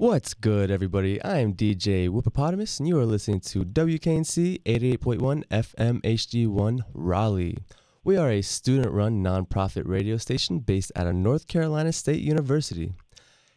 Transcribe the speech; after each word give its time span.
What's 0.00 0.32
good, 0.32 0.70
everybody? 0.70 1.20
I 1.20 1.40
am 1.40 1.52
DJ 1.52 2.08
Whoopopotamus, 2.08 2.78
and 2.78 2.88
you 2.88 2.98
are 2.98 3.04
listening 3.04 3.40
to 3.40 3.66
WKNC 3.66 4.62
88.1 4.62 5.44
FM 5.48 6.00
HD1 6.00 6.80
Raleigh. 6.94 7.58
We 8.02 8.16
are 8.16 8.30
a 8.30 8.40
student 8.40 8.94
run 8.94 9.22
nonprofit 9.22 9.86
radio 9.86 10.16
station 10.16 10.60
based 10.60 10.90
out 10.96 11.06
of 11.06 11.16
North 11.16 11.46
Carolina 11.48 11.92
State 11.92 12.22
University. 12.22 12.94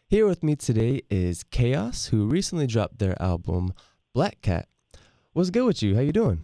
Here 0.09 0.27
with 0.27 0.43
me 0.43 0.57
today 0.57 1.03
is 1.09 1.43
Chaos, 1.43 2.07
who 2.07 2.27
recently 2.27 2.67
dropped 2.67 2.99
their 2.99 3.15
album 3.21 3.73
Black 4.13 4.41
Cat. 4.41 4.67
What's 5.31 5.49
good 5.49 5.65
with 5.65 5.81
you? 5.81 5.95
How 5.95 6.01
you 6.01 6.11
doing? 6.11 6.41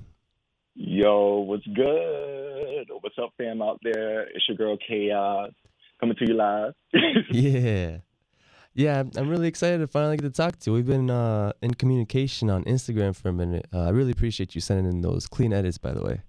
Yo, 0.76 1.40
what's 1.40 1.68
good? 1.68 2.88
What's 3.02 3.18
up, 3.22 3.34
fam 3.38 3.62
out 3.62 3.82
there? 3.84 4.30
It's 4.30 4.48
your 4.48 4.56
girl 4.56 4.78
Chaos 4.78 5.52
coming 6.00 6.16
to 6.16 6.26
you 6.26 6.36
live. 6.36 6.74
yeah. 7.32 7.98
Yeah, 8.76 9.04
I'm- 9.18 9.30
really 9.30 9.48
excited 9.48 9.80
to 9.80 9.88
finally 9.88 10.18
get 10.18 10.24
to 10.24 10.30
talk 10.32 10.58
to 10.60 10.70
you. 10.70 10.76
We've 10.76 10.86
been 10.86 11.10
uh, 11.10 11.54
in 11.62 11.74
communication 11.74 12.50
on 12.50 12.64
Instagram 12.66 13.16
for 13.16 13.30
a 13.30 13.34
minute. 13.34 13.66
Uh, 13.74 13.82
I 13.82 13.90
really 13.90 14.12
appreciate 14.12 14.56
you 14.56 14.62
sending 14.62 14.86
in 14.86 15.02
those 15.02 15.28
clean 15.28 15.52
edits, 15.54 15.78
by 15.78 15.92
the 15.92 16.02
way. 16.04 16.22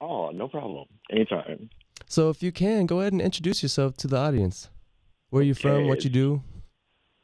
oh, 0.00 0.30
no 0.30 0.48
problem. 0.48 0.86
Anytime. 1.10 1.70
So, 2.08 2.28
if 2.30 2.42
you 2.42 2.52
can, 2.52 2.86
go 2.86 3.00
ahead 3.00 3.12
and 3.12 3.22
introduce 3.22 3.62
yourself 3.62 3.96
to 3.98 4.06
the 4.08 4.16
audience. 4.16 4.70
Where 5.30 5.40
are 5.40 5.44
you 5.44 5.54
from? 5.54 5.86
What 5.88 5.98
Okay. 5.98 6.04
you 6.08 6.10
do? 6.10 6.42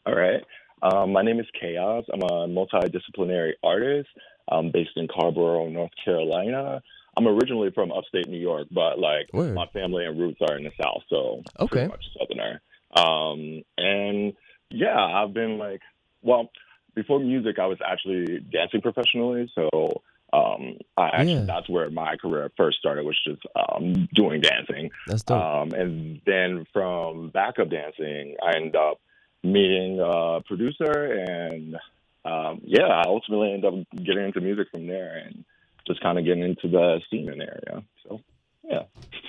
All 0.07 0.15
right. 0.15 0.43
Um, 0.83 1.13
my 1.13 1.23
name 1.23 1.39
is 1.41 1.47
Chaos. 1.61 2.05
I'm 2.13 2.23
a 2.23 2.49
multidisciplinary 2.49 3.53
artist. 3.63 4.09
I'm 4.51 4.71
based 4.73 4.91
in 4.97 5.07
Carrboro, 5.09 5.69
North 5.69 5.93
Carolina. 6.05 6.83
I'm 7.17 7.29
originally 7.29 7.71
from 7.75 7.93
upstate 7.93 8.29
New 8.29 8.39
York, 8.41 8.67
but 8.73 8.99
like 8.99 9.29
Word. 9.33 9.55
my 9.55 9.67
family 9.73 10.05
and 10.07 10.19
roots 10.19 10.41
are 10.49 10.57
in 10.57 10.65
the 10.65 10.73
South, 10.83 11.03
so 11.09 11.43
Okay. 11.61 11.87
much 11.87 12.05
Southerner. 12.19 12.61
Um, 12.97 13.63
and 13.79 14.33
yeah, 14.73 14.99
I've 14.99 15.33
been 15.33 15.59
like, 15.59 15.81
well, 16.23 16.51
before 16.95 17.21
music, 17.21 17.59
I 17.59 17.67
was 17.67 17.79
actually 17.87 18.41
dancing 18.51 18.81
professionally, 18.81 19.51
so 19.55 20.03
um, 20.33 20.79
I 20.97 21.09
actually 21.09 21.33
Yeah. 21.35 21.45
that's 21.45 21.69
where 21.69 21.91
my 21.91 22.17
career 22.17 22.51
first 22.57 22.79
started, 22.79 23.05
was 23.05 23.19
just 23.27 23.43
um, 23.55 24.09
doing 24.15 24.41
dancing. 24.41 24.91
That's 25.07 25.23
dope. 25.23 25.43
Um, 25.43 25.73
and 25.73 26.21
then 26.27 26.67
from 26.73 27.29
backup 27.31 27.69
dancing, 27.71 28.37
I 28.43 28.57
ended 28.57 28.77
up 28.77 29.01
meeting 29.43 30.01
a 30.01 30.41
producer, 30.47 30.93
and 30.93 31.77
um, 32.25 32.61
yeah, 32.65 32.87
I 32.87 33.03
ultimately 33.07 33.53
ended 33.53 33.73
up 33.73 34.05
getting 34.05 34.25
into 34.25 34.41
music 34.41 34.69
from 34.71 34.87
there 34.87 35.17
and 35.17 35.45
just 35.87 36.01
kind 36.01 36.19
of 36.19 36.25
getting 36.25 36.45
into 36.45 36.69
the 36.69 37.01
scene 37.11 37.29
in 37.29 37.41
area. 37.43 37.83
So 38.05 38.21
yeah, 38.65 38.85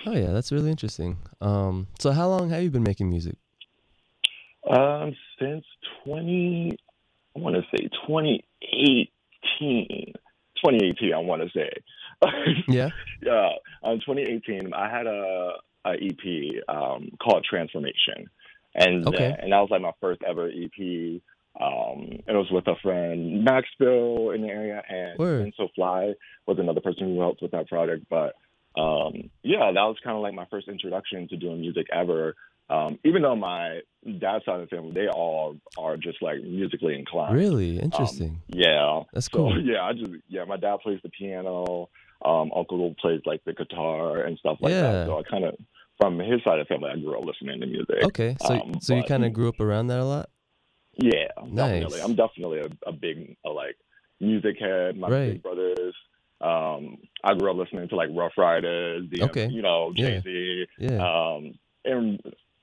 oh, 0.05 0.13
yeah, 0.13 0.31
that's 0.31 0.51
really 0.51 0.69
interesting. 0.69 1.17
Um, 1.41 1.87
so, 1.99 2.11
how 2.11 2.29
long 2.29 2.49
have 2.49 2.61
you 2.63 2.69
been 2.69 2.83
making 2.83 3.09
music? 3.09 3.35
Um, 4.69 5.15
since 5.39 5.65
20, 6.05 6.71
I 7.35 7.39
want 7.39 7.55
to 7.55 7.63
say 7.75 7.87
2018, 8.07 10.13
2018, 10.63 11.13
I 11.13 11.17
want 11.19 11.41
to 11.43 11.49
say. 11.49 11.69
Yeah. 12.67 12.89
yeah, 13.21 13.49
um, 13.83 13.99
2018, 13.99 14.73
I 14.73 14.89
had 14.89 15.07
a, 15.07 15.53
a 15.85 15.91
EP 15.91 16.63
um, 16.69 17.09
called 17.21 17.43
Transformation, 17.49 18.29
and 18.75 19.05
Okay. 19.07 19.35
and 19.37 19.51
that 19.51 19.59
was 19.59 19.69
like 19.69 19.81
my 19.81 19.91
first 19.99 20.21
ever 20.25 20.47
EP. 20.47 21.21
Um, 21.59 21.99
and 22.25 22.29
it 22.29 22.33
was 22.33 22.49
with 22.49 22.65
a 22.67 22.75
friend 22.81 23.45
Maxville 23.45 24.33
in 24.33 24.41
the 24.41 24.47
area, 24.47 24.81
and 24.87 25.19
Word. 25.19 25.41
and 25.41 25.53
So 25.57 25.67
Fly 25.75 26.13
was 26.47 26.57
another 26.59 26.79
person 26.81 27.07
who 27.13 27.19
helped 27.19 27.41
with 27.41 27.51
that 27.51 27.67
project. 27.67 28.05
But 28.09 28.35
um, 28.79 29.29
yeah, 29.43 29.71
that 29.73 29.83
was 29.83 29.97
kind 30.03 30.15
of 30.15 30.23
like 30.23 30.33
my 30.33 30.45
first 30.49 30.67
introduction 30.69 31.27
to 31.27 31.35
doing 31.37 31.59
music 31.61 31.87
ever. 31.91 32.35
Um, 32.73 32.97
even 33.03 33.21
though 33.21 33.35
my 33.35 33.81
dad's 34.19 34.45
side 34.45 34.59
of 34.61 34.69
the 34.69 34.75
family, 34.75 34.93
they 34.93 35.07
all 35.07 35.55
are 35.77 35.95
just 35.97 36.21
like 36.21 36.41
musically 36.41 36.95
inclined. 36.97 37.35
Really 37.37 37.79
interesting. 37.79 38.41
Yeah. 38.47 39.03
That's 39.13 39.27
So 39.31 39.37
cool. 39.37 39.61
yeah, 39.61 39.83
I 39.83 39.93
just 39.93 40.11
yeah, 40.27 40.43
my 40.45 40.57
dad 40.57 40.77
plays 40.83 40.99
the 41.03 41.09
piano. 41.09 41.89
Um, 42.25 42.51
uncle 42.55 42.95
plays 43.01 43.21
like 43.25 43.43
the 43.45 43.53
guitar 43.53 44.21
and 44.23 44.37
stuff 44.39 44.57
like 44.61 44.71
Yeah. 44.71 44.91
that. 44.91 45.05
So 45.07 45.19
I 45.19 45.23
kind 45.23 45.43
of 45.45 45.55
from 46.01 46.17
his 46.19 46.41
side 46.43 46.59
of 46.59 46.67
the 46.67 46.73
family, 46.73 46.89
I 46.89 46.97
grew 46.99 47.17
up 47.19 47.25
listening 47.25 47.59
to 47.61 47.67
music. 47.67 48.03
Okay, 48.05 48.35
so 48.41 48.53
um, 48.55 48.79
so 48.81 48.95
you 48.95 49.03
kind 49.03 49.23
of 49.25 49.33
grew 49.33 49.49
up 49.49 49.59
around 49.59 49.87
that 49.87 49.99
a 49.99 50.05
lot. 50.05 50.29
Yeah, 50.97 51.27
Nice. 51.45 51.81
definitely. 51.83 52.01
I'm 52.01 52.15
definitely 52.15 52.59
a, 52.59 52.89
a 52.89 52.91
big 52.91 53.35
a, 53.45 53.49
like 53.49 53.75
music 54.19 54.55
head. 54.59 54.97
My 54.97 55.09
Right. 55.09 55.31
big 55.33 55.43
brothers. 55.43 55.93
Um, 56.41 56.97
I 57.23 57.35
grew 57.35 57.51
up 57.51 57.57
listening 57.57 57.87
to 57.89 57.95
like 57.95 58.09
Ruff 58.11 58.33
Ryders. 58.37 59.07
The, 59.11 59.23
Okay. 59.25 59.47
You 59.47 59.61
know, 59.61 59.91
Yeah. 59.95 60.19
Jay 60.19 60.21
Z. 60.21 60.65
Yeah. 60.79 60.97
Um, 61.07 61.53
and 61.85 62.19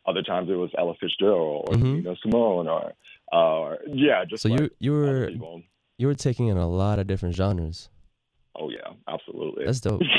other 0.06 0.22
times 0.22 0.48
it 0.50 0.54
was 0.54 0.70
Ella 0.78 0.94
Fitzgerald 1.00 1.68
or 1.68 1.74
Mhm. 1.74 1.96
Nina 1.96 2.16
Simone 2.22 2.68
or 2.68 2.92
uh, 3.32 3.76
yeah, 3.86 4.24
just 4.24 4.42
so 4.42 4.48
like 4.48 4.60
you 4.60 4.70
you 4.80 4.92
were 4.92 5.30
you 5.98 6.06
were 6.06 6.14
taking 6.14 6.48
in 6.48 6.56
a 6.56 6.68
lot 6.68 6.98
of 6.98 7.06
different 7.06 7.34
genres. 7.34 7.88
Oh 8.56 8.70
yeah, 8.70 8.92
absolutely. 9.06 9.64
That's 9.66 9.80
dope. 9.80 10.02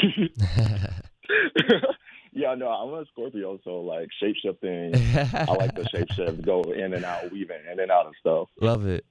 yeah, 2.33 2.55
no, 2.55 2.69
I'm 2.69 2.93
a 2.93 3.05
Scorpio, 3.07 3.59
so 3.63 3.81
like 3.81 4.07
shape 4.19 4.35
shifting. 4.41 4.93
I 5.33 5.51
like 5.53 5.75
the 5.75 5.87
shape 5.89 6.11
shift, 6.13 6.41
go 6.41 6.61
in 6.61 6.93
and 6.93 7.03
out, 7.03 7.31
weaving 7.31 7.59
in 7.71 7.79
and 7.79 7.91
out 7.91 8.05
of 8.07 8.13
stuff. 8.19 8.47
Love 8.61 8.87
it. 8.87 9.05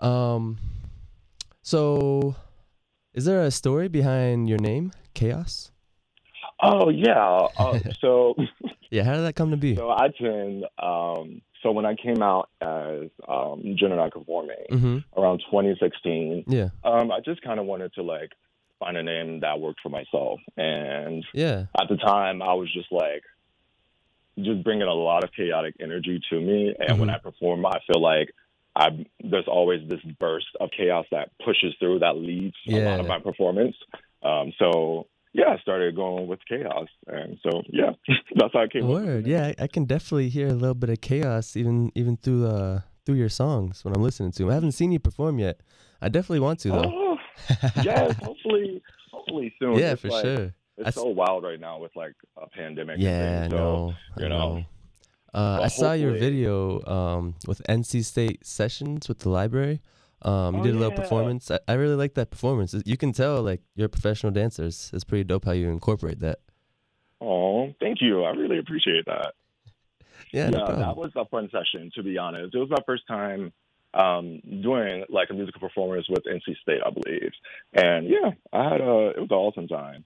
Um, 0.00 0.58
so 1.62 2.34
is 3.12 3.24
there 3.26 3.42
a 3.42 3.50
story 3.50 3.88
behind 3.88 4.48
your 4.48 4.58
name, 4.58 4.92
Chaos? 5.14 5.70
Oh 6.62 6.88
yeah. 6.88 7.48
Uh, 7.58 7.78
so 8.00 8.34
Yeah, 8.94 9.02
how 9.02 9.14
did 9.14 9.22
that 9.24 9.34
come 9.34 9.50
to 9.50 9.56
be? 9.56 9.74
so 9.74 9.90
I 9.90 10.06
tend 10.16 10.64
um 10.78 11.42
so 11.64 11.72
when 11.72 11.84
I 11.84 11.94
came 11.96 12.22
out 12.22 12.48
as 12.60 13.10
um 13.26 13.74
gender 13.78 13.96
non-conforming 13.96 14.66
Mm-hmm. 14.70 14.98
around 15.20 15.38
2016, 15.50 16.44
Yeah, 16.46 16.68
um 16.84 17.10
I 17.10 17.18
just 17.24 17.42
kind 17.42 17.58
of 17.58 17.66
wanted 17.66 17.92
to 17.94 18.02
like 18.04 18.30
find 18.78 18.96
a 18.96 19.02
name 19.02 19.40
that 19.40 19.58
worked 19.60 19.80
for 19.82 19.88
myself, 19.88 20.38
and 20.56 21.24
yeah, 21.34 21.66
at 21.80 21.88
the 21.88 21.96
time 21.96 22.40
I 22.40 22.54
was 22.54 22.72
just 22.72 22.92
like 22.92 23.24
just 24.38 24.62
bringing 24.62 24.86
a 24.86 24.94
lot 24.94 25.24
of 25.24 25.30
chaotic 25.32 25.74
energy 25.80 26.20
to 26.30 26.40
me 26.40 26.74
and 26.78 26.98
when 27.00 27.08
Mhm. 27.08 27.14
I 27.14 27.18
perform 27.18 27.66
I 27.66 27.78
feel 27.88 28.00
like 28.00 28.30
I 28.76 28.86
there's 29.30 29.48
always 29.48 29.88
this 29.88 30.02
burst 30.20 30.46
of 30.60 30.70
chaos 30.76 31.06
that 31.10 31.30
pushes 31.44 31.74
through 31.80 31.98
that 32.00 32.16
leads 32.16 32.56
a 32.68 32.72
lot 32.72 33.00
of 33.00 33.06
Yeah. 33.06 33.12
my 33.14 33.20
performance 33.20 33.76
um 34.22 34.52
so 34.58 35.06
yeah 35.34 35.50
I 35.54 35.58
started 35.58 35.94
going 35.96 36.26
with 36.26 36.38
chaos 36.48 36.88
and 37.06 37.38
so 37.42 37.62
yeah 37.68 37.90
that's 38.36 38.52
how 38.54 38.62
I 38.62 38.66
came 38.68 38.88
word. 38.88 39.26
Yeah, 39.26 39.52
I, 39.58 39.66
can 39.66 39.84
definitely 39.84 40.28
hear 40.30 40.48
a 40.48 40.52
little 40.54 40.74
bit 40.74 40.88
of 40.90 41.00
chaos 41.02 41.56
even 41.56 41.92
even 41.94 42.16
through 42.16 42.46
uh 42.46 42.80
through 43.04 43.16
your 43.16 43.28
songs 43.28 43.84
when 43.84 43.94
I'm 43.94 44.02
listening 44.02 44.32
to 44.32 44.38
them. 44.44 44.50
I 44.50 44.54
haven't 44.54 44.72
seen 44.72 44.90
you 44.92 44.98
perform 44.98 45.38
yet. 45.38 45.60
I 46.00 46.08
definitely 46.08 46.40
want 46.40 46.60
to 46.60 46.68
though. 46.70 46.92
oh, 46.94 47.18
yes 47.82 48.16
hopefully 48.22 48.82
hopefully 49.10 49.54
soon 49.58 49.74
yeah, 49.78 49.92
It's 49.92 50.00
for 50.02 50.08
like- 50.08 50.24
sure. 50.24 50.54
it's 50.78 50.86
I 50.88 50.90
so 50.90 51.08
wild 51.08 51.44
right 51.44 51.60
now 51.60 51.78
with 51.78 51.92
like 51.96 52.14
a 52.36 52.48
pandemic 52.48 52.96
Yeah, 52.98 53.48
so. 53.48 53.92
I 54.16 54.22
you 54.22 54.28
know. 54.28 54.54
know. 54.56 54.64
Uh, 55.34 55.62
I 55.62 55.66
saw 55.68 55.94
your 55.94 56.12
video 56.12 56.80
um, 56.86 57.34
with 57.48 57.60
NC 57.68 58.04
State 58.04 58.46
sessions 58.46 59.08
with 59.08 59.18
the 59.18 59.30
library. 59.30 59.80
Um, 60.24 60.54
you 60.56 60.60
Oh, 60.60 60.64
did 60.64 60.74
a 60.74 60.78
little 60.78 60.92
yeah. 60.94 61.00
performance. 61.02 61.50
I, 61.50 61.58
I 61.68 61.74
really 61.74 61.96
like 61.96 62.14
that 62.14 62.30
performance. 62.30 62.74
You 62.86 62.96
can 62.96 63.12
tell 63.12 63.42
like 63.42 63.60
you're 63.74 63.86
a 63.86 63.90
professional 63.90 64.32
dancer. 64.32 64.64
It's, 64.64 64.92
it's 64.92 65.04
pretty 65.04 65.24
dope 65.24 65.44
how 65.44 65.52
you 65.52 65.68
incorporate 65.70 66.20
that. 66.20 66.38
oh 67.20 67.72
thank 67.80 67.98
you 68.00 68.24
I 68.24 68.30
really 68.30 68.58
appreciate 68.58 69.04
that 69.06 69.32
Yeah, 70.32 70.50
no 70.50 70.58
yeah, 70.68 70.74
that 70.76 70.96
was 70.96 71.12
a 71.16 71.24
fun 71.26 71.48
session, 71.52 71.90
to 71.94 72.02
be 72.02 72.18
honest. 72.18 72.54
It 72.54 72.58
was 72.58 72.68
my 72.70 72.82
first 72.86 73.04
time 73.06 73.52
um, 73.94 74.40
doing 74.62 75.04
like 75.08 75.28
a 75.30 75.34
musical 75.34 75.60
performance 75.60 76.08
with 76.08 76.24
NC 76.24 76.56
State, 76.62 76.80
I 76.84 76.90
believe. 76.90 77.30
And 77.72 78.08
yeah, 78.08 78.30
I 78.52 78.64
had 78.70 78.80
a 78.80 79.10
it 79.16 79.20
was 79.20 79.28
an 79.30 79.36
awesome 79.36 79.68
time. 79.68 80.04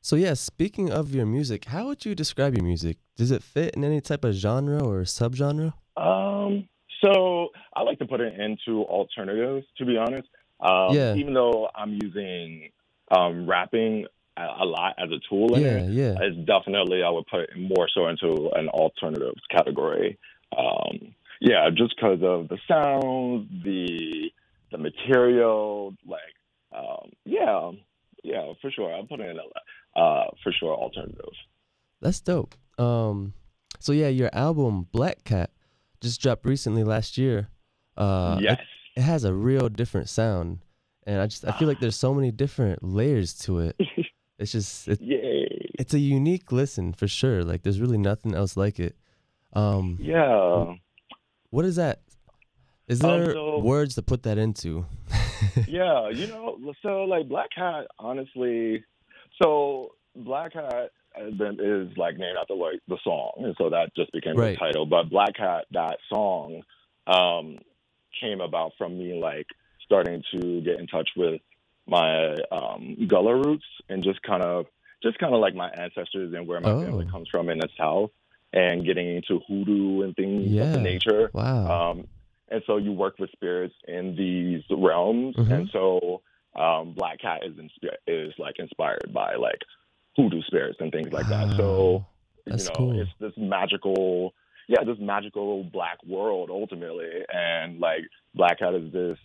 So 0.00 0.16
yeah, 0.16 0.32
speaking 0.32 0.90
of 0.90 1.14
your 1.14 1.26
music, 1.26 1.66
how 1.66 1.86
would 1.88 2.06
you 2.06 2.14
describe 2.14 2.54
your 2.54 2.64
music? 2.64 2.96
Does 3.16 3.30
it 3.30 3.42
fit 3.42 3.74
in 3.74 3.84
any 3.84 4.00
type 4.00 4.24
of 4.24 4.32
genre 4.32 4.80
or 4.82 5.02
subgenre? 5.02 5.74
Um, 5.98 6.66
so 7.00 7.48
I 7.74 7.82
like 7.82 7.98
to 7.98 8.06
put 8.06 8.20
it 8.20 8.38
into 8.38 8.82
alternatives, 8.84 9.66
to 9.78 9.84
be 9.84 9.96
honest. 9.96 10.28
Um, 10.60 10.94
Yeah. 10.94 11.14
Even 11.14 11.34
though 11.34 11.68
I'm 11.74 11.98
using 12.02 12.70
um, 13.10 13.48
rapping 13.48 14.06
a, 14.36 14.64
lot 14.64 14.94
as 14.98 15.10
a 15.10 15.20
tool 15.28 15.54
in 15.54 15.62
Yeah, 15.62 15.68
it, 15.78 15.90
yeah. 15.90 16.14
it's 16.20 16.36
definitely 16.46 17.02
I 17.02 17.10
would 17.10 17.26
put 17.26 17.40
it 17.40 17.50
more 17.56 17.88
so 17.94 18.08
into 18.08 18.50
an 18.54 18.68
alternatives 18.68 19.42
category. 19.50 20.18
Um, 20.56 21.14
yeah, 21.40 21.68
just 21.74 21.94
because 21.96 22.20
of 22.22 22.48
the 22.48 22.58
sound, 22.68 23.62
the 23.64 24.30
the 24.70 24.78
material, 24.78 25.94
like 26.06 26.20
um, 26.76 27.10
yeah, 27.24 27.70
yeah, 28.22 28.52
for 28.60 28.70
sure. 28.70 28.92
I'm 28.94 29.06
putting 29.06 29.28
in 29.28 29.38
a 29.38 29.98
uh, 29.98 30.26
for 30.42 30.52
sure 30.52 30.74
alternative. 30.74 31.32
That's 32.00 32.20
dope. 32.20 32.54
Um, 32.78 33.34
so 33.78 33.92
yeah, 33.92 34.08
your 34.08 34.30
album 34.32 34.86
Black 34.92 35.24
Cat 35.24 35.50
just 36.00 36.20
dropped 36.20 36.44
recently 36.46 36.84
last 36.84 37.18
year. 37.18 37.48
Uh, 37.96 38.36
it- 38.38 38.44
yes, 38.44 38.60
it 38.96 39.02
has 39.02 39.24
a 39.24 39.32
real 39.34 39.68
different 39.68 40.08
sound 40.08 40.58
and 41.06 41.20
i 41.20 41.26
just 41.26 41.46
i 41.46 41.52
feel 41.52 41.66
like 41.66 41.80
there's 41.80 41.96
so 41.96 42.12
many 42.12 42.30
different 42.30 42.82
layers 42.82 43.32
to 43.32 43.58
it 43.60 43.74
it's 44.38 44.52
just 44.52 44.86
it, 44.88 44.98
it's 45.00 45.94
a 45.94 45.98
unique 45.98 46.52
listen 46.52 46.92
for 46.92 47.08
sure 47.08 47.42
like 47.42 47.62
there's 47.62 47.80
really 47.80 47.96
nothing 47.96 48.34
else 48.34 48.56
like 48.56 48.78
it 48.78 48.96
um 49.54 49.96
yeah. 50.00 50.74
what 51.50 51.64
is 51.64 51.76
that? 51.76 52.00
Is 52.88 53.02
Um, 53.02 53.10
there 53.10 53.32
so- 53.32 53.58
words 53.60 53.94
to 53.94 54.02
put 54.02 54.22
that 54.24 54.36
into? 54.38 54.84
yeah, 55.66 56.08
you 56.10 56.26
know, 56.26 56.58
so 56.82 57.04
like 57.04 57.28
Black 57.28 57.48
Cat, 57.54 57.86
honestly, 57.98 58.84
so 59.40 59.94
Black 60.14 60.52
Cat 60.52 60.90
is 61.16 61.96
like 61.96 62.16
named 62.18 62.36
after 62.40 62.54
like 62.54 62.80
the 62.88 62.98
song, 63.02 63.32
and 63.38 63.54
so 63.58 63.70
that 63.70 63.94
just 63.96 64.12
became 64.12 64.36
Right. 64.36 64.52
the 64.52 64.58
title. 64.58 64.86
But 64.86 65.10
Black 65.10 65.34
Cat, 65.36 65.66
that 65.72 65.98
song, 66.12 66.62
um, 67.06 67.58
came 68.20 68.40
about 68.40 68.72
from 68.78 68.98
me 68.98 69.20
like 69.20 69.46
starting 69.84 70.22
to 70.32 70.60
get 70.60 70.78
in 70.78 70.86
touch 70.86 71.10
with 71.16 71.40
my 71.86 72.34
um, 72.52 72.96
Gullah 73.08 73.34
roots 73.36 73.64
and 73.88 74.02
just 74.04 74.22
kind 74.22 74.42
of, 74.42 74.66
just 75.02 75.18
kind 75.18 75.34
of 75.34 75.40
like 75.40 75.54
my 75.54 75.68
ancestors 75.70 76.32
and 76.34 76.46
where 76.46 76.60
my 76.60 76.70
family 76.84 77.06
Oh. 77.08 77.10
comes 77.10 77.28
from 77.28 77.48
in 77.48 77.58
the 77.58 77.68
South, 77.76 78.10
and 78.52 78.84
getting 78.84 79.16
into 79.16 79.40
hoodoo 79.48 80.02
and 80.02 80.14
things 80.16 80.46
of 80.46 80.52
Yeah. 80.52 80.72
the 80.72 80.80
nature. 80.80 81.30
Wow. 81.32 81.90
Um, 81.92 82.08
and 82.48 82.62
so 82.66 82.76
you 82.76 82.92
work 82.92 83.18
with 83.18 83.30
spirits 83.32 83.74
in 83.86 84.16
these 84.16 84.62
realms, 84.70 85.36
Mhm. 85.36 85.50
and 85.52 85.70
so 85.70 86.22
um, 86.56 86.94
Black 86.94 87.20
Cat 87.20 87.44
is 87.44 87.54
inspi- 87.54 87.94
is 88.08 88.34
like 88.38 88.58
inspired 88.58 89.12
by 89.12 89.36
like 89.36 89.62
hoodoo 90.16 90.42
spirits 90.42 90.78
and 90.80 90.90
things 90.92 91.12
like 91.12 91.28
that. 91.28 91.56
So 91.56 92.04
That's 92.46 92.64
you 92.64 92.70
know, 92.70 92.74
cool. 92.76 93.00
it's 93.00 93.10
this 93.20 93.32
magical, 93.36 94.34
yeah, 94.68 94.84
this 94.84 94.98
magical 94.98 95.64
black 95.64 95.98
world 96.06 96.50
ultimately, 96.50 97.10
and 97.32 97.80
like 97.80 98.02
Black 98.34 98.58
Cat 98.58 98.74
is 98.74 98.92
this 98.92 99.18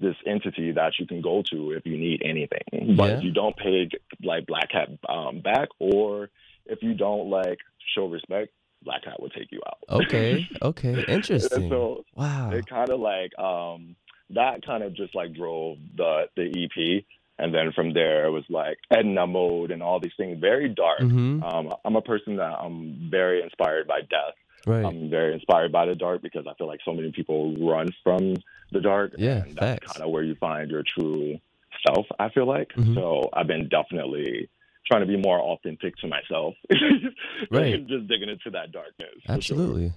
this 0.00 0.14
entity 0.26 0.70
that 0.72 0.92
you 1.00 1.06
can 1.06 1.20
go 1.20 1.42
to 1.50 1.72
if 1.72 1.84
you 1.84 1.96
need 1.96 2.22
anything. 2.24 2.94
But 2.96 3.10
Yeah. 3.10 3.16
if 3.18 3.24
you 3.24 3.32
don't 3.32 3.56
pay 3.56 3.88
like 4.22 4.46
Black 4.46 4.70
Cat 4.70 4.88
um, 5.08 5.40
back, 5.40 5.68
or 5.80 6.30
if 6.66 6.82
you 6.82 6.94
don't 6.94 7.28
like 7.30 7.58
show 7.94 8.06
respect, 8.06 8.52
Black 8.84 9.02
Cat 9.02 9.20
will 9.20 9.30
take 9.30 9.50
you 9.50 9.60
out. 9.66 9.78
Okay. 9.90 10.48
Okay. 10.62 11.04
Interesting. 11.08 11.68
so 11.68 12.04
wow. 12.14 12.50
it 12.52 12.66
kind 12.66 12.90
of 12.90 13.00
like 13.00 13.36
um 13.38 13.96
that 14.30 14.64
kind 14.64 14.82
of 14.84 14.94
just 14.94 15.14
like 15.16 15.32
drove 15.34 15.78
the 15.96 16.28
the 16.36 16.44
EP, 16.64 17.04
and 17.38 17.54
then 17.54 17.72
from 17.72 17.92
there 17.94 18.26
it 18.26 18.30
was 18.30 18.44
like 18.48 18.78
Edna 18.90 19.26
mode 19.26 19.70
and 19.70 19.82
all 19.82 20.00
these 20.00 20.12
things, 20.16 20.38
very 20.40 20.68
dark. 20.68 21.00
hmm 21.00 21.42
Um, 21.42 21.72
I'm 21.84 21.96
a 21.96 22.02
person 22.02 22.36
that 22.36 22.58
I'm 22.58 23.08
very 23.10 23.42
inspired 23.42 23.86
by 23.86 24.00
death. 24.00 24.34
Right. 24.66 24.84
I'm 24.84 25.08
very 25.08 25.32
inspired 25.34 25.70
by 25.72 25.86
the 25.86 25.94
dark 25.94 26.20
because 26.22 26.46
I 26.50 26.54
feel 26.54 26.66
like 26.66 26.80
so 26.84 26.92
many 26.92 27.12
people 27.12 27.54
run 27.64 27.88
from 28.02 28.34
the 28.72 28.80
dark. 28.80 29.12
Yeah, 29.16 29.44
and 29.44 29.54
that's 29.56 29.86
kind 29.92 30.02
of 30.04 30.10
where 30.10 30.22
you 30.24 30.34
find 30.34 30.70
your 30.70 30.82
true 30.82 31.38
self. 31.86 32.06
I 32.18 32.28
feel 32.30 32.46
like 32.46 32.70
Mhm. 32.74 32.94
so. 32.94 33.30
I've 33.32 33.46
been 33.46 33.68
definitely 33.68 34.48
trying 34.86 35.00
to 35.02 35.06
be 35.06 35.16
more 35.16 35.40
authentic 35.40 35.96
to 35.98 36.06
myself. 36.08 36.54
Right. 37.50 37.86
just 37.86 38.08
digging 38.08 38.28
into 38.28 38.50
that 38.50 38.72
darkness. 38.72 39.10
for 39.22 39.26
sure. 39.26 39.34
Absolutely. 39.36 39.92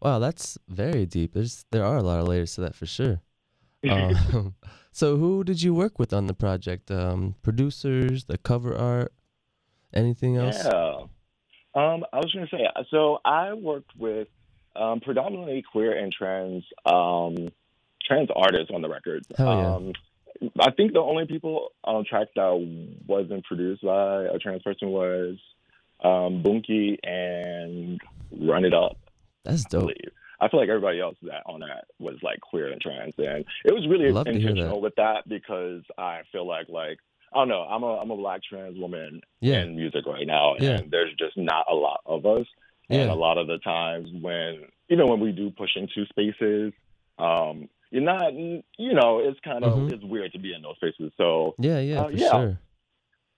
Wow, 0.00 0.18
that's 0.18 0.58
very 0.68 1.04
deep. 1.06 1.34
There's 1.34 1.64
there 1.70 1.84
are 1.84 1.96
a 1.98 2.02
lot 2.02 2.20
of 2.20 2.26
layers 2.28 2.54
to 2.54 2.60
that 2.62 2.74
for 2.74 2.86
sure. 2.86 3.20
Um, 3.88 4.54
so 4.92 5.16
who 5.16 5.44
did 5.44 5.62
you 5.62 5.74
work 5.74 5.98
with 5.98 6.12
on 6.12 6.26
the 6.26 6.34
project? 6.34 6.90
Um, 6.90 7.34
producers, 7.42 8.24
the 8.24 8.38
cover 8.38 8.76
art, 8.76 9.12
anything 9.92 10.36
else? 10.36 10.64
Yeah. 10.64 11.06
Um, 11.74 12.04
I 12.12 12.18
was 12.18 12.30
going 12.34 12.46
to 12.46 12.56
say, 12.56 12.66
so 12.90 13.18
I 13.24 13.54
worked 13.54 13.96
with 13.96 14.28
um, 14.76 15.00
predominantly 15.00 15.62
queer 15.70 15.96
and 15.96 16.12
trans 16.12 16.64
um, 16.84 17.48
trans 18.06 18.28
artists 18.34 18.70
on 18.74 18.82
the 18.82 18.88
record. 18.88 19.24
Hell 19.36 19.56
yeah. 19.56 19.74
Um, 19.74 19.92
I 20.60 20.70
think 20.72 20.92
the 20.92 21.00
only 21.00 21.26
people 21.26 21.70
on 21.84 22.04
track 22.04 22.28
that 22.34 22.96
wasn't 23.06 23.44
produced 23.44 23.82
by 23.82 24.24
a 24.24 24.38
trans 24.38 24.62
person 24.62 24.88
was 24.88 25.38
um, 26.02 26.42
Bunky 26.42 26.98
and 27.02 28.00
Run 28.40 28.64
It 28.64 28.74
Up. 28.74 28.96
That's 29.44 29.64
dope. 29.64 29.90
I 30.42 30.48
feel 30.48 30.58
like 30.60 30.68
everybody 30.68 31.00
else 31.00 31.16
that 31.22 31.42
on 31.46 31.60
that 31.60 31.84
was 31.98 32.16
like 32.22 32.40
queer 32.40 32.70
and 32.72 32.80
trans, 32.80 33.14
and 33.18 33.44
it 33.64 33.72
was 33.72 33.86
really 33.88 34.10
Love 34.12 34.26
intentional 34.26 34.74
that. 34.74 34.80
with 34.80 34.94
that 34.96 35.28
because 35.28 35.82
I 35.96 36.22
feel 36.32 36.46
like 36.46 36.68
like 36.68 36.98
I 37.32 37.38
don't 37.38 37.48
know, 37.48 37.62
I'm 37.62 37.82
a 37.84 37.98
I'm 37.98 38.10
a 38.10 38.16
black 38.16 38.40
trans 38.42 38.76
woman 38.78 39.20
Yeah. 39.40 39.62
in 39.62 39.76
music 39.76 40.04
right 40.06 40.26
now, 40.26 40.54
and 40.54 40.62
Yeah. 40.64 40.80
there's 40.90 41.14
just 41.18 41.36
not 41.36 41.66
a 41.70 41.74
lot 41.74 42.00
of 42.04 42.26
us. 42.26 42.46
And 42.90 43.08
a 43.10 43.14
lot 43.14 43.38
of 43.38 43.46
the 43.46 43.56
times 43.58 44.10
when 44.20 44.66
even 44.90 45.06
when 45.08 45.20
we 45.20 45.32
do 45.32 45.48
push 45.50 45.70
into 45.76 46.04
spaces, 46.10 46.74
um, 47.18 47.68
you're 47.90 48.02
not, 48.02 48.34
you 48.34 48.62
know, 48.92 49.20
it's 49.20 49.38
kind 49.40 49.64
of 49.64 49.78
Mhm. 49.78 49.92
it's 49.92 50.04
weird 50.04 50.32
to 50.32 50.38
be 50.38 50.52
in 50.52 50.60
those 50.60 50.76
spaces. 50.76 51.10
So 51.16 51.54
Yeah, 51.58 51.78
yeah, 51.78 52.00
Uh, 52.02 52.08
for 52.08 52.12
yeah. 52.12 52.30
sure. 52.30 52.58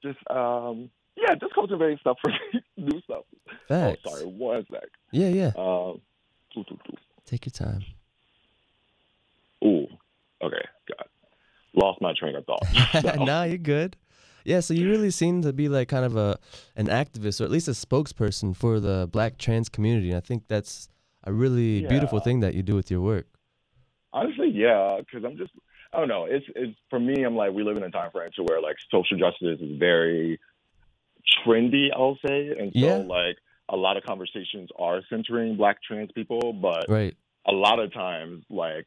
just 0.03 0.19
um, 0.31 0.91
yeah, 1.17 1.35
just 1.37 1.55
cultivating 1.55 1.99
stuff 1.99 2.19
for 2.21 2.33
new 2.77 3.01
stuff. 3.03 3.25
Facts. 3.69 4.01
Oh, 4.07 4.11
sorry, 4.11 4.25
one 4.27 4.67
sec. 4.73 4.89
Yeah, 5.13 5.29
yeah. 5.29 5.53
Um, 5.57 6.01
doo, 6.55 6.65
doo, 6.69 6.79
doo. 6.87 6.97
Take 7.27 7.47
your 7.47 7.53
time. 7.53 7.85
Ooh, 9.65 9.87
okay, 10.43 10.63
got 10.89 11.09
lost 11.75 12.01
my 12.01 12.13
train 12.19 12.35
of 12.37 12.45
thought. 12.45 12.67
So, 13.01 13.17
nah, 13.25 13.45
you're 13.45 13.59
good. 13.59 13.97
Yeah, 14.45 14.61
so 14.61 14.75
you 14.75 14.89
really 14.91 15.11
seem 15.11 15.41
to 15.43 15.53
be 15.53 15.69
like 15.69 15.89
kind 15.89 16.05
of 16.05 16.17
a 16.17 16.39
an 16.77 16.87
activist 16.87 17.41
or 17.41 17.45
at 17.45 17.51
least 17.51 17.67
a 17.67 17.71
spokesperson 17.73 18.55
for 18.55 18.79
the 18.79 19.09
black 19.11 19.39
trans 19.39 19.69
community. 19.71 20.11
And 20.11 20.19
I 20.19 20.21
think 20.21 20.45
that's 20.49 20.89
a 21.25 21.33
really 21.33 21.81
beautiful 21.81 22.21
thing 22.21 22.41
that 22.41 22.55
you 22.55 22.63
do 22.63 22.75
with 22.75 22.91
your 22.91 23.01
work. 23.01 23.27
Honestly, 24.13 24.51
yeah, 24.51 24.99
because 25.01 25.25
I'm 25.25 25.39
just 25.39 25.53
I 25.93 25.99
don't 25.99 26.09
know. 26.09 26.27
It's 26.27 26.45
it's 26.55 26.79
for 26.91 27.01
me. 27.01 27.23
I'm 27.23 27.37
like 27.37 27.53
we 27.53 27.63
live 27.63 27.79
in 27.79 27.83
a 27.83 27.91
time 27.91 28.11
frame 28.11 28.31
to 28.37 28.43
where 28.43 28.61
like 28.61 28.77
social 28.91 29.17
justice 29.17 29.61
is 29.61 29.79
very 29.79 30.39
trendy. 31.47 31.89
I'll 31.95 32.19
say, 32.27 32.49
and 32.49 32.73
so 32.79 32.87
Yeah. 32.87 32.97
like 32.97 33.39
a 33.69 33.77
lot 33.77 33.97
of 33.97 34.03
conversations 34.05 34.69
are 34.79 35.01
centering 35.09 35.57
Black 35.57 35.79
trans 35.83 36.11
people, 36.13 36.53
but 36.53 36.87
Right. 36.89 37.17
a 37.47 37.53
lot 37.53 37.79
of 37.79 37.93
times 37.93 38.45
like 38.51 38.85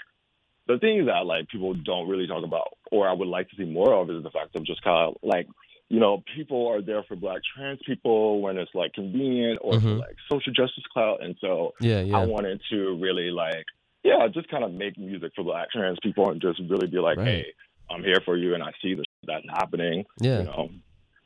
the 0.67 0.77
things 0.79 1.05
that 1.07 1.25
like 1.25 1.47
people 1.47 1.73
don't 1.73 2.07
really 2.09 2.27
talk 2.27 2.43
about 2.43 2.67
or 2.91 3.07
I 3.07 3.13
would 3.13 3.27
like 3.27 3.49
to 3.49 3.55
see 3.55 3.63
more 3.65 3.93
of 3.93 4.09
is 4.09 4.21
the 4.23 4.29
fact 4.31 4.55
of 4.55 4.65
just 4.65 4.81
kind 4.83 5.09
of 5.09 5.17
like 5.23 5.47
you 5.89 5.99
know 6.01 6.21
people 6.35 6.67
are 6.67 6.81
there 6.81 7.03
for 7.07 7.15
black 7.15 7.41
trans 7.55 7.79
people 7.85 8.41
when 8.41 8.57
it's 8.57 8.75
like 8.75 8.91
convenient 8.93 9.59
or 9.61 9.79
for 9.79 9.87
Mhm. 9.87 9.99
like 9.99 10.15
social 10.29 10.51
justice 10.51 10.83
clout 10.91 11.23
and 11.23 11.37
so 11.39 11.73
Yeah, 11.79 12.01
yeah. 12.01 12.17
I 12.17 12.25
wanted 12.25 12.61
to 12.71 12.95
really 13.01 13.31
like 13.31 13.63
yeah 14.03 14.27
just 14.27 14.49
kind 14.49 14.63
of 14.65 14.73
make 14.73 14.97
music 14.97 15.31
for 15.35 15.43
black 15.43 15.71
trans 15.71 15.97
people 16.03 16.29
and 16.29 16.41
just 16.41 16.59
really 16.69 16.87
be 16.87 16.99
like 16.99 17.17
Right. 17.17 17.27
hey 17.27 17.45
I'm 17.89 18.03
here 18.03 18.19
for 18.25 18.35
you 18.35 18.53
and 18.53 18.61
I 18.61 18.71
see 18.81 18.95
shit 18.95 19.05
that's 19.23 19.45
happening 19.49 20.05
yeah. 20.19 20.39
you 20.39 20.43
know 20.45 20.69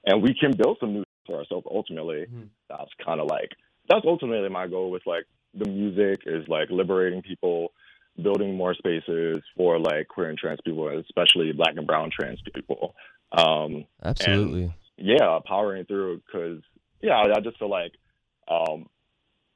and 0.06 0.22
we 0.22 0.36
can 0.36 0.52
build 0.56 0.78
some 0.80 0.94
new 0.94 1.04
for 1.32 1.40
ourselves 1.40 1.66
ultimately 1.72 2.26
Mhm. 2.32 2.50
that's 2.70 2.92
kind 3.04 3.20
of 3.22 3.28
like 3.28 3.52
that's 3.90 4.06
ultimately 4.06 4.50
my 4.50 4.68
goal 4.68 4.92
with 4.92 5.06
like 5.06 5.26
the 5.54 5.68
music 5.70 6.22
is 6.26 6.48
like 6.48 6.70
liberating 6.70 7.22
people 7.22 7.72
building 8.22 8.56
more 8.56 8.74
spaces 8.74 9.42
for 9.56 9.80
like 9.80 10.08
queer 10.08 10.30
and 10.30 10.38
trans 10.38 10.60
people 10.66 10.88
especially 10.90 11.52
black 11.54 11.76
and 11.78 11.88
brown 11.88 12.10
trans 12.12 12.40
people 12.54 12.94
um 13.32 13.86
Absolutely. 14.04 14.74
yeah 14.98 15.40
powering 15.46 15.86
through 15.86 16.22
because 16.26 16.62
yeah 17.02 17.14
I, 17.16 17.38
I 17.38 17.40
just 17.42 17.58
feel 17.58 17.70
like 17.70 17.94
um 18.50 18.88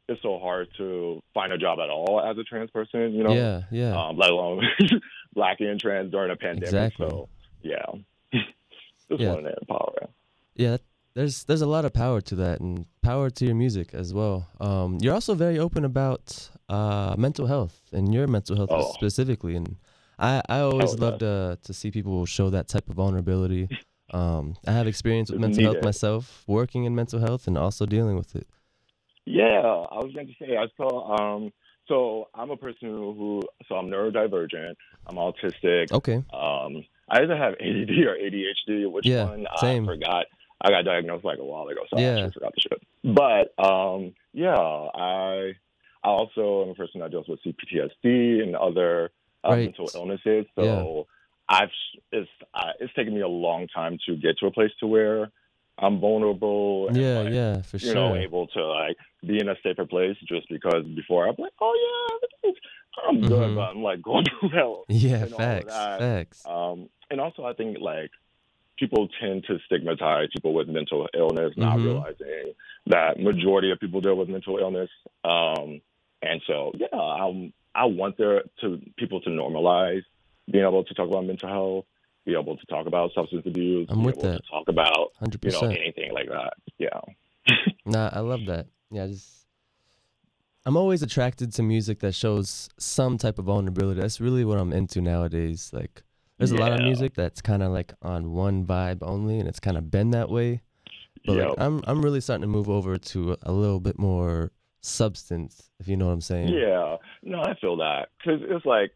it's 0.07 0.21
so 0.21 0.38
hard 0.39 0.67
to 0.77 1.21
find 1.33 1.51
a 1.51 1.57
job 1.57 1.79
at 1.79 1.89
all 1.89 2.21
as 2.21 2.38
a 2.38 2.43
trans 2.43 2.69
person 2.71 3.13
you 3.13 3.23
know 3.23 3.33
yeah, 3.33 3.61
yeah. 3.71 3.93
um 4.09 4.17
let 4.17 4.29
alone 4.31 4.63
black 5.33 5.57
and 5.59 5.79
trans 5.79 6.11
during 6.11 6.31
a 6.31 6.35
pandemic 6.38 6.67
Exactly. 6.93 7.07
so 7.09 7.29
yeah 7.61 7.85
just 9.09 9.21
Yeah. 9.21 9.29
wanted 9.33 9.50
to 9.51 9.57
empower 9.61 10.07
Yeah, 10.55 10.77
there's 11.15 11.45
there's 11.45 11.62
a 11.62 11.67
lot 11.67 11.86
of 11.86 11.93
power 11.93 12.22
to 12.22 12.36
that, 12.36 12.60
and 12.60 12.86
power 13.01 13.29
to 13.29 13.45
your 13.45 13.55
music 13.55 13.93
as 13.93 14.13
well. 14.13 14.48
Um, 14.60 14.98
you're 15.01 15.13
also 15.13 15.34
very 15.34 15.57
open 15.57 15.86
about 15.86 16.50
uh, 16.69 17.15
mental 17.17 17.48
health 17.48 17.81
and 17.93 18.13
your 18.13 18.27
mental 18.27 18.55
health 18.55 18.72
Oh. 18.72 18.84
specifically, 18.93 19.55
and 19.55 19.77
I 20.19 20.41
I 20.50 20.60
always 20.60 20.93
Oh, 20.93 20.98
love 21.05 21.19
to 21.19 21.57
to 21.63 21.74
see 21.74 21.89
people 21.89 22.25
show 22.25 22.50
that 22.51 22.67
type 22.67 22.89
of 22.89 22.95
vulnerability. 22.95 23.69
Um, 24.13 24.55
I 24.67 24.72
have 24.72 24.86
experience 24.88 25.31
with 25.31 25.41
mental 25.41 25.63
health 25.63 25.74
needed. 25.77 25.84
myself, 25.84 26.43
working 26.45 26.84
in 26.86 26.93
mental 26.93 27.19
health, 27.19 27.48
and 27.48 27.57
also 27.57 27.88
dealing 27.88 28.15
with 28.15 28.36
it. 28.36 28.48
Yeah, 29.25 29.62
I 29.91 29.95
was 29.95 30.12
going 30.13 30.27
to 30.27 30.34
say 30.39 30.55
I 30.57 30.67
saw. 30.77 31.15
Um, 31.17 31.51
so 31.88 32.27
I'm 32.36 32.51
a 32.51 32.55
person 32.55 32.88
who, 32.89 33.41
so 33.67 33.75
I'm 33.75 33.88
neurodivergent. 33.88 34.75
I'm 35.07 35.15
autistic. 35.15 35.91
Okay, 35.91 36.17
Um, 36.31 36.86
I 37.10 37.24
either 37.24 37.36
have 37.36 37.53
ADD 37.53 37.89
or 38.05 38.15
ADHD. 38.15 38.89
Which 38.91 39.07
Yeah, 39.07 39.25
one? 39.25 39.48
same. 39.57 39.86
I 39.86 39.88
forgot. 39.88 40.25
I 40.62 40.69
got 40.69 40.83
diagnosed 40.85 41.25
like 41.25 41.39
a 41.39 41.43
while 41.45 41.67
ago, 41.67 41.81
so 41.89 41.97
I 41.97 42.01
Yeah. 42.01 42.15
actually 42.17 42.31
forgot 42.31 42.53
the 42.55 42.62
shit. 42.62 42.81
But 43.03 43.63
um, 43.63 44.13
yeah, 44.33 44.55
I 44.57 45.53
I 46.03 46.07
also 46.09 46.63
am 46.63 46.69
a 46.69 46.75
person 46.75 47.01
that 47.01 47.12
deals 47.12 47.27
with 47.27 47.39
CPTSD 47.43 48.41
and 48.43 48.55
other 48.55 49.12
uh, 49.43 49.51
Right. 49.51 49.65
mental 49.65 49.91
illnesses. 49.93 50.45
So 50.55 51.07
I've 51.50 51.69
it's 52.12 52.29
uh, 52.53 52.71
it's 52.79 52.93
taken 52.93 53.13
me 53.13 53.21
a 53.21 53.27
long 53.27 53.67
time 53.67 53.97
to 54.05 54.15
get 54.15 54.38
to 54.39 54.47
a 54.47 54.51
place 54.51 54.71
to 54.79 54.88
where 54.88 55.29
I'm 55.77 56.00
vulnerable. 56.00 56.88
And, 56.88 56.97
yeah, 56.97 57.19
like, 57.19 57.33
yeah, 57.33 57.62
for 57.63 57.77
you 57.77 57.88
sure. 57.88 57.95
know, 57.95 58.15
able 58.15 58.47
to 58.47 58.65
like 58.65 58.97
be 59.21 59.39
in 59.39 59.50
a 59.50 59.55
safer 59.62 59.85
place 59.85 60.15
just 60.27 60.47
because 60.50 60.85
before 60.95 61.27
I'm 61.27 61.35
like, 61.38 61.53
oh 61.62 62.19
yeah, 62.43 62.51
I'm 63.07 63.19
good, 63.21 63.29
Mhm. 63.29 63.55
but 63.55 63.62
I'm 63.62 63.83
like 63.83 64.01
going 64.09 64.25
through 64.25 64.50
hell. 64.50 64.85
yeah, 64.88 65.17
and 65.24 65.33
all 65.33 65.41
of 65.41 65.65
facts, 65.67 65.74
facts. 66.00 66.45
Um, 66.45 66.89
and 67.12 67.19
also, 67.19 67.43
I 67.43 67.53
think 67.53 67.77
like 67.79 68.09
people 68.77 69.08
tend 69.22 69.44
to 69.46 69.58
stigmatize 69.65 70.27
people 70.34 70.53
with 70.53 70.67
mental 70.67 71.08
illness, 71.13 71.53
not 71.58 71.77
Mhm. 71.77 71.86
realizing 71.86 72.53
that 72.88 73.20
majority 73.20 73.72
of 73.72 73.79
people 73.79 74.01
deal 74.01 74.15
with 74.15 74.29
mental 74.29 74.58
illness. 74.58 74.89
Um, 75.24 75.82
and 76.22 76.41
so 76.48 76.72
yeah, 76.75 76.88
I 76.94 77.51
I 77.74 77.86
want 77.86 78.17
there 78.17 78.44
to 78.62 78.82
people 78.98 79.20
to 79.22 79.29
normalize 79.29 80.03
being 80.50 80.63
able 80.65 80.84
to 80.84 80.94
talk 80.94 81.10
about 81.10 81.25
mental 81.25 81.50
health, 81.50 81.86
be 82.25 82.34
able 82.34 82.55
to 82.58 82.65
talk 82.67 82.86
about 82.88 83.12
substance 83.13 83.46
abuse, 83.46 83.88
I'm 83.89 84.00
be 84.00 84.05
with 84.05 84.17
able 84.20 84.32
that. 84.32 84.44
to 84.44 84.50
talk 84.50 84.67
about 84.67 85.12
Hundred 85.20 85.44
you 85.44 85.51
know 85.51 85.67
anything 85.67 86.13
like 86.13 86.29
that. 86.29 86.53
Yeah. 86.77 87.00
Nah, 87.86 88.10
I 88.12 88.20
love 88.22 88.46
that. 88.48 88.65
Yeah, 88.89 89.05
just 89.08 89.46
I'm 90.65 90.75
always 90.75 91.03
attracted 91.03 91.51
to 91.53 91.62
music 91.63 92.00
that 92.00 92.15
shows 92.15 92.67
some 92.79 93.20
type 93.20 93.38
of 93.38 93.46
vulnerability. 93.46 94.01
That's 94.01 94.20
really 94.20 94.44
what 94.44 94.58
I'm 94.58 94.74
into 94.74 95.01
nowadays. 95.01 95.70
Like 95.72 96.01
there's 96.37 96.51
a 96.51 96.57
lot 96.57 96.73
of 96.73 96.81
music 96.81 97.13
that's 97.13 97.41
kind 97.41 97.63
of 97.63 97.71
like 97.71 97.93
on 98.01 98.31
one 98.31 98.65
vibe 98.65 98.99
only 99.01 99.39
and 99.39 99.47
it's 99.47 99.59
kind 99.59 99.77
of 99.77 99.89
been 99.89 100.11
that 100.11 100.29
way. 100.29 100.61
But 101.25 101.37
yeah. 101.37 101.47
like 101.47 101.59
I'm 101.59 101.81
I'm 101.85 102.01
really 102.01 102.21
starting 102.21 102.41
to 102.41 102.47
move 102.47 102.69
over 102.69 102.97
to 102.97 103.37
a 103.41 103.51
little 103.51 103.79
bit 103.79 103.97
more 103.97 104.51
substance, 104.81 105.69
if 105.79 105.87
you 105.87 105.97
know 105.97 106.07
what 106.07 106.13
I'm 106.13 106.21
saying. 106.21 106.49
Yeah, 106.49 106.97
no, 107.23 107.41
I 107.41 107.55
feel 107.59 107.77
that 107.77 108.09
because 108.17 108.41
it's 108.43 108.65
like, 108.65 108.91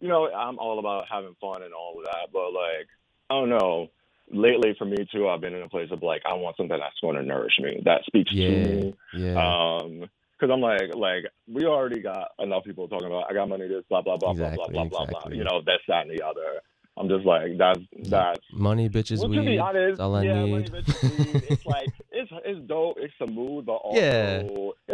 you 0.00 0.08
know, 0.08 0.28
I'm 0.30 0.58
all 0.58 0.78
about 0.78 1.04
having 1.10 1.34
fun 1.40 1.62
and 1.62 1.74
all 1.74 1.98
of 1.98 2.04
that, 2.06 2.28
but 2.32 2.52
like, 2.52 2.88
I 3.30 3.34
don't 3.34 3.50
know. 3.50 3.88
Lately, 4.30 4.74
for 4.78 4.86
me 4.86 4.96
too, 5.12 5.28
I've 5.28 5.42
been 5.42 5.52
in 5.54 5.60
a 5.60 5.68
place 5.68 5.90
of 5.90 6.02
like, 6.02 6.22
I 6.24 6.32
want 6.32 6.56
something 6.56 6.78
that's 6.78 6.98
going 7.02 7.16
to 7.16 7.22
nourish 7.22 7.52
me, 7.58 7.82
that 7.84 8.04
speaks 8.06 8.32
Yeah. 8.32 8.48
to 8.48 8.74
me. 8.74 8.94
Yeah. 9.12 9.34
Um, 9.36 10.08
because 10.32 10.50
I'm 10.52 10.62
like, 10.62 10.94
like 10.94 11.24
we 11.46 11.66
already 11.66 12.00
got 12.00 12.32
enough 12.38 12.64
people 12.64 12.88
talking 12.88 13.06
about, 13.06 13.30
I 13.30 13.34
got 13.34 13.48
money, 13.48 13.68
this, 13.68 13.84
blah 13.88 14.02
blah 14.02 14.16
blah 14.16 14.32
Exactly, 14.32 14.56
blah 14.56 14.84
blah 14.84 14.84
blah 14.84 15.06
blah 15.06 15.20
blah. 15.20 15.30
You 15.30 15.44
know, 15.44 15.60
that's 15.64 15.82
that 15.88 16.06
and 16.06 16.10
the 16.10 16.24
other. 16.24 16.60
I'm 16.96 17.08
just 17.08 17.24
like, 17.26 17.58
that's 17.58 17.80
that's. 18.10 18.40
Money, 18.52 18.88
bitches, 18.88 19.18
Well, 19.18 19.28
to 19.30 19.40
weed. 19.40 19.46
be 19.46 19.58
honest, 19.58 19.90
That's 19.98 20.00
all 20.00 20.14
I 20.14 20.22
yeah, 20.22 20.34
money, 20.46 20.52
need. 20.58 20.70
bitches, 20.72 21.02
weed, 21.34 21.44
it's 21.50 21.66
like 21.66 21.88
it's 22.12 22.30
it's 22.44 22.60
dope, 22.68 22.96
it's 23.00 23.12
smooth, 23.18 23.66
but 23.66 23.72
also 23.74 23.98
Yeah. 24.00 24.42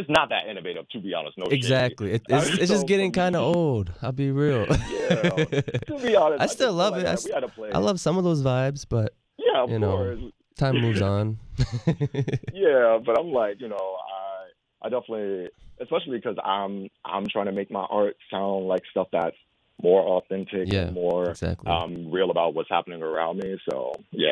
it's 0.01 0.09
not 0.09 0.31
that 0.31 0.47
innovative. 0.49 0.89
To 0.91 1.01
be 1.01 1.13
honest, 1.13 1.37
no. 1.37 1.45
Exactly. 1.51 2.13
It, 2.13 2.23
I 2.33 2.39
it's, 2.39 2.47
mean, 2.49 2.59
it's 2.61 2.69
so 2.69 2.75
just 2.77 2.87
getting 2.87 3.13
kind 3.13 3.37
of 3.37 3.43
old. 3.55 3.93
I'll 4.03 4.13
be 4.13 4.31
real. 4.31 4.61
Yeah. 4.69 5.21
to 5.45 5.99
be 6.03 6.17
honest, 6.17 6.41
I 6.41 6.45
just 6.47 6.55
still 6.55 6.73
love 6.73 6.93
like 6.95 7.03
it. 7.03 7.07
I 7.07 7.11
that 7.11 7.19
s- 7.19 7.27
we 7.27 7.33
had 7.33 7.41
to 7.41 7.49
play. 7.49 7.71
I 7.73 7.79
love 7.79 8.01
some 8.01 8.17
of 8.17 8.25
those 8.25 8.43
vibes, 8.43 8.87
but 8.89 9.13
yeah, 9.39 9.67
you 9.67 9.79
know. 9.79 9.97
course. 9.97 10.19
time 10.57 10.81
moves 10.81 11.03
on. 11.03 11.39
Yeah, 12.53 12.99
but 13.05 13.19
I'm 13.19 13.33
like, 13.33 13.61
you 13.61 13.69
know, 13.69 13.77
I 14.83 14.87
I 14.87 14.89
definitely, 14.89 15.49
especially 15.81 16.17
because 16.19 16.37
I'm 16.43 16.89
I'm 17.05 17.27
trying 17.27 17.47
to 17.47 17.53
make 17.53 17.71
my 17.71 17.87
art 17.91 18.17
sound 18.31 18.67
like 18.67 18.83
stuff 18.91 19.09
that's 19.13 19.37
more 19.83 20.03
authentic 20.19 20.73
Yeah, 20.73 20.83
and 20.87 20.95
more 20.95 21.31
exactly. 21.31 21.71
um 21.71 22.11
real 22.11 22.31
about 22.31 22.55
what's 22.55 22.69
happening 22.71 23.03
around 23.03 23.39
me. 23.39 23.59
So 23.71 23.93
yeah. 24.11 24.31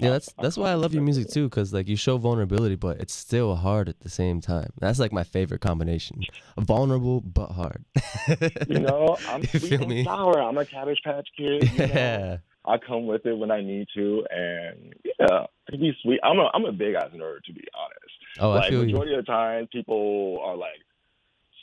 yeah, 0.00 0.10
that's 0.10 0.32
that's 0.40 0.56
why 0.56 0.70
I 0.70 0.74
love 0.74 0.92
your 0.94 1.02
music 1.02 1.28
too, 1.28 1.48
cause 1.50 1.72
like 1.72 1.88
you 1.88 1.96
show 1.96 2.18
vulnerability, 2.18 2.74
but 2.76 3.00
it's 3.00 3.14
still 3.14 3.54
hard 3.56 3.88
at 3.88 4.00
the 4.00 4.08
same 4.10 4.40
time. 4.40 4.70
That's 4.80 4.98
like 4.98 5.12
my 5.12 5.24
favorite 5.24 5.60
combination: 5.60 6.20
vulnerable 6.58 7.20
but 7.20 7.50
hard. 7.50 7.84
You 8.68 8.80
know, 8.80 9.16
I'm 9.28 9.42
You 9.42 9.48
sweet 9.60 9.62
feel 9.70 9.80
and 9.82 9.88
me? 9.88 10.04
sour. 10.04 10.40
I'm 10.40 10.58
a 10.58 10.64
Cabbage 10.64 11.00
Patch 11.04 11.28
Kid. 11.36 11.70
You 11.72 11.78
know? 11.86 11.94
yeah. 11.94 12.36
I 12.68 12.78
come 12.78 13.06
with 13.06 13.24
it 13.26 13.38
when 13.38 13.52
I 13.52 13.60
need 13.60 13.86
to, 13.94 14.26
and 14.28 14.92
yeah, 15.04 15.44
I 15.68 15.70
can 15.70 15.80
be 15.80 15.92
sweet. 16.02 16.18
I'm 16.24 16.38
a 16.38 16.50
I'm 16.52 16.64
a 16.64 16.72
big 16.72 16.94
ass 16.94 17.10
nerd 17.14 17.42
to 17.46 17.52
be 17.52 17.64
honest. 17.78 18.14
Oh, 18.40 18.50
I 18.50 18.54
like 18.56 18.70
feel 18.70 18.80
you. 18.80 18.86
majority 18.86 19.14
of 19.14 19.24
the 19.24 19.30
time, 19.30 19.68
people 19.72 20.38
are 20.44 20.56
like 20.56 20.80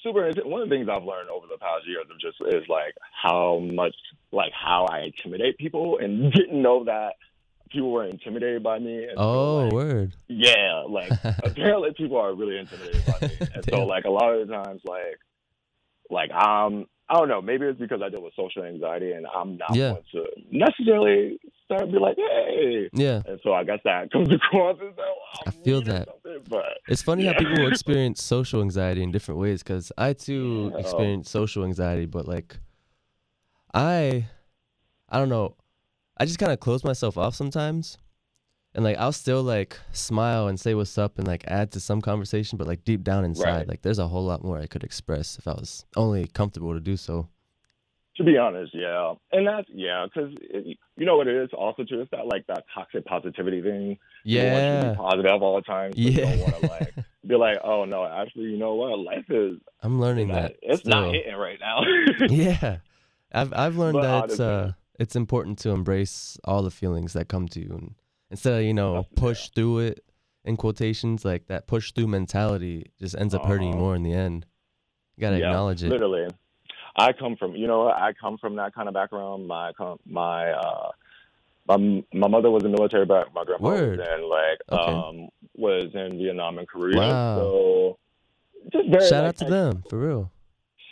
super. 0.03 0.29
One 0.45 0.62
of 0.62 0.69
the 0.69 0.75
things 0.75 0.88
I've 0.89 1.03
learned 1.03 1.29
over 1.29 1.48
the 1.48 1.57
past 1.57 1.88
years 1.88 2.05
of 2.12 2.19
just 2.19 2.38
is 2.55 2.67
like 2.69 2.93
how 3.24 3.60
much 3.60 3.95
like 4.31 4.51
how 4.53 4.86
I 4.86 5.01
intimidate 5.01 5.57
people, 5.57 5.98
and 6.01 6.31
didn't 6.31 6.62
know 6.62 6.83
that 6.86 7.13
people 7.72 7.91
were 7.91 8.05
intimidated 8.05 8.62
by 8.63 8.79
me. 8.79 9.07
Oh, 9.17 9.63
like, 9.65 9.74
word. 9.74 10.15
yeah, 10.27 10.83
like 10.88 11.12
apparently 11.43 11.91
people 11.98 12.17
are 12.17 12.33
really 12.36 12.57
intimidated 12.60 13.03
by 13.05 13.27
me, 13.27 13.38
and 13.55 13.65
so 13.69 13.86
like 13.86 14.05
a 14.05 14.10
lot 14.10 14.33
of 14.36 14.48
the 14.48 14.53
times, 14.53 14.81
like 14.86 15.19
like 16.10 16.31
um. 16.31 16.86
I 17.10 17.15
don't 17.19 17.27
know. 17.27 17.41
Maybe 17.41 17.65
it's 17.65 17.77
because 17.77 18.01
I 18.01 18.07
deal 18.07 18.24
with 18.24 18.33
social 18.33 18.63
anxiety, 18.63 19.12
and 19.12 19.27
I'm 19.27 19.57
not 19.57 19.75
Yeah. 19.75 19.89
going 19.91 20.03
to 20.13 20.25
necessarily 20.51 21.38
to 21.80 21.88
be 21.88 22.00
like, 22.00 22.18
"Hey," 22.18 22.89
Yeah. 22.94 23.22
and 23.25 23.39
so 23.44 23.53
I 23.53 23.63
guess 23.63 23.80
that 23.86 24.12
comes 24.12 24.30
across 24.34 24.77
as 24.82 24.96
though 24.96 25.15
I 25.46 25.51
feel 25.51 25.82
that. 25.82 26.08
But 26.50 26.77
It's 26.88 27.01
funny 27.01 27.25
how 27.25 27.34
people 27.34 27.68
experience 27.74 28.22
social 28.24 28.62
anxiety 28.62 29.03
in 29.03 29.12
different 29.12 29.39
ways 29.39 29.63
because 29.63 29.92
I 29.98 30.13
too 30.13 30.72
Yeah. 30.74 30.80
experience 30.80 31.30
social 31.30 31.63
anxiety, 31.65 32.06
but 32.06 32.27
like 32.27 32.58
I 33.74 34.27
I 35.10 35.20
don't 35.20 35.30
know. 35.30 35.56
I 36.18 36.25
just 36.25 36.39
kind 36.39 36.51
of 36.51 36.60
close 36.60 36.84
myself 36.84 37.18
off 37.18 37.36
sometimes. 37.36 37.98
And 38.75 38.84
like 38.84 38.98
I'll 38.98 39.12
still 39.12 39.44
like 39.44 39.77
smile 39.92 40.48
and 40.48 40.60
say 40.60 40.74
what's 40.74 40.98
up 40.98 41.20
and 41.20 41.27
like 41.27 41.44
add 41.48 41.72
to 41.74 41.80
some 41.80 42.01
conversation, 42.01 42.58
but 42.58 42.68
like 42.68 42.84
deep 42.84 43.03
down 43.03 43.24
inside, 43.24 43.46
Right. 43.60 43.68
like 43.68 43.82
there's 43.84 44.00
a 44.00 44.08
whole 44.08 44.24
lot 44.25 44.44
more 44.44 44.58
I 44.60 44.65
could 44.68 44.84
express 44.84 45.38
if 45.38 45.48
I 45.48 45.51
was 45.53 45.86
only 45.96 46.25
comfortable 46.27 46.74
to 46.74 46.80
do 46.80 46.98
so. 46.98 47.30
To 48.17 48.24
be 48.24 48.38
honest, 48.38 48.75
yeah, 48.75 49.13
and 49.32 49.48
that's 49.48 49.67
yeah, 49.74 50.05
because 50.05 50.32
you 50.53 51.05
know 51.05 51.17
what 51.17 51.27
it 51.27 51.36
is 51.36 51.50
also 51.58 51.84
too. 51.84 52.01
It's 52.01 52.12
that 52.12 52.27
like 52.27 52.46
that 52.48 52.63
toxic 52.74 53.05
positivity 53.05 53.62
thing. 53.63 53.98
You 54.24 54.38
want 54.51 54.70
to 54.70 54.70
Yeah. 54.70 54.89
be 54.91 54.96
positive 54.96 55.41
all 55.41 55.55
the 55.55 55.63
time. 55.63 55.93
So 55.93 56.00
You 56.00 56.12
Yeah. 56.12 56.25
don't 56.25 56.39
want 56.39 56.55
to 56.55 56.67
like 56.67 56.96
be 57.27 57.36
like, 57.36 57.58
oh 57.63 57.86
no, 57.86 58.05
actually, 58.05 58.46
you 58.46 58.58
know 58.58 58.75
what? 58.75 59.00
Life 59.00 59.25
is 59.29 59.58
I'm 59.82 60.00
learning 60.00 60.27
not, 60.27 60.43
that. 60.43 60.55
it's 60.62 60.82
still. 60.82 60.91
not 60.91 61.12
hitting 61.15 61.36
right 61.36 61.58
now. 61.60 61.82
yeah. 62.29 62.77
I've 63.34 63.51
I've 63.51 63.77
learned 63.77 63.96
But 63.96 64.01
that 64.03 64.25
it's 64.29 64.39
uh 64.39 64.74
it's 65.00 65.15
important 65.15 65.58
to 65.60 65.72
embrace 65.72 66.38
all 66.43 66.62
the 66.62 66.70
feelings 66.70 67.13
that 67.13 67.27
come 67.29 67.48
to 67.48 67.60
you 67.60 67.70
and 67.72 67.96
instead 68.29 68.60
of, 68.60 68.63
you 68.63 68.75
know, 68.75 69.08
push 69.15 69.50
through 69.50 69.79
it 69.79 70.05
in 70.46 70.55
quotations, 70.55 71.25
like 71.25 71.48
that 71.48 71.65
push 71.65 71.93
through 71.93 72.08
mentality 72.08 72.91
just 73.00 73.15
ends 73.17 73.34
up 73.34 73.43
hurting 73.46 73.70
you 73.70 73.74
Uh-huh. 73.74 73.79
more 73.86 73.96
in 73.96 74.03
the 74.03 74.13
end. 74.13 74.46
You 75.15 75.22
gotta 75.22 75.39
yeah, 75.39 75.48
acknowledge 75.48 75.84
it. 75.84 75.89
Literally, 75.89 76.27
I 76.96 77.14
come 77.14 77.36
from 77.38 77.56
you 77.56 77.68
know? 77.68 77.88
I 77.90 78.14
come 78.20 78.38
from 78.38 78.56
that 78.58 78.74
kind 78.74 78.88
of 78.88 78.94
background. 78.94 79.48
My 79.48 79.72
my 80.06 80.52
uh 80.52 80.92
my 81.68 82.04
my 82.14 82.28
mother 82.28 82.52
was 82.52 82.64
a 82.64 82.70
military 82.70 83.06
back. 83.06 83.34
My 83.34 83.44
grandpa 83.44 83.66
Word. 83.66 84.00
was 84.00 84.08
in 84.08 84.30
like 84.30 84.82
Okay. 84.82 84.92
um 84.92 85.30
was 85.56 85.90
in 85.94 86.18
Vietnam 86.18 86.60
and 86.60 86.68
Korea. 86.68 86.98
Wow. 86.98 87.36
So 87.38 87.98
just 88.72 88.90
very 88.90 89.08
Shout 89.08 89.24
like, 89.24 89.30
out 89.30 89.38
to 89.38 89.46
them, 89.46 89.84
for 89.90 89.98
real. 89.98 90.32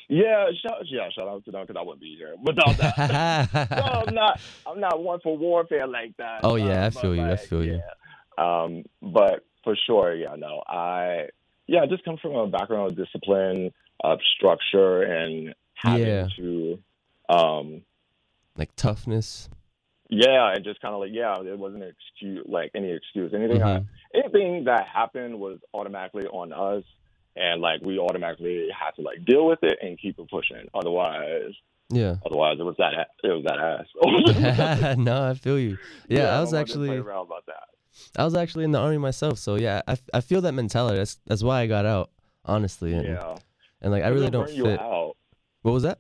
Yeah, 0.10 0.48
shout 0.62 0.81
yeah, 0.88 1.10
shout 1.15 1.29
out 1.29 1.46
to 1.46 1.51
them 1.51 1.65
because 1.65 1.79
I 1.79 1.84
wouldn't 1.86 2.01
be 2.01 2.17
here 2.17 2.36
without 2.43 2.75
that. 2.77 3.53
no, 3.72 4.03
I'm 4.05 4.13
not. 4.13 4.41
I'm 4.65 4.79
not 4.81 5.01
one 5.01 5.22
for 5.22 5.38
warfare 5.38 5.88
like 5.88 6.17
that. 6.17 6.41
Oh, 6.43 6.55
yeah, 6.55 6.86
I 6.86 6.89
but, 6.89 7.01
feel 7.01 7.15
you, 7.15 7.25
I 7.25 7.38
feel 7.38 7.63
you. 7.63 7.79
yeah. 7.79 8.63
Um, 8.63 8.84
but 9.01 9.46
for 9.63 9.77
sure, 9.88 10.13
yeah, 10.13 10.36
no, 10.38 10.62
I 10.67 11.27
yeah, 11.67 11.84
I 11.84 11.86
just 11.86 12.03
come 12.03 12.17
from 12.22 12.34
a 12.36 12.48
background 12.48 12.91
of 12.91 12.98
discipline, 12.98 13.72
of 14.03 14.20
structure, 14.36 15.03
and 15.03 15.55
having 15.81 16.07
Yeah. 16.07 16.27
to, 16.38 16.79
um, 17.29 17.81
like 18.57 18.75
toughness. 18.75 19.50
yeah, 20.09 20.51
and 20.53 20.63
just 20.63 20.81
kind 20.81 20.93
of 20.93 21.00
like 21.00 21.11
yeah, 21.13 21.39
it 21.41 21.57
wasn't 21.57 21.83
an 21.83 21.89
excuse, 21.89 22.45
like 22.47 22.71
any 22.75 22.91
excuse, 22.91 23.33
anything. 23.33 23.61
I, 23.63 23.79
Mhm. 23.79 23.88
anything 24.13 24.63
that 24.65 24.88
happened 24.88 25.39
was 25.39 25.59
automatically 25.73 26.27
on 26.27 26.51
us. 26.53 26.83
And 27.33 27.61
like 27.61 27.81
we 27.81 27.97
automatically 27.97 28.67
had 28.77 28.91
to 28.97 29.01
like 29.03 29.23
deal 29.23 29.45
with 29.47 29.59
it 29.63 29.79
and 29.81 29.97
keep 29.97 30.19
it 30.19 30.29
pushing. 30.29 30.67
Otherwise, 30.73 31.53
Yeah. 31.89 32.17
otherwise 32.25 32.57
it 32.59 32.63
was 32.63 32.75
that 32.77 32.93
it 33.23 33.29
was 33.29 33.45
that 33.45 33.57
ass. 33.57 34.97
no, 34.97 35.29
I 35.29 35.33
feel 35.35 35.57
you. 35.57 35.77
Yeah, 36.09 36.38
I 36.38 36.41
was 36.41 36.50
to 36.51 36.57
actually 36.57 36.97
around 36.97 37.27
about 37.27 37.45
that. 37.45 37.63
I 38.17 38.25
was 38.25 38.35
actually 38.35 38.65
in 38.65 38.71
the 38.71 38.79
army 38.79 38.97
myself, 38.97 39.38
so 39.38 39.55
yeah, 39.55 39.81
I, 39.88 39.95
I 40.13 40.19
feel 40.19 40.41
that 40.41 40.51
mentality. 40.51 40.97
That's 40.97 41.19
that's 41.25 41.41
why 41.41 41.61
I 41.61 41.67
got 41.67 41.85
out, 41.85 42.09
honestly. 42.43 42.93
And, 42.93 43.05
Yeah, 43.07 43.38
and 43.81 43.93
like 43.93 44.03
I 44.03 44.09
really 44.09 44.29
don't 44.29 44.50
fit. 44.50 44.77
What 45.61 45.73
was 45.73 45.83
that? 45.83 45.99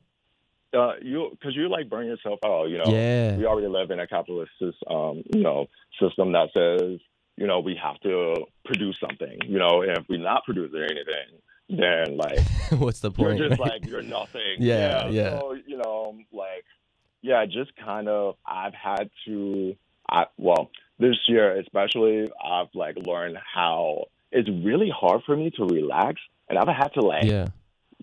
Uh, 0.73 0.93
you 1.01 1.29
because 1.31 1.55
you 1.55 1.67
like 1.69 1.89
burn 1.89 2.05
yourself 2.05 2.39
out. 2.45 2.65
You 2.69 2.77
know, 2.77 2.85
Yeah. 2.87 3.35
we 3.35 3.45
already 3.45 3.67
live 3.67 3.91
in 3.91 3.99
a 3.99 4.07
capitalist 4.07 4.51
um, 4.87 5.23
you 5.33 5.41
know, 5.43 5.67
system 6.01 6.31
that 6.31 6.49
says 6.53 6.99
you 7.37 7.47
know 7.47 7.59
we 7.59 7.75
have 7.81 7.99
to 8.01 8.45
produce 8.65 8.97
something. 8.99 9.37
You 9.45 9.59
know, 9.59 9.81
and 9.81 9.91
if 9.97 10.05
we're 10.09 10.17
not 10.19 10.45
producing 10.45 10.81
anything, 10.81 11.39
then 11.69 12.17
like 12.17 12.39
What's 12.79 13.01
the 13.01 13.11
point? 13.11 13.37
you're 13.37 13.49
just 13.49 13.59
right? 13.59 13.71
like 13.71 13.85
you're 13.85 14.01
nothing. 14.01 14.41
Yeah, 14.59 15.07
yeah. 15.09 15.39
So 15.39 15.55
you 15.65 15.77
know, 15.77 16.17
like 16.31 16.63
yeah, 17.21 17.45
just 17.45 17.75
kind 17.75 18.07
of 18.07 18.35
I've 18.45 18.73
had 18.73 19.09
to. 19.25 19.75
I 20.09 20.25
well 20.37 20.71
this 20.99 21.17
year 21.27 21.57
especially 21.59 22.29
I've 22.43 22.67
like 22.73 22.95
learned 23.05 23.37
how 23.53 24.05
it's 24.31 24.49
really 24.49 24.89
hard 24.89 25.21
for 25.25 25.35
me 25.35 25.51
to 25.57 25.65
relax, 25.65 26.21
and 26.49 26.57
I've 26.57 26.67
had 26.73 26.93
to 26.93 27.01
like 27.01 27.25
yeah. 27.25 27.47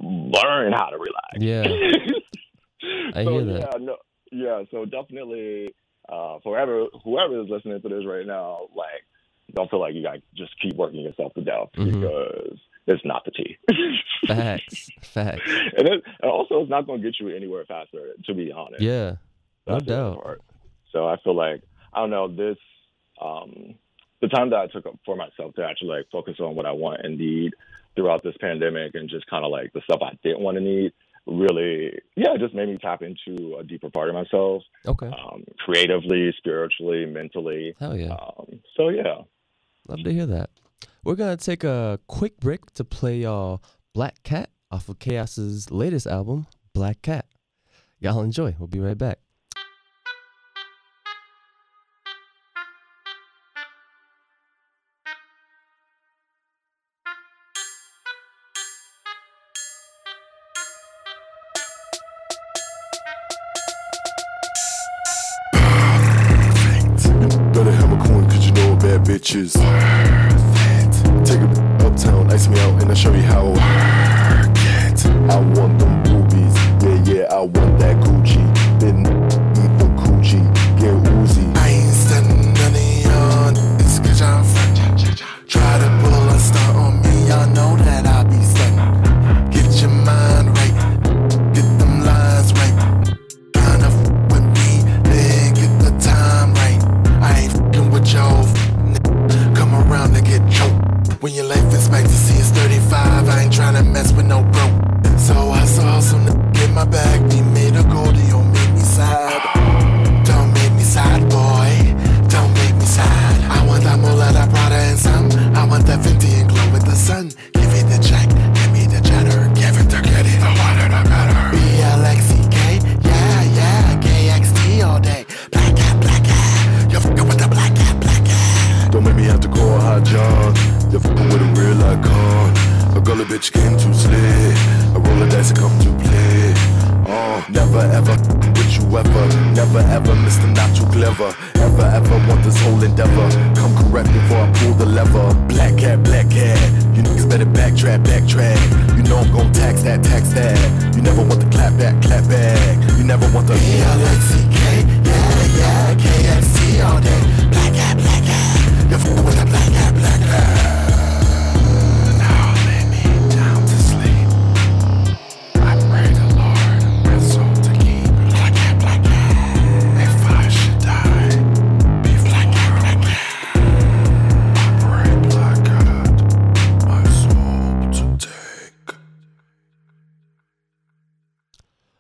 Learn 0.00 0.73
how 0.73 0.87
to 0.87 0.99
relax. 0.99 1.38
Yeah. 1.38 1.62
I 3.14 3.25
so, 3.25 3.31
hear 3.31 3.45
that. 3.45 3.61
Yeah, 3.73 3.78
no, 3.85 3.97
yeah. 4.31 4.62
So 4.71 4.85
definitely, 4.85 5.75
uh, 6.09 6.38
forever, 6.43 6.87
whoever 7.05 7.40
is 7.43 7.49
listening 7.49 7.81
to 7.81 7.88
this 7.88 8.07
right 8.07 8.26
now, 8.26 8.69
like, 8.75 9.05
don't 9.55 9.71
feel 9.71 9.81
like 9.81 9.95
you 9.95 10.02
got 10.02 10.14
to 10.14 10.23
just 10.37 10.52
keep 10.61 10.76
working 10.76 11.00
yourself 11.00 11.33
to 11.35 11.40
death 11.40 11.69
Mhm. 11.76 12.00
because 12.00 12.59
it's 12.87 13.05
not 13.05 13.25
the 13.25 13.31
tea. 13.31 13.57
Facts. 14.26 14.90
Facts. 15.02 15.43
and, 15.76 15.88
it, 15.88 16.02
and 16.23 16.31
also, 16.31 16.61
it's 16.61 16.71
not 16.71 16.87
going 16.87 17.00
to 17.00 17.07
get 17.07 17.19
you 17.21 17.35
anywhere 17.35 17.64
faster. 17.67 18.14
To 18.25 18.35
be 18.35 18.52
honest. 18.52 18.83
Yeah. 18.83 19.17
No 19.67 19.81
doubt. 19.81 20.40
So 20.93 21.07
I 21.07 21.17
feel 21.23 21.35
like 21.35 21.62
I 21.93 22.00
don't 22.00 22.11
know 22.11 22.28
this. 22.28 22.57
Um, 23.21 23.75
the 24.21 24.28
time 24.28 24.50
that 24.50 24.59
I 24.59 24.67
took 24.67 24.85
for 25.05 25.17
myself 25.17 25.55
to 25.55 25.64
actually 25.64 25.97
like 25.97 26.07
focus 26.11 26.37
on 26.40 26.55
what 26.55 26.67
I 26.67 26.73
want 26.73 27.00
and 27.05 27.19
need 27.19 27.52
throughout 27.99 28.23
this 28.23 28.37
pandemic 28.40 28.95
and 28.95 29.11
just 29.11 29.26
kind 29.26 29.45
of 29.45 29.50
like 29.50 29.73
the 29.73 29.81
stuff 29.83 29.99
I 30.02 30.17
didn't 30.23 30.40
want 30.40 30.57
to 30.57 30.61
need 30.62 30.93
really, 31.26 31.99
yeah, 32.17 32.33
it 32.35 32.38
just 32.40 32.55
made 32.55 32.69
me 32.69 32.78
tap 32.81 33.02
into 33.02 33.57
a 33.59 33.64
deeper 33.64 33.90
part 33.90 34.09
of 34.09 34.14
myself, 34.14 34.62
Okay. 34.87 35.09
um, 35.09 35.45
creatively, 35.59 36.33
spiritually, 36.38 37.05
mentally. 37.07 37.75
Hell 37.78 37.97
yeah. 37.97 38.12
Um, 38.14 38.61
so 38.76 38.88
yeah. 38.88 39.23
Love 39.88 40.05
to 40.05 40.12
hear 40.12 40.26
that. 40.26 40.50
We're 41.05 41.17
gonna 41.17 41.37
take 41.37 41.64
a 41.64 41.99
quick 42.07 42.38
break 42.40 42.67
to 42.75 42.85
play 42.85 43.19
y'all 43.19 43.62
Black 43.95 44.23
Cat 44.23 44.50
off 44.71 44.88
of 44.88 44.99
Chaos's 44.99 45.71
latest 45.71 46.07
album, 46.07 46.47
Black 46.73 47.02
Cat. 47.02 47.26
Y'all 47.99 48.21
enjoy. 48.23 48.55
We'll 48.59 48.69
be 48.69 48.81
right 48.81 48.97
back. 48.97 49.19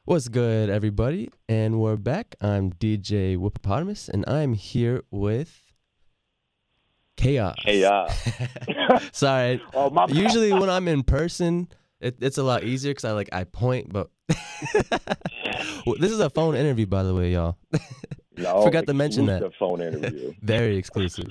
What's 0.08 0.28
good, 0.28 0.70
everybody? 0.70 1.28
And 1.50 1.80
we're 1.80 1.98
back. 1.98 2.34
I'm 2.40 2.72
DJ 2.72 3.36
Whoopopotamus, 3.36 4.08
and 4.08 4.26
I'm 4.26 4.54
here 4.54 5.02
with 5.10 5.60
Chaos. 7.18 7.58
Uh, 7.66 8.08
Sorry. 9.12 9.62
oh, 9.74 9.90
my. 9.90 10.06
Usually 10.06 10.50
when 10.54 10.70
I'm 10.70 10.88
in 10.88 11.02
person, 11.02 11.68
it, 12.00 12.16
it's 12.22 12.38
a 12.38 12.42
lot 12.42 12.64
easier 12.64 12.92
because 12.92 13.04
I 13.04 13.12
like 13.12 13.28
I 13.32 13.44
point, 13.44 13.92
but 13.92 14.08
this 16.00 16.10
is 16.10 16.20
a 16.20 16.30
phone 16.30 16.54
interview, 16.56 16.86
by 16.86 17.02
the 17.02 17.14
way, 17.14 17.32
y'all. 17.32 17.58
no, 18.38 18.62
forgot 18.62 18.86
to 18.86 18.94
mention 18.94 19.26
that. 19.26 19.52
phone 19.58 19.82
interview. 19.82 20.32
Very 20.40 20.78
exclusive. 20.78 21.28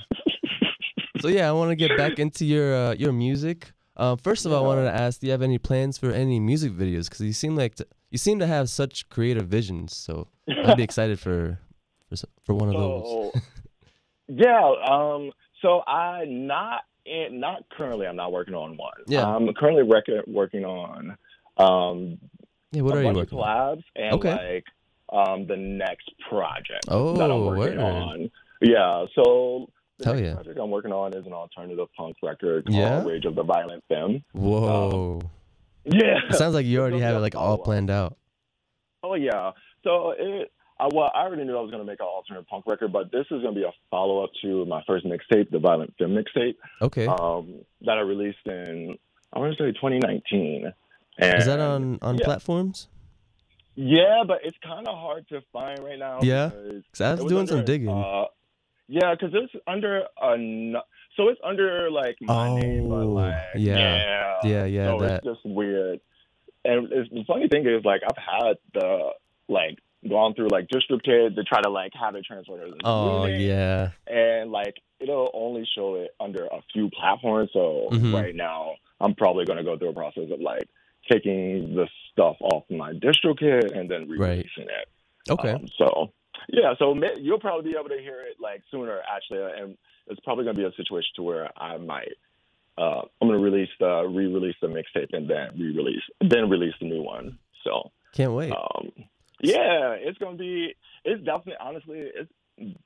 so 1.19 1.29
yeah, 1.29 1.49
I 1.49 1.51
want 1.51 1.71
to 1.71 1.75
get 1.75 1.97
back 1.97 2.19
into 2.19 2.45
your 2.45 2.75
uh, 2.75 2.93
your 2.93 3.11
music. 3.11 3.71
Uh, 3.95 4.15
first 4.17 4.45
of 4.45 4.51
all, 4.51 4.63
I 4.63 4.67
wanted 4.67 4.83
to 4.83 4.95
ask, 4.95 5.19
do 5.21 5.25
you 5.25 5.31
have 5.31 5.41
any 5.41 5.57
plans 5.57 5.97
for 5.97 6.11
any 6.11 6.39
music 6.39 6.73
videos? 6.73 7.05
Because 7.05 7.21
you 7.21 7.33
seem 7.33 7.55
like 7.55 7.75
you 8.09 8.17
seem 8.17 8.39
to 8.39 8.47
have 8.47 8.69
such 8.69 9.09
creative 9.09 9.47
visions. 9.47 9.95
So 9.95 10.27
I'd 10.47 10.77
be 10.77 10.83
excited 10.91 11.19
for 11.19 11.59
for, 12.09 12.15
for 12.45 12.53
one 12.53 12.69
of 12.69 12.75
those. 12.75 13.31
Yeah. 14.29 14.73
Um. 14.85 15.31
So 15.61 15.81
I 15.87 16.25
not 16.27 16.81
in, 17.05 17.39
not 17.39 17.63
currently. 17.71 18.05
I'm 18.07 18.17
not 18.17 18.33
working 18.33 18.53
on 18.55 18.75
one. 18.75 18.91
Yeah. 19.07 19.25
I'm 19.25 19.47
currently 19.53 19.83
rec- 19.83 20.27
working 20.27 20.65
on 20.65 21.17
um 21.57 22.17
Yeah, 22.73 22.81
what 22.81 22.97
are 22.97 23.01
you 23.03 23.07
working? 23.13 23.21
of 23.21 23.33
on? 23.33 23.77
collabs 23.77 23.83
and 23.95 24.13
Okay. 24.15 24.55
like 24.55 24.65
um 25.17 25.47
the 25.47 25.55
next 25.55 26.11
project 26.29 26.85
that 26.87 26.91
Oh, 26.93 27.13
I'm 27.15 27.45
working 27.57 27.77
word. 27.77 27.79
on. 27.79 28.31
Yeah. 28.61 29.05
So. 29.15 29.67
The 29.99 30.05
Hell 30.05 30.13
next 30.15 30.25
yeah. 30.27 30.33
project 30.35 30.59
I'm 30.61 30.69
working 30.71 30.91
on 30.91 31.13
is 31.15 31.25
an 31.25 31.33
alternative 31.33 31.87
punk 31.97 32.17
record 32.21 32.65
called 32.65 32.77
Yeah? 32.77 33.03
Rage 33.05 33.23
of 33.25 33.33
the 33.33 33.43
Violent 33.43 33.83
Femme. 33.87 34.23
Whoa! 34.33 35.21
Yeah. 35.88 36.19
it 36.30 36.36
sounds 36.36 36.54
like 36.54 36.65
you 36.65 36.80
already 36.82 37.00
have 37.00 37.15
it 37.15 37.19
like 37.19 37.36
all 37.36 37.58
planned 37.58 37.89
out. 37.89 38.17
Oh 39.04 39.15
yeah. 39.15 39.52
So 39.84 40.13
it, 40.17 40.52
I, 40.80 40.88
well, 40.93 41.12
I 41.15 41.21
already 41.21 41.43
knew 41.43 41.58
I 41.58 41.62
was 41.62 41.71
going 41.71 41.84
to 41.84 41.89
make 41.89 42.00
an 42.00 42.06
alternate 42.06 42.47
punk 42.47 42.65
record, 42.67 42.91
but 42.93 43.12
this 43.12 43.26
is 43.32 43.41
going 43.41 43.54
to 43.56 43.60
be 43.60 43.63
a 43.63 43.71
follow 43.89 44.23
up 44.23 44.30
to 44.43 44.65
my 44.65 44.84
first 44.86 45.06
mixtape, 45.06 45.50
the 45.50 45.60
Violent 45.60 45.93
Femme 45.97 46.15
mixtape, 46.15 46.56
Okay. 46.82 47.08
um, 47.08 47.62
that 47.82 47.97
I 47.97 48.02
released 48.02 48.45
in 48.45 48.97
I 49.34 49.39
want 49.39 49.58
to 49.58 49.63
say 49.63 49.71
2019. 49.71 50.71
And 51.19 51.38
Is 51.39 51.45
that 51.45 51.60
on 51.60 52.00
on 52.02 52.17
yeah. 52.17 52.26
platforms? 52.26 52.88
Yeah, 53.76 54.23
but 54.28 54.39
it's 54.43 54.58
kind 54.63 54.88
of 54.88 54.95
hard 54.97 55.28
to 55.30 55.41
find 55.54 55.84
right 55.84 56.00
now. 56.00 56.19
Yeah? 56.21 56.50
because 56.50 57.02
I 57.02 57.13
was 57.13 57.26
doing 57.26 57.47
some 57.47 57.63
digging. 57.65 57.89
Uh, 57.89 58.26
yeah, 58.88 59.13
because 59.13 59.34
it's 59.34 59.54
under 59.67 60.04
a 60.21 60.73
so 61.15 61.30
it's 61.30 61.41
under 61.43 61.89
like 61.89 62.15
my 62.21 62.54
name, 62.56 62.89
but 62.89 62.95
Oh, 62.95 63.08
like 63.08 63.34
yeah. 63.56 63.95
yeah, 63.95 64.39
Yeah, 64.43 64.65
yeah, 64.65 64.86
So 64.86 65.00
that. 65.04 65.12
it's 65.17 65.26
just 65.26 65.45
weird. 65.45 66.00
And 66.63 66.91
it's, 66.91 67.10
the 67.12 67.23
funny 67.26 67.47
thing 67.47 67.65
is, 67.65 67.84
like, 67.86 68.02
I've 68.04 68.17
had 68.17 68.58
the 68.73 69.12
like 69.50 69.80
gone 70.08 70.34
through 70.36 70.50
like 70.50 70.67
DistroKid 70.67 71.36
to 71.36 71.43
try 71.43 71.62
to 71.62 71.69
like 71.69 71.91
have 72.00 72.15
it 72.15 72.23
transferred 72.26 72.67
as 72.67 72.73
Oh 72.84 73.26
yeah. 73.26 73.91
and 74.06 74.52
like 74.52 74.76
it'll 75.00 75.32
only 75.34 75.67
show 75.76 75.95
it 75.95 76.12
under 76.19 76.45
a 76.45 76.62
few 76.73 76.89
platforms. 76.89 77.50
So 77.54 77.89
Mhm. 77.91 78.13
right 78.13 78.36
now, 78.36 78.76
I'm 79.00 79.15
probably 79.15 79.45
going 79.45 79.58
to 79.58 79.63
go 79.63 79.78
through 79.78 79.89
a 79.89 79.93
process 79.93 80.30
of 80.32 80.39
like 80.39 80.67
taking 81.12 81.76
the 81.76 81.88
stuff 82.12 82.36
off 82.41 82.63
my 82.69 82.93
DistroKid 82.93 83.76
and 83.78 83.89
then 83.89 84.08
re-releasing 84.10 84.63
it. 84.63 84.88
Okay. 85.30 85.52
Um, 85.52 85.67
so 85.78 86.12
yeah, 86.50 86.73
so 86.80 86.95
you'll 87.17 87.39
probably 87.39 87.71
be 87.71 87.78
able 87.78 87.89
to 87.89 88.00
hear 88.00 88.21
it 88.21 88.38
like 88.41 88.62
sooner 88.71 89.00
actually, 89.13 89.39
and 89.62 89.78
it's 90.08 90.19
probably 90.21 90.43
going 90.45 90.56
to 90.56 90.62
be 90.62 90.67
a 90.67 90.71
situation 90.76 91.10
to 91.17 91.23
where 91.23 91.50
I 91.58 91.78
might. 91.78 92.15
Uh, 92.78 93.02
I'm 93.21 93.28
going 93.28 93.39
to 93.39 93.43
release 93.43 93.69
the 93.80 94.08
re-release 94.08 94.56
the 94.62 94.67
mixtape 94.67 95.10
and 95.13 95.30
then 95.30 95.50
re-release 95.58 96.04
then 96.21 96.50
release 96.50 96.76
the 96.80 96.88
new 96.88 97.02
one. 97.02 97.39
So 97.63 97.91
Can't 98.13 98.34
wait. 98.34 98.52
um, 98.52 98.91
yeah, 99.41 99.95
it's 99.97 100.17
going 100.19 100.38
to 100.38 100.39
be. 100.39 100.76
It's 101.04 101.23
definitely 101.23 101.56
honestly 101.60 102.00
it's 102.00 102.32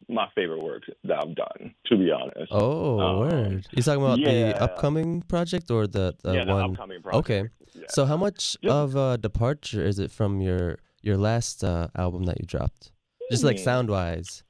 my 0.10 0.28
favorite 0.36 0.64
work 0.64 0.84
that 1.04 1.18
I've 1.18 1.36
done. 1.36 1.74
To 1.88 1.98
be 1.98 2.12
honest. 2.12 2.52
oh, 2.52 3.00
um, 3.00 3.20
word. 3.20 3.68
You 3.72 3.84
talking 3.84 4.04
about 4.04 4.20
yeah. 4.20 4.54
the 4.54 4.62
upcoming 4.62 5.22
project 5.24 5.72
or 5.72 5.88
the, 5.88 6.16
the 6.24 6.34
yeah, 6.34 6.46
the 6.46 6.54
one? 6.54 6.72
upcoming 6.72 7.02
project. 7.02 7.30
Okay. 7.30 7.50
Yeah. 7.74 7.86
So 7.90 8.06
how 8.06 8.18
much 8.18 8.58
Yeah. 8.62 8.74
of 8.74 8.96
a 8.96 9.18
departure 9.18 9.86
is 9.86 10.00
it 10.00 10.12
from 10.12 10.42
your 10.42 10.78
your 11.02 11.18
last 11.18 11.64
uh, 11.64 11.88
album 11.96 12.24
that 12.24 12.40
you 12.40 12.46
dropped? 12.46 12.90
Just 13.32 13.44
like 13.46 13.58
sound 13.58 13.89
wise. 13.89 14.44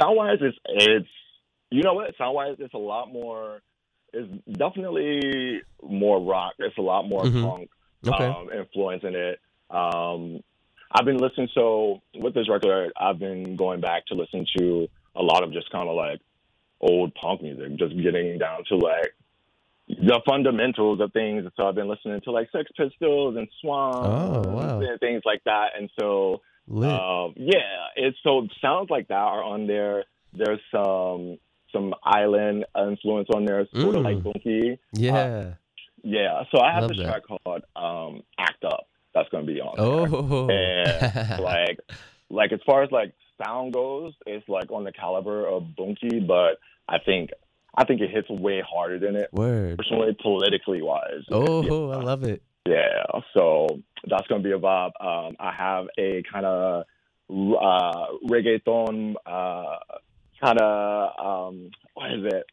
sound 0.00 0.16
wise 0.16 0.38
it's 0.40 0.56
it's 0.66 1.08
you 1.70 1.82
know 1.82 1.94
what 1.94 2.16
sound 2.16 2.34
wise 2.34 2.56
it's 2.60 2.74
a 2.74 2.78
lot 2.78 3.12
more 3.12 3.60
It's 4.12 4.30
definitely 4.52 5.60
more 5.82 6.22
rock. 6.22 6.54
It's 6.58 6.78
a 6.78 6.82
lot 6.82 7.06
more 7.08 7.24
Mhm. 7.24 7.42
punk 7.42 7.70
Okay. 8.06 8.24
um, 8.24 8.50
influence 8.52 9.02
in 9.04 9.14
it. 9.14 9.40
Um, 9.68 10.40
I've 10.92 11.04
been 11.04 11.18
listening. 11.18 11.48
So 11.54 12.00
with 12.14 12.32
this 12.32 12.48
record, 12.48 12.92
I've 12.96 13.18
been 13.18 13.56
going 13.56 13.80
back 13.80 14.06
to 14.06 14.14
listen 14.14 14.46
to 14.56 14.88
a 15.16 15.22
lot 15.22 15.42
of 15.42 15.52
just 15.52 15.68
kind 15.70 15.88
of 15.88 15.96
like 15.96 16.20
old 16.80 17.12
punk 17.16 17.42
music, 17.42 17.76
just 17.76 17.94
getting 18.00 18.38
down 18.38 18.64
to 18.68 18.76
like 18.76 19.12
the 19.88 20.20
fundamentals 20.26 21.00
of 21.00 21.12
things. 21.12 21.44
So 21.56 21.66
I've 21.66 21.74
been 21.74 21.88
listening 21.88 22.20
to 22.22 22.30
like 22.30 22.48
Sex 22.52 22.70
Pistols 22.76 23.36
and 23.36 23.48
Swans 23.60 23.96
Oh, 24.46 24.48
wow. 24.48 24.80
and 24.80 24.98
things 25.00 25.22
like 25.26 25.42
that. 25.44 25.70
And 25.76 25.90
so. 26.00 26.40
Um, 26.70 27.34
yeah, 27.36 27.88
it's 27.96 28.16
so 28.22 28.46
sounds 28.60 28.90
like 28.90 29.08
that 29.08 29.14
are 29.14 29.42
on 29.42 29.66
there. 29.66 30.04
There's 30.32 30.60
some 30.70 31.38
some 31.72 31.94
island 32.04 32.64
influence 32.78 33.28
on 33.34 33.44
there, 33.44 33.66
sort 33.74 33.96
of 33.96 34.02
Mm. 34.02 34.04
like 34.04 34.22
Bunky. 34.22 34.78
yeah. 34.92 35.54
Yeah, 36.02 36.44
so 36.52 36.60
I 36.60 36.72
have 36.72 36.82
Love 36.82 36.90
this 36.90 36.98
that. 36.98 37.06
track 37.06 37.22
called 37.26 37.62
um, 37.74 38.22
"Act 38.38 38.64
Up." 38.64 38.86
That's 39.14 39.28
going 39.30 39.44
to 39.46 39.52
be 39.52 39.60
on. 39.60 39.74
oh. 39.78 40.46
there. 40.46 41.38
like, 41.40 41.80
like 42.30 42.52
as 42.52 42.60
far 42.64 42.82
as 42.84 42.90
like 42.92 43.12
sound 43.42 43.72
goes, 43.72 44.12
it's 44.26 44.48
like 44.48 44.70
on 44.70 44.84
the 44.84 44.92
caliber 44.92 45.46
of 45.46 45.74
Bunky, 45.74 46.20
but 46.20 46.58
I 46.88 46.98
think 47.04 47.30
I 47.76 47.84
think 47.84 48.00
it 48.00 48.10
hits 48.10 48.28
way 48.30 48.62
harder 48.66 48.98
than 49.00 49.16
it. 49.16 49.32
Word. 49.32 49.78
Personally, 49.78 50.16
politically 50.22 50.80
wise. 50.82 51.24
Oh, 51.30 51.90
I 51.90 51.96
love 51.96 52.22
it. 52.24 52.42
Yeah, 52.66 53.20
so 53.34 53.66
that's 54.08 54.26
gonna 54.28 54.42
be 54.42 54.52
a 54.52 54.58
vibe. 54.58 54.92
Um, 55.00 55.36
I 55.38 55.52
have 55.56 55.86
a 55.98 56.22
kind 56.32 56.46
of 56.46 56.84
uh, 57.30 58.06
reggaeton, 58.28 59.14
uh, 59.24 59.76
kind 60.42 60.60
of 60.60 61.10
um, 61.24 61.70
what 61.94 62.12
is 62.12 62.24
it? 62.24 62.44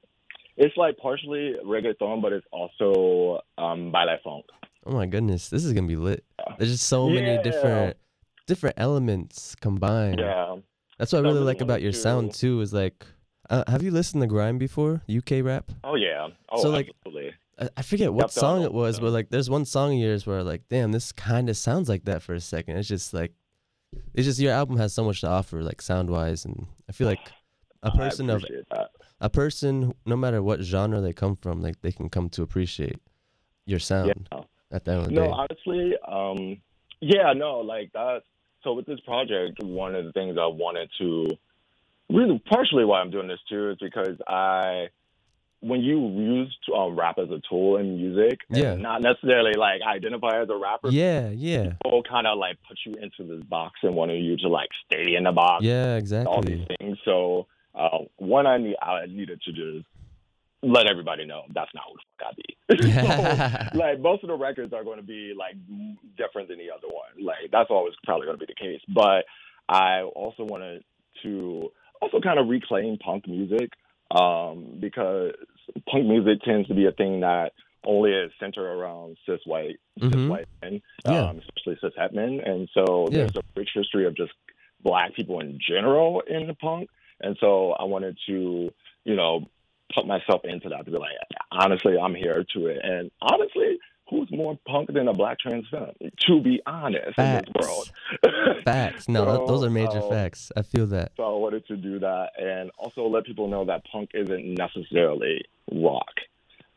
It's 0.55 0.77
like 0.77 0.97
partially 0.97 1.55
reggaeton, 1.65 2.21
but 2.21 2.31
it's 2.33 2.45
also 2.51 3.41
um, 3.57 3.91
baile 3.91 4.17
funk. 4.23 4.45
Oh 4.85 4.91
my 4.91 5.05
goodness, 5.05 5.49
this 5.49 5.65
is 5.65 5.73
gonna 5.73 5.87
be 5.87 5.95
lit. 5.95 6.23
There's 6.57 6.71
just 6.71 6.87
so 6.87 7.09
many 7.09 7.37
different 7.39 7.97
different 8.45 8.75
elements 8.77 9.55
combined. 9.55 10.19
Yeah, 10.19 10.57
That's 10.97 11.13
what 11.13 11.19
I 11.19 11.21
really 11.21 11.39
like 11.41 11.61
about 11.61 11.81
your 11.81 11.91
to- 11.91 11.97
sound 11.97 12.33
too. 12.33 12.61
Is 12.61 12.73
like, 12.73 13.05
uh, 13.49 13.63
have 13.67 13.81
you 13.81 13.91
listened 13.91 14.21
to 14.21 14.27
Grime 14.27 14.57
before? 14.57 15.01
UK 15.09 15.43
rap. 15.43 15.71
oh 15.83 15.95
yeah, 15.95 16.27
oh 16.49 16.61
So, 16.61 16.69
like, 16.69 16.89
absolutely. 16.89 17.33
I, 17.77 17.81
forget 17.81 18.13
what 18.13 18.31
song 18.31 18.63
it 18.63 18.73
was, 18.73 18.99
but 18.99 19.11
like, 19.11 19.29
there's 19.29 19.49
one 19.49 19.65
song 19.65 19.93
of 19.93 19.99
yours 19.99 20.25
where 20.25 20.43
like, 20.43 20.63
damn, 20.69 20.91
this 20.91 21.11
kind 21.11 21.49
of 21.49 21.57
sounds 21.57 21.89
like 21.89 22.05
that 22.05 22.21
for 22.21 22.33
a 22.33 22.39
second. 22.39 22.77
It's 22.77 22.87
just 22.87 23.13
like, 23.13 23.33
it's 24.13 24.25
just 24.25 24.39
your 24.39 24.53
album 24.53 24.77
has 24.77 24.93
so 24.93 25.03
much 25.03 25.21
to 25.21 25.27
offer, 25.27 25.61
like 25.63 25.81
sound 25.81 26.09
wise, 26.09 26.45
and 26.45 26.67
I 26.89 26.91
feel 26.93 27.07
like 27.07 27.31
a 27.83 27.91
person 27.97 28.29
of 28.29 28.41
that. 28.71 28.89
a 29.21 29.29
person, 29.29 29.93
no 30.05 30.15
matter 30.15 30.41
what 30.41 30.61
genre 30.61 30.99
they 31.01 31.13
come 31.13 31.35
from, 31.35 31.61
like 31.61 31.81
they 31.81 31.91
can 31.91 32.09
come 32.09 32.29
to 32.29 32.41
appreciate 32.43 32.97
your 33.65 33.79
sound 33.79 34.27
Yeah. 34.31 34.41
at 34.71 34.85
the 34.85 34.91
end 34.91 35.01
of 35.01 35.07
the 35.07 35.13
No, 35.13 35.23
day. 35.27 35.31
honestly, 35.31 35.93
um, 36.07 36.61
yeah, 37.01 37.33
no, 37.33 37.59
like 37.59 37.91
that. 37.93 38.23
So 38.63 38.73
with 38.73 38.85
this 38.85 38.99
project, 39.01 39.61
one 39.63 39.93
of 39.93 40.05
the 40.05 40.11
things 40.13 40.37
I 40.39 40.47
wanted 40.47 40.89
to 40.99 41.27
really 42.09 42.39
partially 42.49 42.85
why 42.85 42.99
I'm 43.01 43.11
doing 43.11 43.27
this 43.27 43.39
too 43.49 43.71
is 43.71 43.77
because 43.79 44.17
I, 44.27 44.87
when 45.63 45.79
you 45.81 45.97
use 46.09 46.55
um, 46.75 46.97
rap 46.99 47.17
as 47.17 47.29
a 47.29 47.41
tool 47.49 47.77
in 47.77 47.95
music, 47.97 48.39
Yeah. 48.49 48.75
not 48.75 49.01
necessarily 49.01 49.53
like 49.57 49.81
identify 49.81 50.41
as 50.41 50.49
a 50.49 50.55
rapper. 50.57 50.89
yeah, 50.89 51.29
yeah, 51.29 51.73
People 51.83 52.03
kind 52.03 52.27
of 52.27 52.37
like 52.37 52.57
put 52.67 52.77
you 52.85 52.93
into 53.01 53.23
this 53.23 53.43
box 53.45 53.79
and 53.81 53.95
wanted 53.95 54.21
you 54.23 54.35
to 54.37 54.49
like 54.49 54.69
stay 54.85 55.15
in 55.15 55.23
the 55.23 55.31
box. 55.31 55.63
yeah, 55.63 55.95
exactly. 55.95 56.33
all 56.33 56.41
these 56.41 56.65
things. 56.77 56.97
So 57.05 57.47
uh, 57.73 57.99
one, 58.17 58.45
I 58.45 58.57
need 58.57 58.75
I 58.81 59.05
needed 59.07 59.41
to 59.43 59.51
just 59.51 59.87
let 60.61 60.87
everybody 60.89 61.25
know 61.25 61.43
that's 61.53 61.71
not 61.73 61.83
who 61.87 61.97
the 61.97 62.77
fuck 62.77 62.81
I 62.81 62.83
be. 62.85 63.71
so, 63.73 63.77
like 63.77 63.99
most 63.99 64.23
of 64.23 64.27
the 64.29 64.35
records 64.35 64.73
are 64.73 64.83
going 64.83 64.97
to 64.97 65.03
be 65.05 65.33
like 65.37 65.55
different 66.17 66.49
than 66.49 66.57
the 66.57 66.71
other 66.71 66.87
one. 66.87 67.25
Like 67.25 67.51
that's 67.51 67.69
always 67.69 67.93
probably 68.03 68.27
going 68.27 68.37
to 68.37 68.45
be 68.45 68.51
the 68.53 68.61
case. 68.61 68.81
But 68.87 69.25
I 69.67 70.01
also 70.01 70.43
wanted 70.43 70.83
to 71.23 71.69
also 72.01 72.19
kind 72.21 72.39
of 72.39 72.47
reclaim 72.47 72.97
punk 72.97 73.27
music 73.27 73.71
um, 74.11 74.77
because 74.79 75.33
punk 75.89 76.05
music 76.05 76.41
tends 76.43 76.67
to 76.67 76.73
be 76.73 76.85
a 76.85 76.91
thing 76.91 77.21
that 77.21 77.53
only 77.85 78.11
is 78.11 78.31
centered 78.39 78.65
around 78.65 79.17
cis 79.25 79.39
white 79.45 79.77
cis 79.99 80.09
Mhm. 80.11 80.29
white 80.29 80.47
men, 80.61 80.81
Yeah. 81.05 81.29
um, 81.29 81.39
especially 81.39 81.77
cis 81.81 81.93
het 81.97 82.13
men, 82.13 82.39
and 82.39 82.69
so 82.73 83.09
Yeah. 83.11 83.17
there's 83.19 83.35
a 83.35 83.41
rich 83.55 83.71
history 83.73 84.05
of 84.05 84.15
just 84.15 84.31
black 84.81 85.13
people 85.13 85.39
in 85.39 85.59
general 85.59 86.21
in 86.21 86.47
the 86.47 86.53
punk. 86.53 86.89
And 87.21 87.37
so 87.39 87.71
I 87.73 87.83
wanted 87.83 88.17
to, 88.27 88.73
you 89.05 89.15
know, 89.15 89.47
put 89.93 90.05
myself 90.07 90.43
into 90.45 90.69
that 90.69 90.85
to 90.85 90.91
be 90.91 90.97
like, 90.97 91.11
honestly, 91.51 91.97
I'm 91.97 92.15
here 92.15 92.43
to 92.53 92.67
it. 92.67 92.83
And 92.83 93.11
honestly, 93.21 93.77
who's 94.13 94.31
more 94.31 94.57
punk 94.67 94.93
than 94.93 95.07
a 95.07 95.13
black 95.13 95.39
trans 95.39 95.65
femme? 95.69 95.91
To 96.27 96.41
be 96.41 96.61
honest, 96.65 97.15
Facts. 97.15 97.47
in 97.47 97.53
this 97.53 97.67
world. 97.67 97.91
Facts. 98.63 99.09
No, 99.09 99.25
th- 99.25 99.47
those 99.47 99.63
are 99.63 99.69
major 99.69 99.99
So, 100.01 100.03
um, 100.05 100.09
facts. 100.11 100.51
I 100.55 100.61
feel 100.61 100.87
that. 100.87 101.11
So 101.17 101.23
I 101.23 101.37
wanted 101.37 101.65
to 101.67 101.77
do 101.77 101.99
that 101.99 102.29
and 102.37 102.71
also 102.77 103.07
let 103.07 103.25
people 103.25 103.47
know 103.47 103.65
that 103.65 103.83
punk 103.91 104.11
isn't 104.13 104.45
necessarily 104.57 105.43
rock. 105.71 106.13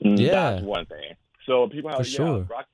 Yeah. 0.00 0.50
That's 0.52 0.62
one 0.64 0.86
thing. 0.86 1.12
So 1.46 1.68
people 1.68 1.90
have 1.90 1.98
For 2.00 2.06
yeah, 2.06 2.16
sure. 2.16 2.40
rock 2.50 2.66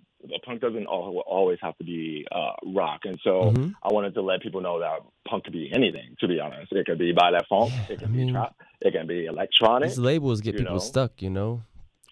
punk 0.44 0.60
doesn't 0.60 0.86
always 0.86 1.58
have 1.60 1.76
to 1.78 1.84
be 1.84 2.24
uh, 2.30 2.52
rock. 2.66 3.00
And 3.04 3.18
so 3.24 3.52
Mhm. 3.52 3.74
I 3.82 3.92
wanted 3.92 4.14
to 4.14 4.22
let 4.22 4.40
people 4.40 4.60
know 4.60 4.78
that 4.80 5.00
punk 5.28 5.44
could 5.44 5.52
be 5.52 5.70
anything, 5.74 6.16
to 6.20 6.28
be 6.28 6.38
honest. 6.40 6.72
It 6.72 6.86
could 6.86 6.98
be 6.98 7.12
by 7.12 7.32
that 7.32 7.46
funk, 7.48 7.72
Yeah, 7.72 7.94
it 7.94 7.98
can 7.98 8.08
I 8.08 8.12
be 8.12 8.16
mean, 8.18 8.32
trap, 8.32 8.54
it 8.80 8.92
can 8.92 9.06
be 9.06 9.26
electronic. 9.26 9.88
These 9.90 9.98
labels 9.98 10.40
get 10.40 10.56
people 10.56 10.74
know? 10.74 10.78
stuck, 10.78 11.20
you 11.20 11.30
know. 11.30 11.62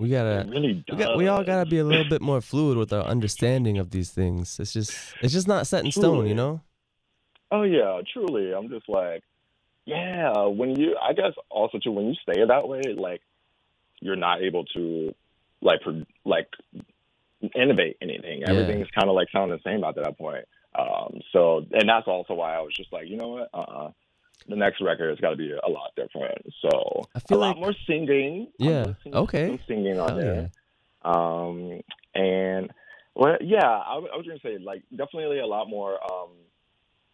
We 0.00 0.08
gotta 0.08 0.40
it 0.40 0.48
really 0.48 0.84
we, 0.90 0.96
got, 0.96 1.16
we 1.18 1.28
all 1.28 1.44
gotta 1.44 1.68
be 1.68 1.78
a 1.78 1.84
little 1.84 2.08
bit 2.08 2.22
more 2.22 2.40
fluid 2.40 2.78
with 2.78 2.90
our 2.90 3.04
understanding 3.04 3.76
of 3.76 3.90
these 3.90 4.10
things. 4.10 4.58
It's 4.58 4.72
just 4.72 5.14
it's 5.20 5.32
just 5.32 5.46
not 5.46 5.66
set 5.66 5.84
in 5.84 5.92
stone, 5.92 6.26
you 6.26 6.34
know. 6.34 6.62
Oh 7.50 7.64
yeah, 7.64 8.00
truly. 8.12 8.54
I'm 8.54 8.68
just 8.68 8.88
like, 8.88 9.22
yeah. 9.84 10.46
When 10.46 10.74
you, 10.78 10.96
I 10.96 11.12
guess 11.12 11.32
also 11.50 11.78
too, 11.78 11.90
when 11.90 12.06
you 12.06 12.14
stay 12.22 12.44
that 12.46 12.68
way, 12.68 12.82
like, 12.96 13.20
you're 14.00 14.16
not 14.16 14.40
able 14.40 14.64
to, 14.76 15.14
like, 15.60 15.80
like, 16.24 16.48
innovate 17.54 17.96
anything. 18.00 18.40
Yeah. 18.40 18.50
Everything's 18.50 18.88
kind 18.98 19.08
of 19.08 19.14
like 19.14 19.28
sounding 19.32 19.58
the 19.62 19.70
same 19.70 19.84
at 19.84 19.96
that 19.96 20.16
point. 20.16 20.44
Um, 20.78 21.20
so, 21.32 21.66
and 21.72 21.88
that's 21.88 22.06
also 22.06 22.34
why 22.34 22.54
I 22.54 22.60
was 22.60 22.74
just 22.74 22.92
like, 22.92 23.08
you 23.08 23.16
know 23.16 23.28
what? 23.28 23.50
Uh, 23.52 23.90
the 24.48 24.56
next 24.56 24.80
record 24.80 25.10
has 25.10 25.20
got 25.20 25.30
to 25.30 25.36
be 25.36 25.52
a 25.52 25.68
lot 25.68 25.90
different. 25.96 26.46
So, 26.62 27.02
I 27.14 27.20
feel 27.20 27.38
a 27.38 27.40
lot 27.40 27.58
more 27.58 27.74
singing. 27.86 28.48
Yeah. 28.58 28.94
to 29.04 29.16
Okay. 29.16 29.60
singing 29.66 29.98
on 29.98 30.18
there. 30.18 30.50
Um, 31.02 31.80
and 32.14 32.70
well, 33.14 33.36
yeah, 33.40 33.66
I 33.66 33.96
was 33.96 34.26
gonna 34.26 34.40
say 34.42 34.58
like 34.58 34.82
definitely 34.90 35.38
a 35.38 35.46
lot 35.46 35.68
more 35.68 35.98
um, 36.02 36.30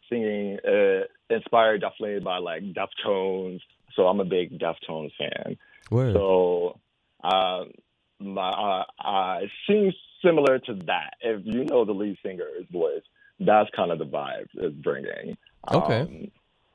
singing, 0.09 0.59
uh, 0.67 1.05
inspired 1.31 1.81
definitely 1.81 2.21
by 2.21 2.39
like 2.39 2.62
Deftones. 2.62 3.61
So 3.95 4.07
I'm 4.07 4.21
a 4.21 4.25
big 4.25 4.59
Deftones 4.59 5.12
fan. 5.19 5.57
Word. 5.91 6.15
So 6.15 6.79
um, 7.23 7.73
my 8.21 8.51
uh, 8.51 8.85
uh, 9.03 9.39
it 9.43 9.51
seems 9.69 9.95
similar 10.25 10.59
to 10.61 10.75
that. 10.87 11.15
If 11.21 11.43
you 11.45 11.65
know 11.65 11.85
the 11.85 11.93
lead 11.93 12.19
singer's 12.23 12.67
voice, 12.71 13.03
that's 13.41 13.71
kind 13.75 13.91
of 13.91 13.99
the 13.99 14.07
vibe 14.07 14.49
it's 14.55 14.75
bringing. 14.77 15.37
Okay. 15.73 16.01
Um, 16.01 16.31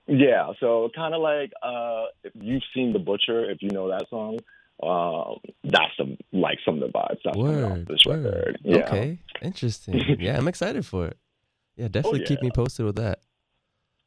yeah, 0.08 0.52
so 0.60 0.90
kind 0.96 1.14
of 1.14 1.22
like 1.22 1.52
uh, 1.64 2.06
if 2.24 2.34
you've 2.36 2.64
seen 2.74 2.94
The 2.94 3.00
Butcher, 3.00 3.50
if 3.50 3.62
you 3.62 3.70
know 3.70 3.90
that 3.90 4.08
song, 4.10 4.40
um, 4.84 5.40
that's 5.64 5.92
some 5.98 6.18
like 6.32 6.58
some 6.66 6.82
of 6.82 6.92
the 6.92 6.98
vibes 6.98 7.18
that's 7.24 7.36
coming 7.36 7.64
off 7.64 7.72
Word. 7.72 7.88
this 7.88 8.06
Word. 8.06 8.26
record. 8.26 8.58
Yeah. 8.64 8.78
Okay. 8.88 9.20
Interesting. 9.42 10.18
yeah, 10.20 10.38
I'm 10.38 10.48
excited 10.48 10.86
for 10.86 11.08
it. 11.08 11.18
Yeah, 11.78 11.88
definitely 11.92 12.22
keep 12.26 12.40
Oh, 12.40 12.44
yeah. 12.44 12.48
me 12.48 12.52
posted 12.52 12.86
with 12.86 12.96
that. 12.98 13.20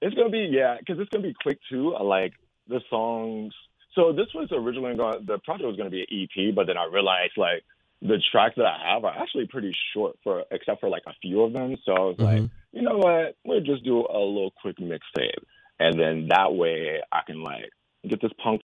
It's 0.02 0.14
gonna 0.14 0.30
be 0.30 0.48
yeah, 0.50 0.76
because 0.78 0.98
it's 1.00 1.08
gonna 1.10 1.22
be 1.26 1.34
quick 1.42 1.58
too. 1.70 1.94
I 1.94 2.02
like 2.02 2.32
the 2.68 2.80
songs. 2.90 3.54
So 3.94 4.12
this 4.12 4.26
was 4.34 4.48
originally 4.52 4.96
going. 4.96 5.24
The 5.26 5.38
project 5.38 5.66
was 5.66 5.76
gonna 5.76 5.90
be 5.90 6.00
an 6.02 6.06
EP, 6.48 6.54
but 6.54 6.66
then 6.66 6.76
I 6.76 6.86
realized 6.92 7.32
like 7.36 7.62
the 8.02 8.20
tracks 8.32 8.54
that 8.56 8.66
I 8.66 8.92
have 8.94 9.04
are 9.04 9.16
actually 9.16 9.46
pretty 9.46 9.74
short 9.94 10.16
for 10.24 10.42
except 10.50 10.80
for 10.80 10.88
like 10.90 11.04
a 11.06 11.14
few 11.22 11.42
of 11.42 11.52
them. 11.52 11.76
So 11.86 11.92
I 11.94 12.00
was 12.00 12.16
like, 12.18 12.40
Mhm. 12.42 12.50
you 12.72 12.82
know 12.82 12.98
what? 12.98 13.36
We'll 13.46 13.60
just 13.60 13.84
do 13.84 14.00
a 14.00 14.18
little 14.18 14.52
quick 14.60 14.76
mixtape, 14.78 15.38
and 15.80 15.98
then 15.98 16.28
that 16.28 16.54
way 16.54 17.00
I 17.12 17.20
can 17.26 17.42
like 17.42 17.70
get 18.08 18.20
this 18.20 18.32
punk 18.42 18.62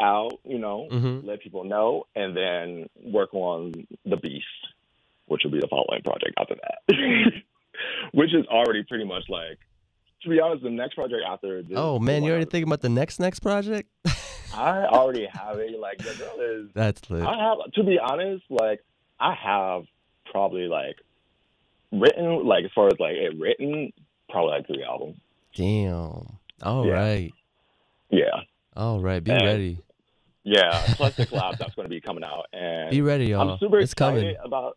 out, 0.00 0.32
you 0.44 0.58
know, 0.58 0.88
Mhm. 0.90 1.24
let 1.24 1.40
people 1.40 1.64
know, 1.64 2.06
and 2.16 2.36
then 2.36 2.88
work 3.04 3.32
on 3.34 3.72
the 4.04 4.16
beast, 4.16 4.46
which 5.26 5.42
will 5.44 5.50
be 5.52 5.60
the 5.60 5.68
following 5.68 6.02
project 6.02 6.34
after 6.38 6.56
that, 6.56 6.82
which 8.12 8.34
is 8.34 8.46
already 8.46 8.82
pretty 8.84 9.04
much 9.04 9.24
like. 9.28 9.58
To 10.22 10.28
be 10.28 10.38
honest, 10.40 10.62
the 10.62 10.70
next 10.70 10.94
project 10.94 11.22
after 11.26 11.62
this. 11.62 11.72
Oh 11.76 11.98
man, 11.98 12.22
you 12.22 12.30
already 12.30 12.44
thinking 12.44 12.68
about 12.68 12.80
the 12.80 12.88
next 12.88 13.18
next 13.18 13.40
project? 13.40 13.88
I 14.54 14.84
already 14.84 15.26
have 15.32 15.58
it. 15.58 15.78
Like 15.80 15.98
the 15.98 16.14
girl 16.16 16.40
is. 16.40 16.70
That's 16.74 17.10
lit. 17.10 17.24
I 17.24 17.36
have 17.38 17.72
to 17.72 17.82
be 17.82 17.98
honest. 17.98 18.44
Like 18.48 18.84
I 19.18 19.34
have 19.34 19.84
probably 20.30 20.68
like 20.68 20.96
written 21.90 22.46
like 22.46 22.64
as 22.64 22.70
far 22.74 22.86
as 22.86 22.94
like 23.00 23.14
it 23.16 23.36
written 23.38 23.92
probably 24.30 24.50
like 24.52 24.66
three 24.68 24.84
albums. 24.84 25.18
Damn. 25.54 26.38
All 26.62 26.86
Yeah. 26.86 26.92
right. 26.92 27.32
Yeah. 28.10 28.40
All 28.76 29.00
right. 29.00 29.22
Be 29.22 29.30
And- 29.32 29.42
ready. 29.42 29.78
Yeah, 30.44 30.82
plus 30.96 31.14
the 31.14 31.24
collab 31.28 31.56
that's 31.58 31.72
going 31.76 31.84
to 31.86 31.88
be 31.88 32.00
coming 32.00 32.24
out, 32.24 32.46
and 32.52 32.90
Be 32.90 33.00
ready, 33.00 33.26
y'all. 33.26 33.48
I'm 33.48 33.58
super 33.60 33.78
it's 33.78 33.92
excited 33.92 34.22
coming. 34.22 34.36
about. 34.44 34.76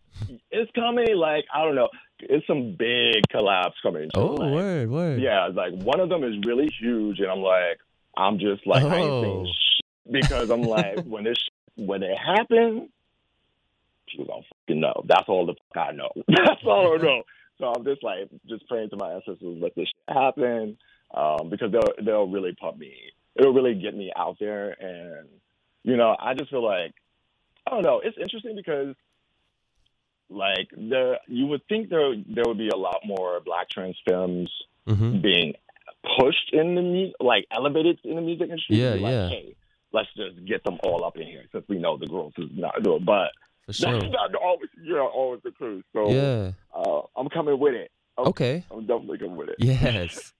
It's 0.52 0.69
coming. 0.76 1.15
Like 1.17 1.45
I 1.52 1.63
don't 1.63 1.74
know, 1.74 1.89
it's 2.19 2.45
some 2.45 2.76
big 2.78 3.24
collabs 3.34 3.74
coming. 3.82 4.12
Oh, 4.13 4.36
like, 4.36 4.54
word, 4.54 4.91
word. 4.91 5.21
Yeah, 5.21 5.48
like 5.48 5.74
one 5.74 6.00
of 6.00 6.10
them 6.10 6.24
is 6.24 6.36
really 6.45 6.69
huge, 6.80 7.19
and 7.19 7.32
I'm 7.32 7.39
like, 7.39 7.80
I'm 8.15 8.38
just 8.38 8.67
like, 8.67 8.84
I 8.84 8.98
ain't 8.98 9.10
Oh. 9.10 9.21
saying 9.24 9.48
sh- 9.48 9.82
because 10.12 10.52
I'm 10.52 10.62
like, 10.62 11.00
when 11.06 11.24
this 11.24 11.38
sh- 11.39 11.50
when 11.78 12.04
it 12.04 12.15
happens, 12.15 12.89
people 14.08 14.26
don't 14.26 14.45
fucking 14.67 14.80
know. 14.80 15.04
That's 15.08 15.28
all 15.28 15.48
the 15.48 15.56
fuck 15.74 15.88
I 15.88 15.91
know. 15.93 16.12
That's 16.28 16.62
all 16.63 16.93
I 16.93 16.98
know. 17.02 17.24
So 17.60 17.74
I'm 17.76 17.84
just 17.86 18.04
like, 18.04 18.30
just 18.48 18.67
praying 18.67 18.91
to 18.91 18.98
my 18.98 19.13
ancestors 19.13 19.39
let 19.41 19.74
this 19.76 19.88
shit 19.88 20.15
happen, 20.15 20.78
um, 21.15 21.49
because 21.49 21.71
they'll 21.71 21.93
they'll 22.06 22.28
really 22.28 22.54
pump 22.54 22.78
me. 22.78 22.93
It'll 23.36 23.54
really 23.54 23.73
get 23.75 23.95
me 23.95 24.12
out 24.15 24.38
there, 24.39 24.71
and 24.80 25.28
you 25.84 25.97
know, 25.97 26.15
I 26.19 26.34
just 26.36 26.49
feel 26.51 26.63
like, 26.63 26.93
I 27.65 27.71
don't 27.71 27.84
know. 27.84 28.01
It's 28.04 28.17
interesting 28.17 28.56
because. 28.56 28.95
Like 30.28 30.69
the, 30.71 31.19
you 31.28 31.45
would 31.45 31.62
think 31.69 31.89
there 31.89 32.15
there 32.28 32.43
would 32.47 32.58
be 32.58 32.69
a 32.69 32.75
lot 32.75 33.01
more 33.06 33.39
black 33.41 33.69
trans 33.69 33.97
femmes 34.10 34.49
Mm-hmm. 34.88 35.21
being 35.21 35.54
pushed 36.19 36.51
in 36.54 36.75
the 36.75 36.82
music, 36.84 37.15
like 37.19 37.45
elevated 37.51 37.99
in 38.04 38.15
the 38.17 38.21
music 38.21 38.49
industry. 38.49 38.78
Yeah, 38.78 38.91
like, 38.91 39.01
yeah. 39.01 39.30
Hey, 39.30 39.56
let's 39.93 40.08
just 40.15 40.45
get 40.45 40.63
them 40.63 40.78
all 40.84 41.04
up 41.04 41.15
in 41.17 41.25
here 41.25 41.43
since 41.51 41.65
we 41.67 41.80
know 41.80 41.97
the 41.97 42.06
girls 42.06 42.34
is 42.38 42.49
not 42.54 42.84
doing. 42.84 43.04
But 43.04 43.32
For 43.65 43.73
sure. 43.73 43.91
that's 43.99 44.12
not 44.12 44.36
always, 44.36 44.69
you 44.84 44.93
know, 44.93 45.08
always 45.08 45.41
the 45.43 45.49
truth. 45.51 45.84
So 45.93 46.12
Yeah. 46.12 46.51
uh, 46.75 47.01
I'm 47.15 47.30
coming 47.30 47.58
with 47.58 47.73
it. 47.73 47.89
I'm, 48.15 48.28
Okay. 48.28 48.63
I'm 48.69 48.82
definitely 48.86 49.17
coming 49.17 49.38
with 49.38 49.49
it. 49.49 49.56
Yes. 49.58 50.34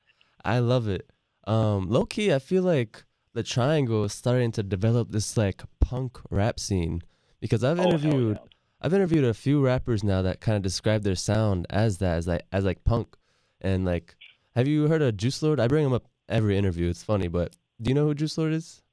I 0.46 0.60
love 0.60 0.88
it. 0.88 1.10
Um, 1.48 1.90
low 1.90 2.06
key, 2.06 2.34
I 2.34 2.40
feel 2.40 2.64
like 2.64 3.04
the 3.34 3.44
triangle 3.44 4.04
is 4.06 4.14
starting 4.14 4.52
to 4.54 4.64
develop 4.64 5.12
this 5.12 5.36
like 5.38 5.64
punk 5.82 6.20
rap 6.30 6.60
scene 6.60 7.02
because 7.42 7.64
I've 7.64 7.80
Oh, 7.80 7.84
interviewed 7.84 8.38
yeah. 8.42 8.50
I've 8.82 8.94
interviewed 8.94 9.24
a 9.26 9.34
few 9.34 9.64
rappers 9.66 10.04
now 10.04 10.22
that 10.22 10.42
kind 10.42 10.56
of 10.56 10.62
describe 10.62 11.04
their 11.04 11.16
sound 11.16 11.66
as 11.70 11.98
that, 11.98 12.18
as 12.18 12.28
like 12.28 12.44
as 12.52 12.64
like 12.66 12.84
punk, 12.84 13.16
and 13.62 13.84
like, 13.86 14.16
have 14.56 14.68
you 14.68 14.88
heard 14.88 15.02
of 15.02 15.18
Juice 15.18 15.42
Lord? 15.42 15.60
I 15.60 15.68
bring 15.68 15.86
him 15.86 15.94
up 15.94 16.06
every 16.30 16.58
interview. 16.58 16.90
It's 16.90 17.04
funny, 17.04 17.28
but 17.28 17.56
do 17.82 17.90
you 17.90 17.96
know 17.96 18.06
who 18.06 18.14
Juice 18.14 18.38
Lord 18.38 18.54
is? 18.54 18.84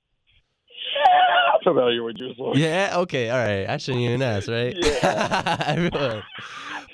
Yeah, 0.97 1.55
I'm 1.55 1.61
familiar 1.62 2.03
with 2.03 2.17
Juice 2.19 2.37
WRLD. 2.38 2.57
Yeah. 2.57 2.93
Okay. 2.99 3.31
All 3.31 3.38
right. 3.38 3.69
I 3.69 3.77
shouldn't 3.77 4.05
even 4.05 4.23
ask, 4.23 4.49
right? 4.49 4.75
Yeah. 4.83 5.57
Everyone. 5.67 6.23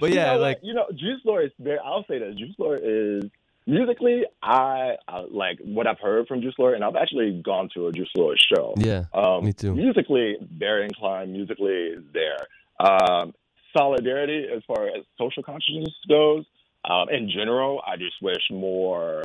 But 0.00 0.10
You 0.10 0.16
yeah, 0.16 0.34
know 0.34 0.38
like 0.40 0.58
you 0.62 0.74
know, 0.74 0.86
Juice 0.92 1.20
Lord 1.24 1.44
is 1.46 1.52
very. 1.58 1.78
I'll 1.84 2.04
say 2.08 2.18
that 2.18 2.36
Juice 2.36 2.54
Lord 2.58 2.80
is 2.82 3.30
musically. 3.68 4.24
I, 4.42 4.94
I 5.06 5.20
like 5.30 5.58
what 5.62 5.86
I've 5.86 6.00
heard 6.00 6.26
from 6.26 6.40
Juice 6.40 6.54
WRLD, 6.58 6.74
and 6.76 6.84
I've 6.84 6.96
actually 6.96 7.40
gone 7.44 7.68
to 7.74 7.86
a 7.88 7.92
Juice 7.92 8.10
WRLD 8.16 8.34
show. 8.52 8.74
yeah, 8.78 9.04
Um, 9.12 9.44
Me 9.44 9.52
too. 9.52 9.74
Musically, 9.74 10.36
very 10.40 10.84
inclined. 10.84 11.32
Musically, 11.32 11.94
there. 12.12 12.46
Um, 12.80 13.34
solidarity 13.76 14.46
as 14.54 14.62
far 14.66 14.86
as 14.88 15.04
social 15.18 15.42
consciousness 15.42 15.94
goes. 16.08 16.44
Um, 16.88 17.08
in 17.10 17.28
general, 17.30 17.82
I 17.86 17.96
just 17.96 18.14
wish 18.22 18.42
more 18.50 19.24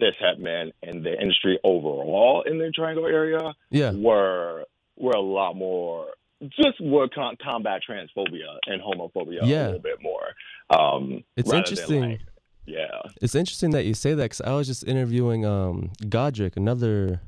cishet 0.00 0.38
men 0.38 0.72
in 0.82 1.02
the 1.02 1.12
industry 1.20 1.58
overall 1.64 2.42
in 2.46 2.58
the 2.58 2.70
Triangle 2.70 3.06
area 3.06 3.52
yeah, 3.70 3.92
were 3.92 4.64
were 4.96 5.12
a 5.12 5.20
lot 5.20 5.56
more 5.56 6.06
just 6.42 6.80
would 6.80 7.12
combat 7.14 7.82
transphobia 7.88 8.56
and 8.66 8.80
homophobia 8.80 9.40
Yeah. 9.42 9.64
a 9.64 9.66
little 9.66 9.80
bit 9.80 9.98
more. 10.02 10.28
Um, 10.70 11.22
It's 11.36 11.52
interesting. 11.52 12.00
like, 12.12 12.20
yeah. 12.66 13.00
It's 13.20 13.34
interesting 13.34 13.70
that 13.70 13.84
you 13.84 13.94
say 13.94 14.14
that 14.14 14.22
because 14.24 14.40
I 14.42 14.52
was 14.52 14.66
just 14.66 14.86
interviewing 14.86 15.44
um 15.46 15.90
Godric, 16.08 16.56
another 16.56 17.20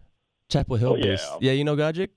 Chapel 0.49 0.77
Hill 0.77 0.92
Oh, 0.92 0.97
yeah. 0.97 1.03
based. 1.05 1.29
Yeah, 1.40 1.53
you 1.53 1.64
know 1.64 1.77
Godric? 1.77 2.11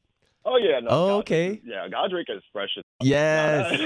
Oh 0.45 0.57
yeah. 0.57 0.79
No, 0.79 0.89
Oh, 0.89 1.07
Godric 1.07 1.21
okay. 1.27 1.61
yeah, 1.65 1.87
Godric 1.89 2.27
is 2.29 2.43
fresh. 2.53 2.69
as- 2.77 2.83
Yes, 3.01 3.79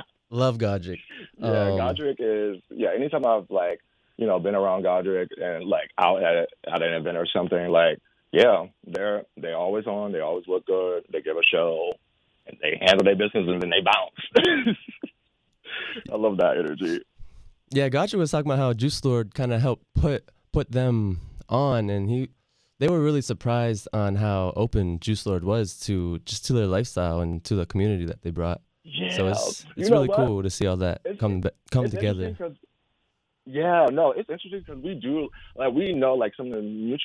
love 0.30 0.58
Godric. 0.58 1.00
yeah, 1.38 1.68
Um, 1.70 1.76
Godric 1.78 2.16
is 2.18 2.60
yeah. 2.70 2.90
Anytime 2.94 3.24
I've 3.26 3.50
like 3.50 3.80
you 4.18 4.26
know 4.26 4.38
been 4.38 4.54
around 4.54 4.82
Godric 4.82 5.30
and 5.40 5.64
like 5.64 5.90
out 5.98 6.22
at 6.22 6.48
at 6.72 6.82
an 6.82 6.92
event 6.94 7.16
or 7.16 7.26
something, 7.32 7.68
like 7.68 7.98
yeah, 8.32 8.66
they're 8.86 9.22
they 9.36 9.52
always 9.52 9.86
on. 9.86 10.12
They 10.12 10.20
always 10.20 10.46
look 10.48 10.66
good. 10.66 11.04
They 11.12 11.20
give 11.22 11.36
a 11.36 11.44
show, 11.50 11.92
and 12.46 12.56
they 12.60 12.78
handle 12.80 13.04
their 13.04 13.16
business, 13.16 13.44
and 13.48 13.60
then 13.62 13.70
they 13.70 13.80
bounce. 13.84 14.76
I 16.12 16.16
love 16.16 16.36
that 16.38 16.56
energy. 16.58 17.02
Yeah, 17.72 17.88
Godric 17.88 18.18
was 18.18 18.30
talking 18.30 18.50
about 18.50 18.58
how 18.58 18.72
Juice 18.72 19.04
Lord 19.04 19.34
kind 19.34 19.52
of 19.52 19.60
helped 19.60 19.84
put 19.94 20.28
put 20.52 20.70
them 20.70 21.20
on, 21.48 21.88
and 21.90 22.08
he 22.10 22.28
they 22.78 22.88
were 22.88 23.00
really 23.00 23.22
surprised 23.22 23.88
on 23.92 24.16
how 24.16 24.52
open 24.56 24.98
Juice 25.00 25.24
Lord 25.26 25.44
was 25.44 25.78
to 25.80 26.18
just 26.20 26.44
to 26.46 26.52
their 26.52 26.66
lifestyle 26.66 27.20
and 27.20 27.42
to 27.44 27.54
the 27.54 27.64
community 27.66 28.04
that 28.06 28.22
they 28.22 28.30
brought. 28.30 28.60
Yeah, 28.84 29.10
So 29.16 29.28
it's 29.28 29.64
it's 29.76 29.90
really 29.90 30.08
what? 30.08 30.16
cool 30.16 30.42
to 30.42 30.50
see 30.50 30.66
all 30.66 30.76
that 30.78 31.00
It's- 31.04 31.18
come 31.20 31.42
come 31.70 31.88
together. 31.88 32.36
yeah, 33.46 33.86
no, 33.90 34.12
it's 34.12 34.28
interesting 34.28 34.60
because 34.66 34.82
we 34.82 34.94
do 34.94 35.28
like 35.56 35.72
we 35.72 35.92
know 35.92 36.14
like 36.14 36.34
some 36.36 36.46
of 36.46 36.52
the 36.52 36.58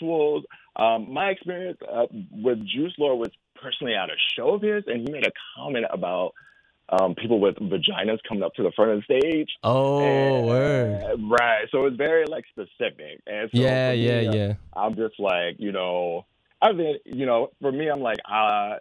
mutuals. 0.03 0.43
Um, 0.75 1.11
my 1.13 1.29
experience 1.29 1.77
uh, 1.91 2.07
with 2.31 2.59
Juice 2.67 2.93
Lord 2.97 3.19
was 3.19 3.29
personally 3.55 3.93
at 3.95 4.09
a 4.09 4.17
show 4.35 4.55
of 4.55 4.61
his, 4.61 4.83
and 4.87 5.07
he 5.07 5.11
made 5.11 5.25
a 5.25 5.31
comment 5.55 5.85
about 5.91 6.33
um, 6.89 7.15
people 7.15 7.39
with 7.39 7.55
vaginas 7.55 8.19
coming 8.27 8.43
up 8.43 8.53
to 8.55 8.63
the 8.63 8.71
front 8.71 8.91
of 8.91 9.03
the 9.07 9.19
stage. 9.19 9.49
Oh, 9.63 9.99
And- 9.99 10.47
word. 10.47 11.21
Right, 11.29 11.65
so 11.71 11.85
it's 11.85 11.97
very 11.97 12.25
like 12.25 12.45
specific, 12.49 13.21
and 13.27 13.49
so 13.53 13.61
Yeah, 13.61 13.91
me, 13.91 14.05
yeah, 14.07 14.19
yeah. 14.31 14.53
I'm 14.75 14.95
just 14.95 15.19
like, 15.19 15.55
you 15.59 15.71
know, 15.71 16.25
I 16.61 16.71
mean, 16.71 16.97
you 17.05 17.25
know, 17.25 17.51
for 17.61 17.71
me, 17.71 17.87
I'm 17.87 17.99
like, 18.01 18.17
uh, 18.29 18.77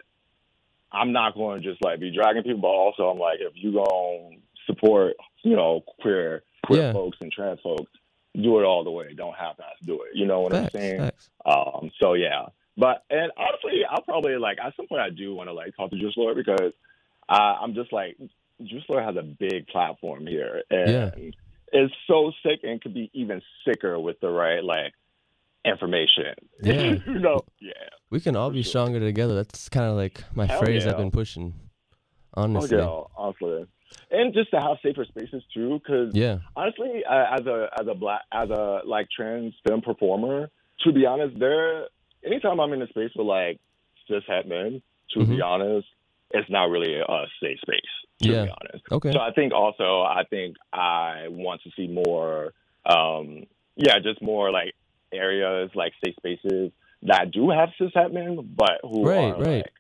I'm 0.93 1.13
not 1.13 1.35
going 1.35 1.61
to 1.63 1.69
just 1.69 1.83
like 1.85 2.01
be 2.01 2.15
dragging 2.15 2.43
people, 2.43 2.61
but 2.61 2.69
also 2.69 3.09
I'm 3.09 3.19
like, 3.19 3.39
if 3.41 3.53
you 3.57 3.73
gonna 3.73 4.37
support, 4.67 5.15
you 5.43 5.57
know, 5.57 5.83
queer 6.01 6.43
queer 6.65 6.83
Yeah. 6.83 6.93
folks 6.93 7.19
and 7.21 7.31
trans 7.33 7.61
folks, 7.61 7.91
do 8.35 8.61
it 8.61 8.65
all 8.65 8.85
the 8.85 8.91
way. 8.91 9.13
Don't 9.15 9.35
half 9.35 9.59
ass 9.61 9.77
do 9.85 9.95
it. 10.03 10.11
You 10.15 10.27
know 10.27 10.41
what 10.41 10.53
Facts, 10.53 10.75
I'm 10.75 10.81
saying? 10.81 10.99
facts. 11.01 11.31
Um, 11.45 11.91
so 12.01 12.15
yeah, 12.15 12.47
but 12.77 13.03
and 13.11 13.31
honestly, 13.37 13.83
I'll 13.89 14.03
probably 14.03 14.37
like 14.37 14.59
at 14.65 14.75
some 14.77 14.87
point 14.87 15.03
I 15.03 15.11
do 15.11 15.35
want 15.35 15.49
to 15.49 15.53
like 15.55 15.77
talk 15.77 15.91
to 15.91 15.99
Juice 15.99 16.15
Lord 16.17 16.37
because 16.37 16.73
uh, 17.29 17.33
I'm 17.63 17.75
just 17.75 17.93
like 17.93 18.17
Juice 18.63 18.85
Lord 18.89 19.05
has 19.05 19.17
a 19.17 19.23
big 19.23 19.67
platform 19.69 20.27
here, 20.27 20.63
and 20.71 20.91
Yeah. 20.91 21.31
it's 21.73 21.95
so 22.07 22.33
sick 22.43 22.61
and 22.63 22.81
could 22.81 22.95
be 22.95 23.11
even 23.13 23.43
sicker 23.67 23.99
with 24.01 24.19
the 24.21 24.29
right 24.31 24.63
like 24.65 24.93
information. 25.65 26.35
Yeah. 26.63 26.97
you 27.07 27.19
know, 27.19 27.41
yeah. 27.61 27.73
We 28.11 28.21
can 28.21 28.37
all 28.37 28.51
be 28.51 28.63
sure. 28.63 28.71
stronger 28.71 29.01
together. 29.01 29.35
That's 29.35 29.69
kind 29.69 29.87
of 29.91 29.97
like 29.97 30.23
my 30.35 30.47
Hell 30.47 30.61
phrase 30.61 30.87
I've 30.87 30.97
been 30.97 31.11
pushing. 31.11 31.55
Honestly. 32.35 32.77
yeah, 32.79 33.03
honestly, 33.17 33.67
and 34.11 34.35
just 34.35 34.51
to 34.51 34.61
have 34.61 34.77
safer 34.83 35.05
spaces 35.07 35.43
too, 35.55 35.79
because 35.83 36.15
Yeah. 36.15 36.39
honestly, 36.55 37.03
uh, 37.05 37.35
as 37.39 37.47
a 37.47 37.69
as 37.81 37.87
a 37.89 37.95
black 37.95 38.23
as 38.31 38.51
a 38.51 38.83
like 38.85 39.09
trans 39.11 39.55
femme 39.67 39.81
performer, 39.81 40.51
to 40.85 40.93
be 40.93 41.07
honest, 41.07 41.39
there 41.39 41.87
anytime 42.25 42.61
I'm 42.61 42.73
in 42.75 42.83
a 42.83 42.89
space 42.89 43.11
with 43.17 43.27
like 43.27 43.59
cis 44.07 44.23
het 44.29 44.47
men, 44.47 44.83
to 45.15 45.21
be 45.25 45.37
Mhm. 45.39 45.45
honest, 45.45 45.89
it's 46.39 46.51
not 46.51 46.67
really 46.71 46.95
a 47.01 47.25
safe 47.43 47.59
space. 47.61 47.81
To 48.23 48.29
Yeah. 48.33 48.45
be 48.45 48.51
honest, 48.61 48.85
Okay. 48.91 49.13
so 49.13 49.21
I 49.21 49.31
think 49.33 49.53
also 49.53 50.01
I 50.01 50.23
think 50.31 50.57
I 50.73 51.27
want 51.29 51.61
to 51.65 51.71
see 51.77 51.87
more, 51.87 52.55
um, 52.87 53.45
yeah, 53.77 53.99
just 54.03 54.23
more 54.23 54.51
like 54.51 54.73
areas 55.13 55.71
like 55.75 55.93
safe 56.03 56.15
spaces 56.17 56.73
that 57.03 57.31
do 57.31 57.51
have 57.51 57.69
cis 57.79 57.93
men, 58.11 58.55
but 58.57 58.81
who 58.83 59.05
Right, 59.05 59.35
are 59.35 59.39
right. 59.39 59.57
like 59.65 59.73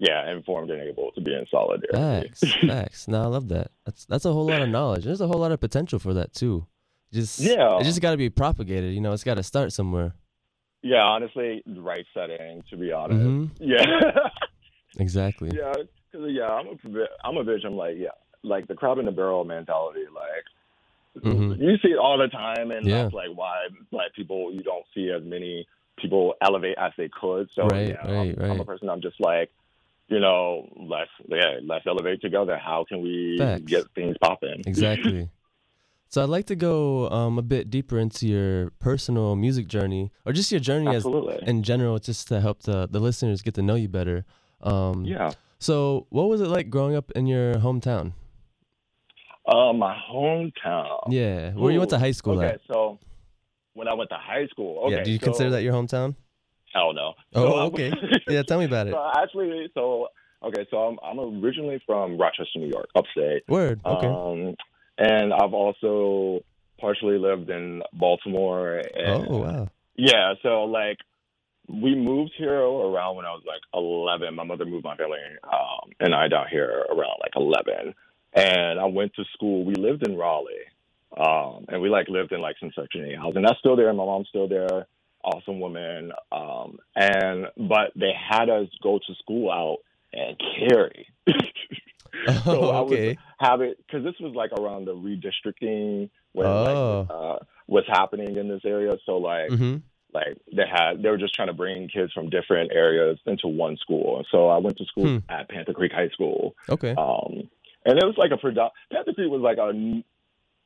yeah 0.00 0.28
informed 0.32 0.70
and 0.72 0.82
able 0.82 1.12
to 1.12 1.20
be 1.20 1.32
in 1.32 1.46
solidarity. 1.50 2.28
Facts. 2.30 2.52
facts. 2.66 3.06
No, 3.06 3.22
I 3.22 3.26
love 3.26 3.48
that. 3.50 3.70
That's 3.86 4.04
that's 4.06 4.24
a 4.24 4.32
whole 4.32 4.46
lot 4.46 4.60
of 4.60 4.68
knowledge. 4.68 5.04
There's 5.04 5.20
a 5.20 5.28
whole 5.28 5.38
lot 5.40 5.52
of 5.52 5.60
potential 5.60 6.00
for 6.00 6.14
that 6.14 6.34
too. 6.34 6.66
Just 7.12 7.38
Yeah. 7.38 7.78
It 7.78 7.84
just 7.84 8.00
got 8.00 8.10
to 8.10 8.16
be 8.16 8.28
propagated. 8.28 8.92
You 8.92 9.00
know, 9.00 9.12
it's 9.12 9.22
got 9.22 9.34
to 9.36 9.44
start 9.44 9.72
somewhere. 9.72 10.14
Yeah, 10.82 11.02
honestly, 11.02 11.62
right 11.64 12.04
setting. 12.12 12.62
To 12.70 12.76
be 12.76 12.90
honest, 12.90 13.22
hmm 13.22 13.44
yeah, 13.60 13.84
Exactly. 14.98 15.50
yeah, 15.54 15.72
'cause, 16.18 16.30
yeah. 16.30 16.44
I'm 16.48 16.66
a 16.68 17.06
I'm 17.24 17.36
a 17.36 17.44
bitch. 17.44 17.64
I'm 17.66 17.76
like 17.76 17.96
yeah, 17.98 18.08
like 18.42 18.66
the 18.68 18.74
crab 18.74 18.98
in 18.98 19.06
the 19.06 19.12
barrel 19.12 19.44
mentality. 19.44 20.04
Like 20.14 21.24
Mhm. 21.24 21.58
you 21.58 21.76
see 21.78 21.88
it 21.92 21.98
all 21.98 22.18
the 22.18 22.28
time, 22.28 22.70
and 22.70 22.86
Yeah. 22.86 23.02
that's 23.02 23.14
like 23.14 23.30
why 23.34 23.68
black 23.90 24.14
people 24.14 24.52
you 24.52 24.62
don't 24.62 24.84
see 24.94 25.10
as 25.10 25.22
many 25.24 25.66
people 25.96 26.34
elevate 26.40 26.76
as 26.78 26.92
they 26.96 27.08
could. 27.08 27.48
So 27.54 27.66
Right, 27.66 27.88
yeah, 27.88 28.06
right, 28.12 28.34
I'm, 28.40 28.50
I'm 28.52 28.60
a 28.60 28.64
person. 28.64 28.88
I'm 28.88 29.00
just 29.02 29.20
like. 29.20 29.50
You 30.08 30.20
know, 30.20 30.68
let's 30.76 31.10
yeah, 31.28 31.60
let's 31.62 31.86
elevate 31.86 32.20
together. 32.20 32.58
How 32.58 32.84
can 32.86 33.00
we 33.00 33.36
Facts. 33.38 33.62
get 33.64 33.84
things 33.94 34.14
popping? 34.20 34.60
Exactly. 34.66 35.30
so 36.10 36.22
I'd 36.22 36.28
like 36.28 36.44
to 36.48 36.54
go 36.56 37.08
um, 37.08 37.38
a 37.38 37.42
bit 37.42 37.70
deeper 37.70 37.98
into 37.98 38.26
your 38.28 38.68
personal 38.80 39.34
music 39.34 39.66
journey, 39.66 40.12
or 40.26 40.34
just 40.34 40.50
your 40.52 40.60
journey 40.60 40.88
as 40.88 40.96
Absolutely. 41.06 41.38
in 41.48 41.62
general, 41.62 41.98
just 41.98 42.28
to 42.28 42.42
help 42.42 42.64
the 42.64 42.86
the 42.86 43.00
listeners 43.00 43.40
get 43.40 43.54
to 43.54 43.62
know 43.62 43.76
you 43.76 43.88
better. 43.88 44.26
Um, 44.60 45.06
yeah. 45.06 45.32
So, 45.64 46.06
what 46.10 46.28
was 46.28 46.42
it 46.42 46.48
like 46.48 46.68
growing 46.68 46.94
up 46.94 47.10
in 47.12 47.26
your 47.26 47.54
hometown? 47.54 48.12
Uh, 49.48 49.72
my 49.72 49.96
hometown. 50.12 51.04
Yeah, 51.08 51.52
where 51.52 51.72
you 51.72 51.78
went 51.78 51.88
to 51.92 51.98
high 51.98 52.10
school 52.10 52.36
Okay, 52.36 52.48
at? 52.56 52.60
so 52.70 52.98
when 53.72 53.88
I 53.88 53.94
went 53.94 54.10
to 54.10 54.16
high 54.16 54.46
school, 54.48 54.82
okay, 54.84 54.96
yeah, 54.96 55.02
do 55.04 55.10
you 55.10 55.18
so, 55.18 55.24
consider 55.24 55.48
that 55.52 55.62
your 55.62 55.72
hometown? 55.72 56.16
Hell 56.74 56.92
no. 56.92 57.14
Oh, 57.34 57.40
So, 57.48 57.58
um, 57.60 57.66
okay. 57.72 57.90
Yeah, 58.28 58.42
tell 58.42 58.58
me 58.58 58.66
about 58.66 58.88
it. 58.88 58.92
so 58.92 59.10
actually, 59.16 59.70
so 59.72 60.08
okay, 60.42 60.66
so 60.70 60.76
I'm 60.76 60.98
I'm 61.02 61.42
originally 61.42 61.80
from 61.86 62.18
Rochester, 62.18 62.58
New 62.58 62.68
York, 62.68 62.90
upstate. 62.94 63.44
Word. 63.48 63.80
Okay. 63.86 64.06
Um, 64.06 64.56
and 64.98 65.32
I've 65.32 65.54
also 65.54 66.44
partially 66.78 67.16
lived 67.16 67.48
in 67.48 67.82
Baltimore. 67.94 68.82
And, 68.94 69.26
oh 69.30 69.38
wow. 69.38 69.68
Yeah, 69.96 70.34
so 70.42 70.64
like 70.64 70.98
we 71.82 71.94
moved 71.94 72.32
here 72.36 72.54
around 72.60 73.16
when 73.16 73.24
I 73.26 73.32
was 73.32 73.42
like 73.46 73.60
11. 73.74 74.34
My 74.34 74.44
mother 74.44 74.64
moved 74.64 74.84
my 74.84 74.96
family 74.96 75.18
um, 75.44 75.90
and 76.00 76.14
I 76.14 76.28
down 76.28 76.46
here 76.50 76.84
around 76.90 77.18
like 77.20 77.32
11. 77.36 77.94
And 78.34 78.80
I 78.80 78.84
went 78.86 79.14
to 79.14 79.24
school. 79.34 79.64
We 79.64 79.74
lived 79.74 80.06
in 80.06 80.16
Raleigh. 80.16 80.68
Um, 81.16 81.66
and 81.68 81.80
we 81.80 81.88
like 81.88 82.08
lived 82.08 82.32
in 82.32 82.40
like 82.40 82.56
some 82.58 82.72
Section 82.74 83.04
8 83.04 83.16
house. 83.16 83.32
And 83.36 83.44
that's 83.44 83.58
still 83.60 83.76
there. 83.76 83.92
My 83.92 84.04
mom's 84.04 84.28
still 84.28 84.48
there. 84.48 84.86
Awesome 85.22 85.60
woman. 85.60 86.12
Um, 86.32 86.78
and, 86.96 87.46
but 87.56 87.92
they 87.96 88.12
had 88.28 88.50
us 88.50 88.68
go 88.82 88.98
to 88.98 89.14
school 89.22 89.50
out 89.50 89.78
and 90.12 90.36
Cary. 90.38 91.06
Oh, 92.46 92.70
I 92.70 92.80
was 92.80 92.92
okay. 92.92 93.18
have 93.38 93.60
it 93.60 93.76
because 93.78 94.04
this 94.04 94.14
was 94.20 94.34
like 94.34 94.52
around 94.52 94.86
the 94.86 94.94
redistricting 94.94 96.10
when 96.32 96.46
Oh. 96.46 96.62
like 96.62 97.10
uh, 97.10 97.44
was 97.66 97.84
happening 97.88 98.36
in 98.36 98.48
this 98.48 98.62
area. 98.64 98.92
So 99.04 99.16
like 99.16 99.50
hmm 99.50 99.76
like 100.14 100.36
they 100.54 100.62
had 100.70 101.02
they 101.02 101.10
were 101.10 101.18
just 101.18 101.34
trying 101.34 101.48
to 101.48 101.54
bring 101.54 101.88
kids 101.88 102.12
from 102.12 102.30
different 102.30 102.70
areas 102.72 103.18
into 103.26 103.48
one 103.48 103.76
school. 103.78 104.18
And 104.18 104.26
so 104.30 104.48
I 104.48 104.58
went 104.58 104.76
to 104.78 104.84
school 104.86 105.06
Hmm. 105.06 105.18
at 105.28 105.48
Panther 105.48 105.72
Creek 105.72 105.92
High 105.92 106.08
School. 106.10 106.54
Okay. 106.68 106.94
Um, 106.96 107.50
and 107.84 107.98
it 107.98 108.04
was 108.04 108.14
like 108.16 108.30
a 108.30 108.36
produ- 108.36 108.70
Panther 108.92 109.12
Creek 109.12 109.30
was 109.30 109.42
like 109.42 109.58
a 109.58 109.68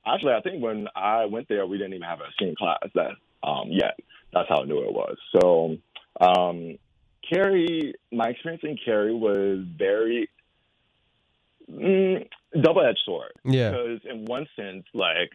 actually 0.07 0.33
I 0.35 0.41
think 0.43 0.63
when 0.63 0.89
I 0.95 1.25
went 1.25 1.49
there 1.49 1.67
we 1.67 1.79
didn't 1.79 1.95
even 1.95 2.07
have 2.07 2.21
a 2.21 2.31
senior 2.39 2.55
class 2.57 2.79
that 2.95 3.13
um, 3.43 3.69
yet. 3.71 3.99
That's 4.33 4.49
how 4.49 4.63
new 4.65 4.81
it 4.81 4.93
was. 4.93 5.17
So 5.33 5.79
um, 6.21 6.77
Cary, 7.33 7.95
my 8.13 8.27
experience 8.29 8.63
in 8.63 8.77
Cary 8.85 9.15
was 9.15 9.65
very 9.79 10.29
mm, 11.71 12.27
double-edged 12.61 13.01
sword 13.05 13.33
Yeah. 13.45 13.71
because 13.71 14.01
in 14.05 14.25
one 14.27 14.47
sense, 14.57 14.85
like 14.93 15.31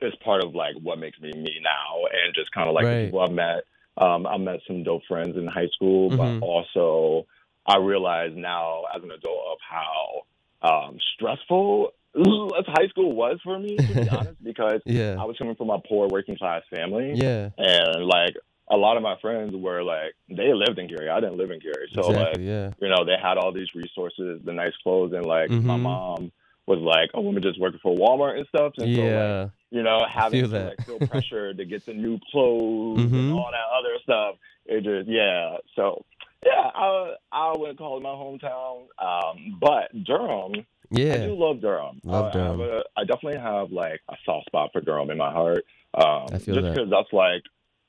it's 0.00 0.16
part 0.22 0.42
of 0.44 0.54
like 0.54 0.74
what 0.82 0.98
makes 0.98 1.18
me 1.20 1.30
me 1.32 1.60
now, 1.62 2.04
and 2.12 2.34
just 2.34 2.50
kind 2.52 2.68
of 2.68 2.74
like 2.74 2.84
Right. 2.84 2.98
the 3.00 3.04
people 3.06 3.20
I've 3.20 3.32
met. 3.32 3.64
Um, 3.96 4.26
I 4.26 4.36
met 4.38 4.60
some 4.66 4.82
dope 4.82 5.02
friends 5.06 5.36
in 5.36 5.46
high 5.46 5.68
school, 5.74 6.10
Mhm. 6.10 6.40
but 6.40 6.46
also 6.46 7.26
I 7.66 7.76
realize 7.78 8.32
now 8.34 8.84
as 8.94 9.02
an 9.02 9.10
adult 9.10 9.42
of 9.52 9.58
how 9.68 10.22
um, 10.62 10.98
stressful 11.14 11.92
as 12.14 12.64
high 12.66 12.88
school 12.88 13.12
was 13.14 13.38
for 13.42 13.58
me, 13.58 13.76
to 13.76 13.94
be 13.94 14.08
honest, 14.10 14.42
because 14.42 14.80
Yeah. 14.84 15.16
I 15.18 15.24
was 15.24 15.36
coming 15.38 15.54
from 15.54 15.70
a 15.70 15.78
poor 15.78 16.08
working 16.08 16.36
class 16.36 16.62
family, 16.74 17.12
Yeah. 17.14 17.50
and 17.56 18.04
like 18.06 18.34
a 18.70 18.76
lot 18.76 18.96
of 18.96 19.02
my 19.02 19.16
friends 19.20 19.54
were 19.54 19.82
like 19.82 20.14
they 20.28 20.52
lived 20.54 20.78
in 20.78 20.88
Cary. 20.88 21.08
I 21.08 21.20
didn't 21.20 21.36
live 21.38 21.50
in 21.50 21.60
Cary, 21.60 21.88
so 21.92 22.02
like 22.08 22.38
yeah. 22.38 22.72
you 22.80 22.88
know, 22.88 23.04
they 23.04 23.16
had 23.20 23.36
all 23.38 23.52
these 23.52 23.74
resources, 23.74 24.40
the 24.44 24.52
nice 24.52 24.76
clothes, 24.82 25.12
and 25.12 25.26
like 25.26 25.50
my 25.50 25.76
Mhm. 25.76 25.80
mom 25.82 26.32
was 26.70 26.78
like 26.80 27.10
a 27.14 27.20
woman 27.20 27.42
just 27.42 27.60
working 27.60 27.80
for 27.82 27.96
Walmart 27.96 28.38
and 28.38 28.46
stuff. 28.48 28.72
And 28.78 28.94
so, 28.96 29.02
like, 29.02 29.10
Yeah. 29.10 29.48
you 29.70 29.82
know, 29.82 29.98
having 30.08 30.48
to 30.48 30.58
like 30.68 30.86
feel 30.86 30.98
pressure 31.10 31.52
to 31.52 31.64
get 31.64 31.84
the 31.84 31.92
new 31.94 32.18
clothes 32.30 33.00
Mhm. 33.00 33.12
and 33.12 33.32
all 33.32 33.50
that 33.50 33.68
other 33.78 33.98
stuff. 34.02 34.36
It 34.66 34.84
just 34.84 35.08
yeah. 35.08 35.56
So 35.76 36.04
yeah, 36.46 36.70
I 36.74 37.14
I 37.32 37.52
wouldn't 37.58 37.78
call 37.78 37.96
it 37.98 38.02
my 38.02 38.10
hometown, 38.10 38.86
um, 38.98 39.58
but 39.60 39.90
Durham. 40.04 40.52
Yeah. 40.92 41.14
I 41.14 41.18
do 41.26 41.34
love 41.34 41.60
Durham. 41.60 42.00
Love 42.04 42.26
I, 42.26 42.28
I 42.28 42.32
Durham. 42.32 42.60
a- 42.60 42.84
I 42.96 43.04
definitely 43.04 43.38
have 43.40 43.70
like 43.72 44.00
a 44.08 44.16
soft 44.24 44.46
spot 44.46 44.70
for 44.72 44.80
Durham 44.80 45.10
in 45.10 45.18
my 45.18 45.30
heart. 45.32 45.64
Um, 45.94 46.26
I 46.32 46.38
feel 46.38 46.54
just 46.54 46.66
that. 46.66 46.74
because 46.74 46.90
that's 46.90 47.12
like 47.12 47.42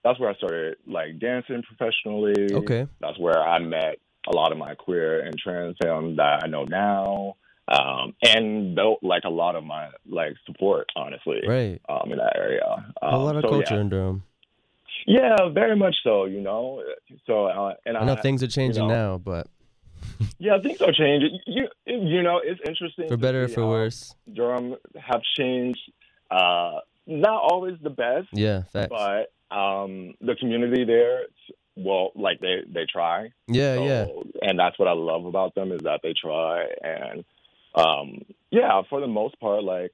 that's 0.03 0.19
where 0.19 0.29
I 0.29 0.35
started 0.35 0.77
like 0.87 1.19
dancing 1.19 1.61
professionally. 1.63 2.53
Okay. 2.53 2.87
That's 2.99 3.19
where 3.19 3.39
I 3.41 3.59
met 3.59 3.97
a 4.27 4.35
lot 4.35 4.51
of 4.51 4.57
my 4.57 4.73
queer 4.75 5.21
and 5.21 5.37
trans 5.37 5.75
fans 5.83 6.17
that 6.17 6.43
I 6.43 6.47
know 6.47 6.63
now, 6.65 7.35
um, 7.67 8.13
and 8.23 8.75
built 8.75 8.99
like 9.03 9.23
a 9.25 9.29
lot 9.29 9.55
of 9.55 9.63
my 9.63 9.89
like 10.07 10.33
support, 10.45 10.87
honestly, 10.95 11.41
Right. 11.47 11.79
um, 11.87 12.11
in 12.11 12.17
that 12.17 12.35
area. 12.35 12.63
Um, 13.01 13.13
a 13.13 13.17
lot 13.17 13.35
of 13.35 13.43
so, 13.43 13.49
culture 13.49 13.75
Yeah. 13.75 13.81
in 13.81 13.89
Durham. 13.89 14.23
yeah, 15.07 15.49
very 15.49 15.75
much 15.75 15.95
so. 16.03 16.25
You 16.25 16.41
know, 16.41 16.83
so 17.25 17.45
uh, 17.45 17.75
and 17.85 17.97
I 17.97 18.03
know 18.05 18.13
I, 18.13 18.21
things 18.21 18.43
are 18.43 18.47
changing 18.47 18.87
know, 18.87 18.93
now, 18.93 19.17
but 19.17 19.47
yeah, 20.39 20.59
things 20.61 20.81
are 20.81 20.91
changing. 20.91 21.39
You 21.45 21.67
you 21.85 22.21
know, 22.23 22.41
it's 22.43 22.59
interesting 22.67 23.07
for 23.07 23.17
better 23.17 23.43
or 23.43 23.47
for 23.47 23.67
worse. 23.67 24.15
Durham 24.31 24.75
have 24.95 25.21
changed. 25.37 25.79
Uh, 26.29 26.79
not 27.07 27.41
always 27.41 27.77
the 27.81 27.89
best, 27.89 28.27
Yeah. 28.31 28.63
Facts. 28.71 28.89
but 28.89 29.31
um, 29.55 30.13
the 30.21 30.35
community 30.39 30.85
there, 30.85 31.23
well, 31.75 32.11
like 32.15 32.39
they 32.39 32.61
they 32.71 32.85
try. 32.85 33.31
yeah. 33.47 33.75
So- 33.75 33.83
Yeah. 33.85 34.05
And 34.47 34.57
that's 34.57 34.77
what 34.79 34.87
I 34.87 34.93
love 34.93 35.25
about 35.25 35.55
them 35.55 35.71
is 35.71 35.81
that 35.81 36.01
they 36.03 36.13
try. 36.13 36.65
And 36.83 37.23
um, 37.75 38.21
yeah, 38.49 38.81
for 38.89 38.99
the 38.99 39.07
most 39.07 39.39
part, 39.39 39.63
like 39.63 39.91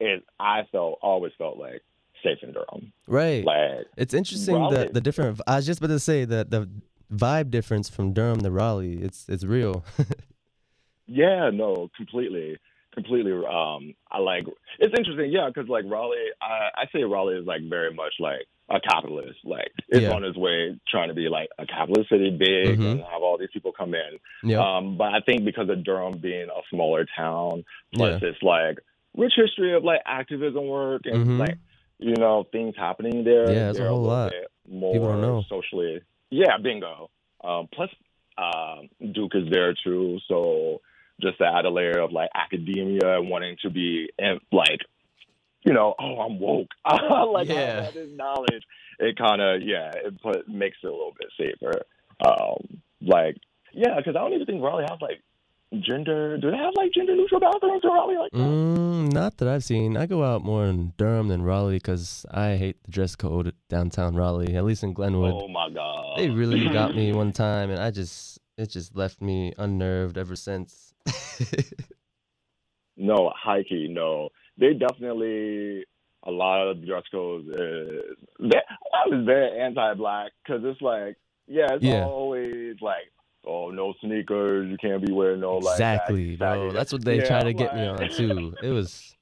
it, 0.00 0.24
I 0.38 0.62
felt 0.70 0.98
always 1.02 1.32
felt 1.38 1.58
like 1.58 1.82
safe 2.22 2.38
in 2.42 2.52
Durham. 2.52 2.92
Right. 3.06 3.44
Like 3.44 3.86
It's 3.96 4.14
interesting 4.14 4.54
Raleigh- 4.56 4.76
that 4.76 4.94
the 4.94 5.00
different. 5.00 5.40
I 5.46 5.56
was 5.56 5.66
just 5.66 5.80
about 5.80 5.88
to 5.88 5.98
say 5.98 6.24
that 6.24 6.50
the 6.50 6.68
vibe 7.12 7.50
difference 7.50 7.88
from 7.88 8.12
Durham 8.12 8.40
to 8.40 8.50
Raleigh. 8.50 9.02
It's 9.02 9.28
it's 9.28 9.44
real. 9.44 9.84
yeah, 11.06 11.50
no, 11.52 11.90
completely, 11.96 12.58
completely. 12.92 13.32
Um, 13.32 13.94
I 14.10 14.18
like 14.18 14.44
it's 14.78 14.94
interesting, 14.96 15.30
yeah, 15.32 15.48
because 15.52 15.68
like 15.68 15.84
Raleigh, 15.86 16.30
I, 16.40 16.68
I 16.76 16.84
say 16.92 17.02
Raleigh 17.04 17.36
is 17.38 17.46
like 17.46 17.62
very 17.68 17.92
much 17.94 18.14
like 18.20 18.46
a 18.70 18.80
capitalist. 18.80 19.38
Like 19.44 19.72
it's 19.88 20.02
Yeah. 20.02 20.12
on 20.12 20.24
its 20.24 20.36
way 20.36 20.76
trying 20.88 21.08
to 21.08 21.14
be 21.14 21.28
like 21.28 21.48
a 21.58 21.66
capitalist 21.66 22.10
city, 22.10 22.30
big, 22.30 22.78
Mhm. 22.78 22.90
and 22.92 23.00
have 23.04 23.22
all 23.22 23.38
these 23.38 23.50
people 23.52 23.72
come 23.72 23.94
in. 23.94 24.18
yeah. 24.42 24.58
Um, 24.58 24.96
but 24.96 25.14
I 25.14 25.20
think 25.20 25.44
because 25.44 25.68
of 25.70 25.82
Durham 25.84 26.18
being 26.18 26.48
a 26.50 26.60
smaller 26.70 27.06
town, 27.16 27.64
plus 27.94 28.20
Yeah. 28.22 28.28
it's 28.28 28.42
like 28.42 28.78
rich 29.16 29.32
history 29.36 29.72
of 29.74 29.84
like 29.84 30.02
activism 30.06 30.66
work 30.68 31.02
and 31.06 31.26
Mhm. 31.26 31.38
like 31.38 31.58
you 31.98 32.14
know 32.14 32.44
things 32.52 32.76
happening 32.76 33.24
there. 33.24 33.50
Yeah, 33.50 33.70
it's 33.70 33.78
a 33.78 33.88
whole 33.88 34.02
lot. 34.02 34.32
More 34.68 34.92
People 34.92 35.08
don't 35.08 35.22
know. 35.22 35.42
socially. 35.48 36.00
Yeah, 36.30 36.58
bingo. 36.58 37.10
Um, 37.42 37.68
plus, 37.72 37.90
um, 38.36 38.88
Duke 39.12 39.34
is 39.34 39.48
there 39.48 39.72
too, 39.72 40.20
so 40.28 40.80
just 41.20 41.38
to 41.38 41.46
add 41.46 41.64
a 41.64 41.70
layer 41.70 41.98
of 41.98 42.12
like 42.12 42.28
academia 42.34 43.18
and 43.18 43.28
wanting 43.30 43.56
to 43.62 43.70
be 43.70 44.10
like, 44.52 44.82
you 45.64 45.72
know, 45.72 45.94
oh, 45.98 46.20
I'm 46.20 46.38
woke. 46.38 46.68
like 47.32 47.48
Yeah. 47.48 47.54
I 47.80 47.84
have 47.84 47.94
this 47.94 48.10
knowledge. 48.14 48.64
It 48.98 49.16
kind 49.16 49.40
of 49.40 49.62
yeah, 49.62 49.90
it 49.94 50.20
put, 50.20 50.48
makes 50.48 50.76
it 50.82 50.86
a 50.86 50.90
little 50.90 51.14
bit 51.18 51.28
safer. 51.38 51.72
Um, 52.26 52.82
like 53.00 53.36
yeah, 53.72 53.96
because 53.96 54.16
I 54.16 54.20
don't 54.20 54.32
even 54.32 54.46
think 54.46 54.62
Raleigh 54.62 54.86
has 54.88 54.98
like 55.00 55.22
gender. 55.80 56.38
Do 56.38 56.50
they 56.50 56.56
have 56.56 56.72
like 56.76 56.92
gender 56.92 57.14
neutral 57.14 57.40
bathrooms 57.40 57.82
in 57.84 57.90
Raleigh 57.90 58.16
like 58.16 58.32
that? 58.32 58.38
Mm, 58.38 59.12
not 59.12 59.36
that 59.36 59.48
I've 59.48 59.62
seen. 59.62 59.96
I 59.96 60.06
go 60.06 60.24
out 60.24 60.42
more 60.44 60.66
in 60.66 60.94
Durham 60.96 61.28
than 61.28 61.42
Raleigh 61.42 61.76
because 61.76 62.26
I 62.30 62.56
hate 62.56 62.82
the 62.84 62.90
dress 62.90 63.14
code 63.14 63.54
downtown 63.68 64.16
Raleigh. 64.16 64.56
At 64.56 64.64
least 64.64 64.82
in 64.82 64.92
Glenwood, 64.94 65.34
Oh 65.34 65.48
my 65.48 65.70
god, 65.70 66.18
they 66.18 66.30
really 66.30 66.68
got 66.72 66.94
me 66.96 67.12
one 67.12 67.32
time, 67.32 67.70
and 67.70 67.80
I 67.80 67.90
just 67.90 68.40
it 68.56 68.70
just 68.70 68.96
left 68.96 69.20
me 69.20 69.52
unnerved 69.58 70.18
ever 70.18 70.34
since. 70.34 70.92
No, 72.98 73.32
high 73.34 73.62
key, 73.62 73.86
no. 73.88 74.30
They 74.58 74.74
definitely 74.74 75.84
a 76.24 76.30
lot 76.30 76.66
of 76.68 76.84
dress 76.84 77.04
codes 77.12 77.46
is 77.48 78.16
they, 78.40 78.58
I 78.92 79.08
was 79.08 79.24
very 79.24 79.60
anti-black 79.60 80.32
because 80.44 80.62
it's 80.64 80.82
like 80.82 81.16
yeah, 81.46 81.66
it's 81.72 81.84
Yeah. 81.84 82.04
always 82.04 82.76
like 82.80 83.10
oh 83.46 83.70
no 83.70 83.94
sneakers, 84.00 84.68
you 84.68 84.76
can't 84.78 85.04
be 85.06 85.12
wearing 85.12 85.40
no 85.40 85.58
like 85.58 85.74
exactly, 85.74 86.36
baggy- 86.36 86.36
bro. 86.36 86.72
That's 86.72 86.92
what 86.92 87.04
they 87.04 87.18
Yeah, 87.18 87.28
try 87.28 87.44
to 87.44 87.52
get 87.54 87.74
me 87.74 87.86
on 87.86 88.08
too. 88.10 88.54
It 88.62 88.70
was, 88.70 89.14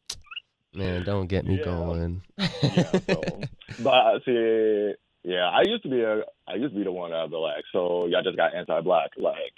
man, 0.74 1.02
don't 1.04 1.26
get 1.26 1.44
me 1.44 1.56
Yeah. 1.58 1.64
going. 1.64 2.22
yeah, 2.38 2.98
so, 3.06 3.40
but 3.78 4.20
see, 4.24 4.94
yeah, 5.26 5.48
I 5.50 5.62
used 5.66 5.82
to 5.82 5.88
be 5.88 6.00
a, 6.02 6.22
I 6.46 6.54
used 6.54 6.72
to 6.72 6.78
be 6.78 6.84
the 6.84 6.92
one 6.92 7.10
that 7.10 7.28
the 7.30 7.36
like, 7.36 7.64
so 7.72 8.06
y'all 8.06 8.22
just 8.22 8.36
got 8.36 8.54
anti-black, 8.54 9.10
like, 9.18 9.52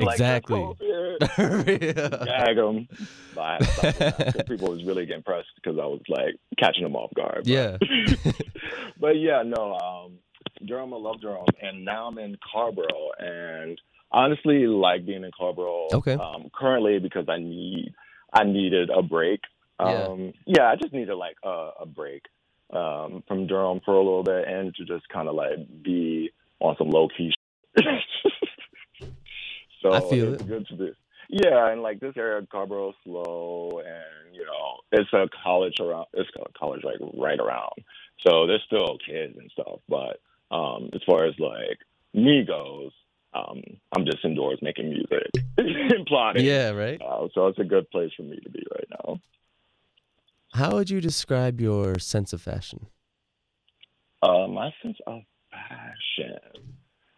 Exactly. 0.00 0.58
all 0.60 0.76
gag 1.64 2.56
them. 2.56 2.88
I 3.38 3.52
had 3.54 3.58
to 3.60 3.64
stop 3.66 3.82
doing 3.94 4.12
that 4.18 4.34
'cause 4.34 4.42
people 4.48 4.68
was 4.74 4.84
really 4.84 5.06
getting 5.06 5.22
pressed 5.22 5.48
because 5.56 5.78
I 5.78 5.86
was 5.86 6.00
like 6.08 6.34
catching 6.58 6.82
them 6.82 6.96
off 6.96 7.14
guard. 7.14 7.44
But, 7.44 7.46
Yeah. 7.46 7.78
but 9.00 9.16
yeah, 9.16 9.42
no, 9.44 9.74
um, 9.78 10.18
Durham, 10.66 10.92
I 10.92 10.96
love 10.96 11.20
Durham, 11.20 11.46
and 11.62 11.84
now 11.84 12.08
I'm 12.08 12.18
in 12.18 12.36
Carrboro, 12.52 13.10
and 13.18 13.80
honestly, 14.10 14.66
like 14.66 15.06
being 15.06 15.24
in 15.24 15.30
Carrboro. 15.38 15.86
Okay. 15.94 16.14
Um, 16.14 16.50
currently, 16.52 16.98
because 16.98 17.26
I 17.28 17.38
need, 17.38 17.94
I 18.34 18.44
needed 18.44 18.90
a 18.90 19.02
break. 19.02 19.40
Yeah. 19.80 20.06
Um, 20.08 20.32
yeah, 20.46 20.64
I 20.70 20.76
just 20.76 20.92
needed 20.92 21.14
like 21.14 21.36
a, 21.44 21.70
a 21.80 21.86
break 21.86 22.22
um, 22.72 23.22
from 23.28 23.46
Durham 23.46 23.80
for 23.84 23.94
a 23.94 24.02
little 24.02 24.22
bit, 24.22 24.46
and 24.48 24.74
to 24.74 24.84
just 24.84 25.08
kind 25.08 25.28
of 25.28 25.34
like 25.34 25.58
be 25.82 26.30
on 26.60 26.76
some 26.78 26.90
low 26.90 27.08
key. 27.08 27.32
so 29.82 29.92
I 29.92 30.00
feel 30.00 30.34
it's 30.34 30.42
it. 30.42 30.48
good 30.48 30.66
to 30.68 30.76
be. 30.76 30.92
Yeah, 31.28 31.70
and 31.70 31.82
like 31.82 32.00
this 32.00 32.14
area, 32.16 32.46
Carrboro, 32.50 32.92
slow, 33.04 33.80
and 33.84 34.34
you 34.34 34.44
know, 34.44 34.80
it's 34.92 35.12
a 35.12 35.28
college 35.42 35.80
around. 35.80 36.06
It's 36.12 36.28
a 36.36 36.58
college 36.58 36.82
like 36.84 36.98
right 37.14 37.38
around. 37.38 37.72
So 38.26 38.46
there's 38.46 38.62
still 38.66 38.98
kids 38.98 39.36
and 39.38 39.50
stuff, 39.50 39.80
but 39.88 40.20
um, 40.54 40.90
as 40.92 41.00
far 41.06 41.24
as 41.24 41.34
like 41.38 41.78
me 42.12 42.44
goes, 42.46 42.92
um, 43.34 43.62
I'm 43.96 44.04
just 44.04 44.24
indoors 44.24 44.58
making 44.60 44.90
music 44.90 45.30
and 45.58 46.06
plotting. 46.06 46.44
Yeah, 46.44 46.70
right. 46.70 47.00
Uh, 47.00 47.28
so 47.34 47.46
it's 47.46 47.58
a 47.58 47.64
good 47.64 47.90
place 47.90 48.10
for 48.16 48.22
me 48.22 48.38
to 48.40 48.50
be 48.50 48.64
right 48.70 48.88
now. 48.90 49.18
How 50.52 50.72
would 50.72 50.90
you 50.90 51.00
describe 51.00 51.60
your 51.60 51.98
sense 51.98 52.32
of 52.32 52.42
fashion? 52.42 52.86
Uh, 54.22 54.46
my 54.46 54.70
sense 54.82 54.98
of 55.06 55.22
fashion, 55.50 56.38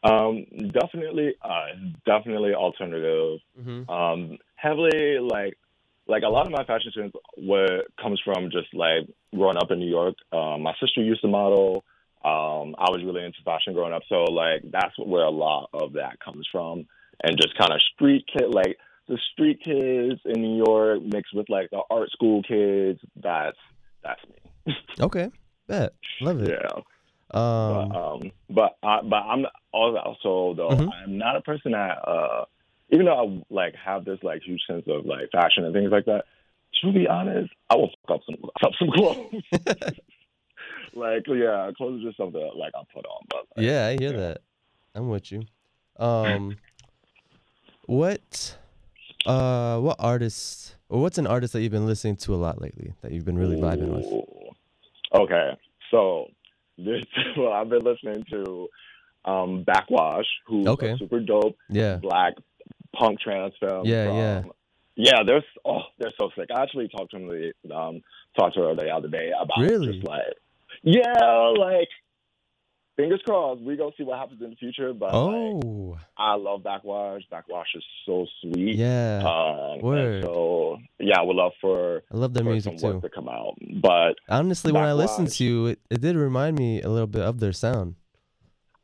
um, 0.04 0.46
definitely, 0.72 1.34
uh, 1.42 1.66
definitely 2.06 2.54
alternative. 2.54 3.40
Mm-hmm. 3.60 3.90
Um, 3.90 4.38
heavily 4.54 5.18
like, 5.18 5.58
like 6.06 6.22
a 6.22 6.28
lot 6.28 6.46
of 6.46 6.52
my 6.52 6.64
fashion 6.64 6.92
sense 6.94 7.12
what 7.36 7.86
comes 8.00 8.20
from 8.24 8.50
just 8.50 8.72
like 8.72 9.08
growing 9.34 9.56
up 9.56 9.70
in 9.70 9.80
New 9.80 9.90
York. 9.90 10.14
Um, 10.32 10.62
my 10.62 10.74
sister 10.80 11.02
used 11.02 11.22
to 11.22 11.28
model. 11.28 11.84
Um, 12.24 12.74
I 12.78 12.88
was 12.90 13.02
really 13.04 13.24
into 13.24 13.38
fashion 13.44 13.74
growing 13.74 13.92
up, 13.92 14.02
so 14.08 14.24
like 14.24 14.62
that's 14.70 14.94
where 14.98 15.24
a 15.24 15.30
lot 15.30 15.70
of 15.74 15.94
that 15.94 16.20
comes 16.20 16.48
from, 16.50 16.86
and 17.22 17.36
just 17.36 17.58
kind 17.58 17.72
of 17.72 17.80
street 17.94 18.24
kid, 18.32 18.54
like 18.54 18.78
the 19.08 19.18
street 19.32 19.60
kids 19.64 20.20
in 20.24 20.40
New 20.42 20.56
York 20.64 21.02
mixed 21.02 21.34
with 21.34 21.48
like 21.48 21.70
the 21.70 21.82
art 21.90 22.10
school 22.10 22.42
kids. 22.42 23.00
That's 23.16 23.56
that's 24.02 24.20
me. 24.28 24.74
Okay, 25.00 25.30
bet. 25.66 25.92
Love 26.20 26.42
it. 26.42 26.50
yeah. 26.50 26.80
Um, 27.30 27.88
but 27.88 27.96
um, 27.96 28.32
but 28.50 28.76
I, 28.82 29.00
but 29.02 29.16
I'm 29.16 29.44
also 29.72 30.54
though 30.56 30.68
Mhm. 30.70 30.88
I'm 30.92 31.18
not 31.18 31.36
a 31.36 31.40
person 31.40 31.72
that 31.72 31.98
uh, 32.06 32.44
even 32.90 33.06
though 33.06 33.18
I 33.18 33.42
like 33.54 33.74
have 33.76 34.04
this 34.04 34.18
like 34.22 34.42
huge 34.42 34.62
sense 34.66 34.84
of 34.86 35.04
like 35.04 35.30
fashion 35.32 35.64
and 35.64 35.74
things 35.74 35.90
like 35.90 36.04
that. 36.06 36.24
To 36.82 36.92
be 36.92 37.06
honest, 37.06 37.52
I 37.70 37.76
will 37.76 37.90
fuck 38.06 38.16
up 38.16 38.20
some 38.26 38.50
up 38.64 38.72
some 38.78 38.90
clothes. 38.90 39.42
like 40.94 41.24
yeah, 41.28 41.70
clothes 41.76 42.02
are 42.02 42.06
just 42.08 42.16
something 42.16 42.40
that, 42.40 42.56
like 42.56 42.72
I 42.74 42.82
put 42.92 43.06
on. 43.06 43.22
But 43.30 43.46
like, 43.56 43.66
yeah, 43.66 43.86
I 43.86 43.92
hear 43.98 44.12
yeah. 44.12 44.18
that. 44.20 44.38
I'm 44.94 45.08
with 45.08 45.32
you. 45.32 45.42
Um, 45.98 46.56
what, 47.86 48.58
uh, 49.26 49.78
what 49.78 49.96
artists 49.98 50.74
or 50.88 51.00
what's 51.00 51.18
an 51.18 51.26
artist 51.26 51.52
that 51.52 51.62
you've 51.62 51.72
been 51.72 51.86
listening 51.86 52.16
to 52.16 52.34
a 52.34 52.36
lot 52.36 52.60
lately 52.60 52.92
that 53.02 53.12
you've 53.12 53.24
been 53.24 53.38
really 53.38 53.56
vibing 53.56 53.88
with? 53.94 54.24
Okay, 55.14 55.50
so 55.90 56.26
this 56.78 57.04
well, 57.36 57.52
I've 57.52 57.68
been 57.68 57.82
listening 57.84 58.24
to 58.30 58.68
um, 59.24 59.64
Backwash, 59.64 60.26
who's 60.46 60.66
Okay. 60.66 60.96
super 60.98 61.20
dope 61.20 61.56
Yeah. 61.68 61.96
black 61.96 62.34
punk 62.94 63.20
trans 63.20 63.54
femme. 63.60 63.82
Yeah, 63.84 64.06
from, 64.06 64.16
yeah. 64.16 64.42
Yeah, 64.96 65.22
they're 65.26 65.44
oh, 65.64 65.80
they're 65.98 66.12
so 66.20 66.30
sick. 66.36 66.50
I 66.54 66.62
actually 66.62 66.88
talked 66.88 67.10
to 67.12 67.16
him 67.16 67.28
the 67.28 67.74
um 67.74 68.00
talked 68.38 68.54
to 68.54 68.62
her 68.62 68.74
the 68.76 68.88
other 68.90 69.08
day 69.08 69.30
about 69.40 69.58
Really? 69.58 69.92
just 69.92 70.06
like 70.06 70.22
yeah, 70.82 71.52
like 71.58 71.88
fingers 72.96 73.20
crossed. 73.26 73.60
We 73.62 73.76
gonna 73.76 73.90
see 73.96 74.04
what 74.04 74.18
happens 74.18 74.40
in 74.42 74.50
the 74.50 74.56
future. 74.56 74.92
But 74.92 75.06
like, 75.12 75.14
Oh, 75.64 75.98
I 76.16 76.34
love 76.34 76.62
Backwash. 76.62 77.22
Backwash 77.30 77.68
is 77.74 77.84
so 78.06 78.26
sweet. 78.40 78.76
yeah. 78.76 79.22
Um, 79.24 79.80
Word. 79.80 80.22
so 80.24 80.78
yeah, 80.98 81.18
I 81.18 81.22
would 81.22 81.36
love 81.36 81.52
for, 81.60 82.02
I 82.12 82.16
love 82.16 82.34
their 82.34 82.44
music 82.44 82.78
too. 82.78 83.00
to 83.00 83.08
come 83.08 83.28
out. 83.28 83.54
But 83.82 84.14
Honestly, 84.28 84.72
when 84.72 84.84
I 84.84 84.92
listened 84.92 85.30
to 85.32 85.66
it, 85.68 85.80
it 85.90 86.00
did 86.00 86.16
remind 86.16 86.58
me 86.58 86.80
a 86.82 86.88
little 86.88 87.06
bit 87.06 87.22
of 87.22 87.40
their 87.40 87.52
sound. 87.52 87.96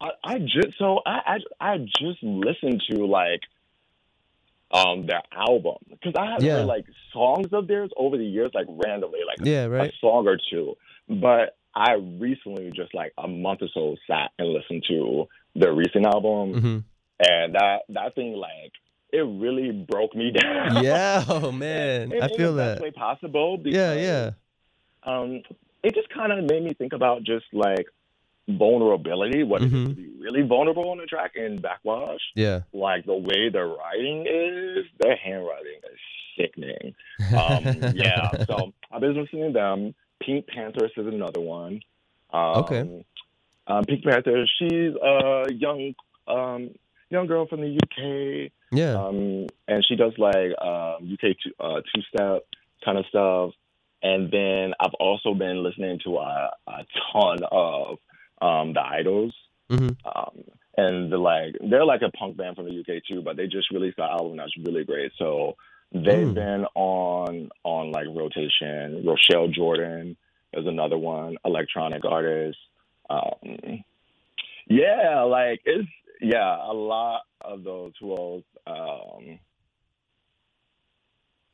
I, 0.00 0.08
I 0.24 0.38
just 0.38 0.78
so 0.78 1.00
I, 1.04 1.36
I 1.60 1.72
I 1.74 1.78
just 1.78 2.22
listened 2.22 2.82
to 2.90 3.04
like 3.06 3.40
um 4.72 5.06
their 5.06 5.22
album 5.32 5.76
because 5.90 6.14
I 6.18 6.30
have 6.32 6.42
Yeah. 6.42 6.58
heard 6.58 6.66
like 6.66 6.86
songs 7.12 7.48
of 7.52 7.66
theirs 7.68 7.90
over 7.96 8.16
the 8.16 8.24
years 8.24 8.50
like 8.54 8.66
randomly 8.68 9.20
like 9.26 9.44
Yeah, 9.46 9.66
right. 9.66 9.90
a 9.90 9.92
song 10.00 10.26
or 10.26 10.38
two, 10.50 10.74
but 11.08 11.56
I 11.74 11.92
recently 11.94 12.70
just 12.74 12.94
like 12.94 13.12
a 13.18 13.28
month 13.28 13.62
or 13.62 13.68
so 13.72 13.96
sat 14.06 14.30
and 14.38 14.48
listened 14.48 14.84
to 14.88 15.26
their 15.54 15.72
recent 15.72 16.06
album 16.06 16.52
hmm 16.60 16.78
and 17.22 17.54
that 17.54 17.80
that 17.90 18.14
thing 18.14 18.32
like 18.34 18.72
it 19.12 19.18
really 19.18 19.72
broke 19.72 20.14
me 20.14 20.30
down. 20.40 20.82
Yeah, 20.82 21.24
oh 21.28 21.52
man, 21.52 22.12
in, 22.12 22.22
I 22.22 22.28
feel 22.28 22.54
the 22.54 22.62
that. 22.64 22.80
way 22.80 22.90
possible. 22.92 23.60
Yeah, 23.64 23.94
because, 23.94 24.02
yeah. 24.02 24.30
Um, 25.02 25.42
it 25.82 25.94
just 25.94 26.08
kind 26.10 26.32
of 26.32 26.48
made 26.50 26.62
me 26.62 26.74
think 26.74 26.92
about 26.92 27.24
just 27.24 27.46
like 27.52 27.86
vulnerability. 28.48 29.42
What 29.42 29.62
it 29.62 29.66
is 29.66 29.72
Mhm. 29.72 29.88
to 29.88 29.94
be 29.94 30.08
really 30.18 30.42
vulnerable 30.42 30.90
on 30.90 30.98
the 30.98 31.06
track 31.06 31.32
in 31.36 31.56
Backwash. 31.60 32.20
Yeah. 32.34 32.60
Like 32.72 33.04
the 33.06 33.14
way 33.14 33.48
the 33.48 33.64
writing 33.64 34.26
is, 34.26 34.86
their 34.98 35.16
handwriting 35.16 35.80
is 35.92 35.98
sickening. 36.36 36.94
Um, 37.36 37.92
yeah, 37.94 38.44
so 38.46 38.72
I've 38.90 39.00
been 39.00 39.14
listening 39.14 39.52
to 39.52 39.52
them. 39.52 39.94
PinkPantheress 40.22 40.96
is 40.96 41.06
another 41.06 41.40
one. 41.40 41.80
Um, 42.32 42.56
Okay. 42.56 43.04
Um, 43.66 43.84
Pink 43.84 44.02
Panther, 44.02 44.46
she's 44.58 44.94
a 45.00 45.44
young 45.52 45.94
um, 46.26 46.70
young 47.08 47.26
girl 47.26 47.46
from 47.46 47.60
the 47.60 47.76
UK 47.76 48.50
yeah. 48.72 48.94
um, 48.94 49.46
and 49.68 49.84
she 49.86 49.96
does 49.96 50.12
like 50.18 50.52
um, 50.60 51.12
UK 51.12 51.36
two, 51.42 51.52
uh, 51.58 51.80
two 51.94 52.02
step 52.14 52.46
kind 52.84 52.98
of 52.98 53.04
stuff. 53.06 53.50
And 54.02 54.30
then 54.30 54.72
I've 54.80 54.94
also 54.94 55.34
been 55.34 55.62
listening 55.62 56.00
to 56.04 56.16
a, 56.16 56.50
a 56.66 56.86
ton 57.12 57.38
of 57.50 57.98
um, 58.40 58.72
the 58.72 58.80
Idles, 58.80 59.34
hmm 59.68 59.90
um, 60.04 60.44
and 60.76 61.12
the, 61.12 61.18
like 61.18 61.54
they're 61.60 61.84
like 61.84 62.00
a 62.02 62.10
punk 62.10 62.38
band 62.38 62.56
from 62.56 62.64
the 62.64 62.80
UK 62.80 63.02
too, 63.06 63.20
but 63.22 63.36
they 63.36 63.46
just 63.46 63.70
released 63.70 63.98
an 63.98 64.08
album 64.10 64.38
that's 64.38 64.56
really 64.64 64.84
great. 64.84 65.12
So 65.18 65.56
they've 65.92 66.26
Mm. 66.28 66.34
been 66.34 66.64
on 66.74 67.50
on 67.64 67.92
like 67.92 68.06
rotation. 68.08 69.04
Rochelle 69.06 69.48
Jordan 69.48 70.16
is 70.52 70.66
another 70.66 70.98
one, 70.98 71.36
electronic 71.44 72.04
artist. 72.04 72.58
Um, 73.08 73.82
yeah, 74.68 75.22
like 75.22 75.60
it's 75.64 75.88
yeah, 76.20 76.56
a 76.70 76.72
lot 76.72 77.22
of 77.40 77.64
those 77.64 77.92
who 78.00 78.12
else. 78.16 78.44
Um, 78.66 79.38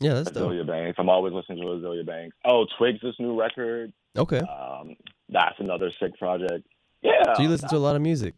Yeah, 0.01 0.13
that's 0.15 0.31
dope. 0.31 0.67
Banks. 0.67 0.99
I'm 0.99 1.09
always 1.09 1.33
listening 1.33 1.59
to 1.63 1.69
Azealia 1.69 2.05
Banks. 2.05 2.37
Oh, 2.45 2.67
Twigs, 2.77 3.01
this 3.03 3.15
new 3.19 3.39
record. 3.39 3.93
Okay. 4.19 4.41
Um, 4.41 4.95
that's 5.31 5.59
another 5.59 5.91
sick 5.99 6.19
project. 6.19 6.67
Yeah. 7.03 7.35
So 7.35 7.43
you 7.43 7.49
listen 7.49 7.69
to 7.71 7.77
a 7.77 7.79
lot 7.79 7.97
of 7.97 8.03
music. 8.03 8.35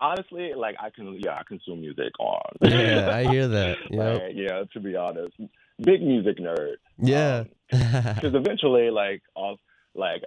Honestly, 0.00 0.52
like 0.56 0.76
I 0.80 0.90
can, 0.90 1.18
yeah, 1.22 1.38
I 1.38 1.42
consume 1.46 1.80
music 1.80 2.12
on. 2.18 2.40
Yeah, 2.62 3.10
I 3.14 3.24
hear 3.30 3.48
that. 3.48 3.78
Yep. 3.90 4.22
Like, 4.22 4.32
yeah, 4.34 4.62
to 4.72 4.80
be 4.80 4.96
honest, 4.96 5.34
big 5.80 6.02
music 6.02 6.38
nerd. 6.38 6.76
Yeah. 6.98 7.44
Because 7.70 8.34
eventually, 8.34 8.90
like, 8.90 9.22
off, 9.34 9.58
like, 9.94 10.22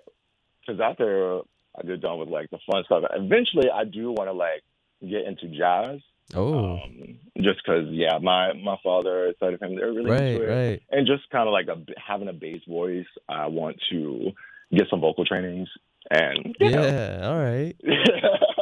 because 0.65 0.79
after 0.81 1.39
I 1.77 1.87
get 1.87 2.01
done 2.01 2.19
with 2.19 2.29
like 2.29 2.49
the 2.49 2.59
fun 2.69 2.83
stuff, 2.85 3.03
eventually 3.11 3.69
I 3.73 3.83
do 3.85 4.11
want 4.11 4.27
to 4.27 4.33
like 4.33 4.61
get 5.01 5.25
into 5.25 5.47
jazz. 5.47 5.99
oh, 6.35 6.73
Um, 6.83 7.17
just 7.37 7.59
because, 7.65 7.87
yeah, 7.91 8.17
my 8.21 8.53
my 8.53 8.77
father 8.83 9.33
side 9.39 9.53
of 9.53 9.61
him, 9.61 9.75
they're 9.75 9.91
really 9.91 10.11
right, 10.11 10.21
into 10.23 10.43
it. 10.43 10.55
right. 10.69 10.81
and 10.91 11.07
just 11.07 11.29
kind 11.31 11.47
of 11.47 11.53
like 11.53 11.67
a, 11.67 11.77
having 11.99 12.27
a 12.27 12.33
bass 12.33 12.61
voice. 12.67 13.07
I 13.27 13.47
want 13.47 13.77
to 13.91 14.31
get 14.71 14.87
some 14.89 15.01
vocal 15.01 15.25
trainings 15.25 15.69
and 16.09 16.55
know. 16.59 16.69
Yeah. 16.69 17.19
All 17.23 17.39
right. 17.39 17.75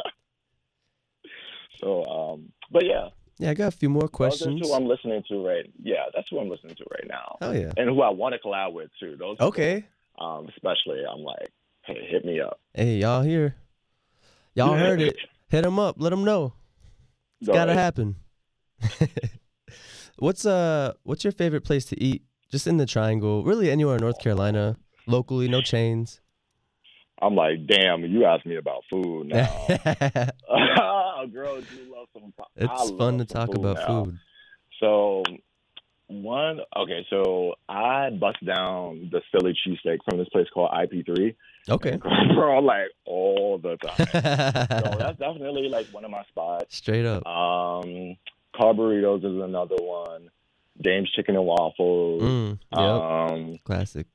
so, 1.80 2.04
um, 2.04 2.52
but 2.70 2.84
yeah, 2.84 3.08
Yeah, 3.38 3.50
I 3.50 3.54
got 3.54 3.68
a 3.68 3.76
few 3.76 3.88
more 3.88 4.02
those 4.02 4.08
are 4.08 4.12
questions. 4.12 4.60
who 4.66 4.72
I'm 4.74 4.86
listening 4.86 5.22
to 5.28 5.46
right. 5.46 5.70
Yeah, 5.82 6.04
that's 6.14 6.28
who 6.30 6.38
I'm 6.40 6.48
listening 6.48 6.74
to 6.76 6.84
right 6.90 7.06
now, 7.08 7.36
Oh 7.40 7.52
yeah. 7.52 7.72
and 7.76 7.88
who 7.88 8.02
I 8.02 8.10
want 8.10 8.34
to 8.34 8.40
collab 8.46 8.72
with 8.72 8.90
too. 9.00 9.16
Those 9.18 9.36
people, 9.36 9.46
Okay. 9.48 9.84
um, 10.18 10.48
especially 10.48 11.00
I'm 11.10 11.20
like, 11.22 11.48
hey, 11.86 12.06
hit 12.10 12.24
me 12.24 12.40
up. 12.40 12.60
Hey, 12.74 12.96
y'all 12.96 13.22
here? 13.22 13.56
Y'all 14.54 14.76
heard 14.76 15.00
it. 15.00 15.16
Hit 15.48 15.62
them 15.62 15.78
up. 15.78 15.96
Let 15.98 16.10
them 16.10 16.24
know. 16.24 16.52
It's 17.40 17.46
Go 17.48 17.54
gotta 17.54 17.72
ahead. 17.72 17.82
happen. 17.84 18.16
what's 20.18 20.44
uh 20.46 20.92
What's 21.02 21.24
your 21.24 21.32
favorite 21.32 21.64
place 21.64 21.84
to 21.86 22.02
eat? 22.02 22.22
Just 22.50 22.66
in 22.66 22.76
the 22.78 22.86
Triangle, 22.86 23.44
really 23.44 23.70
anywhere 23.70 23.94
in 23.94 24.00
North 24.00 24.18
Carolina, 24.20 24.76
locally, 25.06 25.48
no 25.48 25.60
chains. 25.62 26.20
I'm 27.22 27.36
like, 27.36 27.66
damn, 27.66 28.02
you 28.04 28.24
asked 28.24 28.44
me 28.46 28.56
about 28.56 28.82
food 28.90 29.28
now. 29.28 29.46
Girl, 31.26 31.58
you 31.58 31.94
love 31.94 32.08
some. 32.12 32.32
It's 32.56 32.68
love 32.68 32.98
fun 32.98 33.18
to 33.18 33.24
talk 33.24 33.48
food 33.48 33.58
about 33.58 33.76
now. 33.76 34.04
food. 34.04 34.18
So 34.80 35.22
one 36.10 36.60
okay, 36.76 37.06
so 37.08 37.54
I 37.68 38.10
bust 38.10 38.44
down 38.44 39.10
the 39.12 39.22
Philly 39.30 39.54
cheesesteak 39.54 39.98
from 40.04 40.18
this 40.18 40.28
place 40.30 40.48
called 40.52 40.70
IP3. 40.72 41.36
Okay. 41.68 41.96
Bro, 42.34 42.60
like 42.60 42.88
all 43.04 43.58
the 43.58 43.76
time. 43.76 43.96
so 44.82 44.96
that's 44.98 45.18
definitely 45.18 45.68
like 45.68 45.86
one 45.92 46.04
of 46.04 46.10
my 46.10 46.24
spots. 46.24 46.76
Straight 46.76 47.06
up. 47.06 47.24
Um 47.26 48.16
Carrburritos 48.54 49.18
is 49.18 49.42
another 49.42 49.76
one. 49.78 50.30
Dame's 50.82 51.10
chicken 51.12 51.36
and 51.36 51.44
waffles. 51.44 52.22
Mm, 52.22 52.58
yep. 52.72 52.80
Um 52.82 53.58
Classic. 53.64 54.06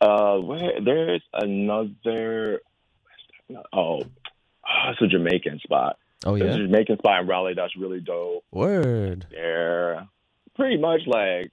uh 0.00 0.36
where, 0.38 0.80
there's 0.82 1.22
another 1.34 2.60
oh 3.74 4.00
it's 4.90 5.02
a 5.02 5.06
Jamaican 5.06 5.60
spot. 5.62 5.96
Oh 6.24 6.34
yeah. 6.34 6.46
a 6.46 6.56
Jamaican 6.56 6.98
spot 6.98 7.22
in 7.22 7.28
Raleigh 7.28 7.54
that's 7.54 7.76
really 7.76 8.00
dope. 8.00 8.44
Word. 8.50 9.26
They're 9.30 10.06
pretty 10.56 10.76
much 10.76 11.02
like, 11.06 11.52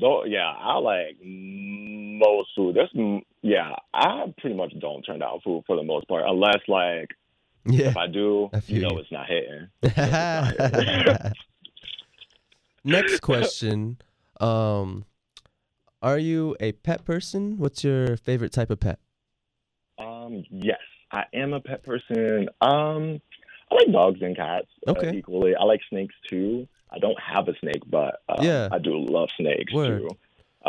though. 0.00 0.24
Yeah, 0.24 0.50
I 0.50 0.78
like 0.78 1.18
most 1.22 2.48
food. 2.56 2.76
There's, 2.76 2.90
mm, 2.96 3.20
yeah, 3.42 3.74
I 3.92 4.32
pretty 4.38 4.56
much 4.56 4.72
don't 4.80 5.02
turn 5.02 5.18
down 5.18 5.40
food 5.44 5.64
for 5.66 5.76
the 5.76 5.82
most 5.82 6.08
part, 6.08 6.24
unless 6.26 6.60
like 6.66 7.10
Yeah. 7.66 7.90
If 7.90 7.96
I 7.96 8.06
do, 8.06 8.50
I 8.52 8.62
you 8.66 8.80
know 8.80 8.90
you. 8.92 8.98
it's 8.98 9.12
not 9.12 9.26
hitting. 9.28 9.68
Next 12.84 13.20
question. 13.20 13.98
Um, 14.40 15.04
are 16.02 16.18
you 16.18 16.56
a 16.60 16.72
pet 16.72 17.04
person? 17.04 17.58
What's 17.58 17.82
your 17.82 18.16
favorite 18.18 18.52
type 18.52 18.70
of 18.70 18.80
pet? 18.80 18.98
Um, 19.98 20.44
yes, 20.50 20.78
I 21.12 21.24
am 21.34 21.52
a 21.52 21.60
pet 21.60 21.82
person. 21.84 22.48
Um, 22.60 23.20
I 23.70 23.74
like 23.76 23.92
dogs 23.92 24.20
and 24.22 24.36
cats 24.36 24.66
uh, 24.86 24.94
equally. 25.12 25.54
I 25.54 25.64
like 25.64 25.80
snakes 25.88 26.14
too. 26.28 26.66
I 26.90 26.98
don't 26.98 27.18
have 27.20 27.48
a 27.48 27.54
snake, 27.60 27.82
but 27.86 28.22
uh, 28.28 28.36
Yeah. 28.40 28.68
I 28.70 28.78
do 28.78 28.98
love 28.98 29.28
snakes 29.36 29.72
Word. 29.72 30.02
too. 30.02 30.08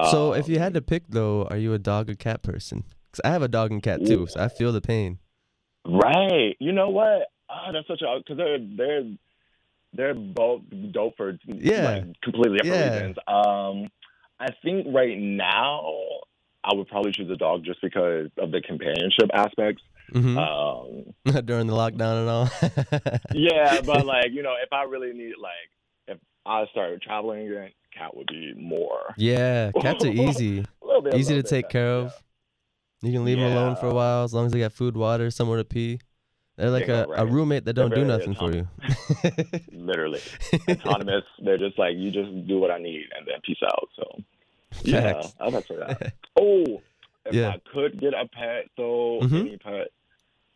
so, 0.09 0.33
if 0.33 0.47
you 0.49 0.55
Um, 0.55 0.61
had 0.61 0.73
to 0.73 0.81
pick, 0.81 1.03
though, 1.09 1.43
are 1.45 1.57
you 1.57 1.73
a 1.73 1.79
dog 1.79 2.09
or 2.09 2.15
cat 2.15 2.41
person? 2.41 2.83
Because 3.11 3.21
I 3.23 3.31
have 3.31 3.41
a 3.43 3.47
dog 3.47 3.71
and 3.71 3.81
cat 3.81 4.05
too, 4.05 4.27
so 4.27 4.39
I 4.41 4.47
feel 4.49 4.71
the 4.73 4.81
pain. 4.81 5.19
Right. 5.85 6.55
You 6.59 6.71
know 6.71 6.89
what? 6.89 7.27
Ah, 7.49 7.71
that's 7.71 7.87
such 7.87 8.01
a 8.01 8.17
because 8.17 8.37
they're 8.37 8.57
they're 8.59 9.03
they're 9.93 10.13
both 10.15 10.63
dope 10.91 11.15
for 11.15 11.37
Yeah. 11.45 11.85
like, 11.85 12.21
completely 12.21 12.57
different 12.57 12.85
Yeah. 12.85 12.95
reasons. 12.97 13.17
Um, 13.27 13.87
I 14.39 14.47
think 14.63 14.87
right 14.93 15.17
now 15.17 15.93
I 16.63 16.73
would 16.73 16.87
probably 16.87 17.11
choose 17.13 17.29
a 17.29 17.37
dog 17.37 17.63
just 17.63 17.81
because 17.81 18.29
of 18.37 18.51
the 18.51 18.61
companionship 18.61 19.29
aspects. 19.33 19.83
Hmm 20.11 20.37
Um, 20.37 21.13
During 21.45 21.67
the 21.67 21.73
lockdown 21.73 22.21
and 22.21 22.29
all. 22.29 22.49
yeah, 23.33 23.81
but 23.81 24.05
like 24.05 24.31
you 24.31 24.43
know, 24.43 24.55
if 24.63 24.71
I 24.71 24.83
really 24.83 25.13
need 25.13 25.33
like 25.41 25.69
if 26.07 26.17
I 26.45 26.65
started 26.71 27.01
traveling, 27.01 27.49
then 27.51 27.69
cat 27.97 28.15
would 28.15 28.27
be 28.27 28.53
more 28.55 29.13
yeah, 29.17 29.71
cats 29.81 30.03
are 30.03 30.07
easy. 30.11 30.59
a 30.59 30.85
little 30.85 31.01
bit 31.01 31.15
Easy 31.15 31.35
to 31.35 31.43
bit 31.43 31.49
take 31.49 31.69
care 31.69 31.89
of. 31.89 32.13
You 33.01 33.11
can 33.11 33.23
leave 33.25 33.37
them 33.37 33.45
alone 33.47 33.75
for 33.75 33.87
a 33.87 33.93
while 33.93 34.23
as 34.23 34.33
long 34.33 34.47
as 34.47 34.51
they 34.51 34.59
got 34.59 34.73
food, 34.73 34.97
water, 34.97 35.29
somewhere 35.29 35.57
to 35.57 35.63
pee. 35.63 35.99
They're 36.57 36.69
like 36.69 36.87
Yeah, 36.87 37.05
a, 37.07 37.23
a 37.23 37.25
roommate 37.25 37.65
that 37.65 37.73
don't 37.73 37.93
do 37.93 38.05
nothing 38.05 38.33
for 38.33 38.51
you. 38.53 38.67
Literally 39.71 40.21
autonomous. 40.69 41.23
They're 41.43 41.57
just 41.57 41.77
like 41.77 41.95
you 41.97 42.11
just 42.11 42.47
do 42.47 42.59
what 42.59 42.71
I 42.71 42.77
need 42.77 43.03
and 43.17 43.27
then 43.27 43.35
peace 43.45 43.57
out. 43.63 43.89
So 43.95 44.21
yeah, 44.83 45.27
I'd 45.39 45.53
have 45.53 45.67
to 45.67 45.75
that. 45.75 46.13
Oh, 46.39 46.81
if 47.25 47.33
Yeah. 47.35 47.49
I 47.49 47.61
could 47.73 47.99
get 47.99 48.13
a 48.13 48.27
pet, 48.27 48.65
though, 48.77 49.19
Mhm. 49.23 49.39
any 49.41 49.57
pet, 49.57 49.87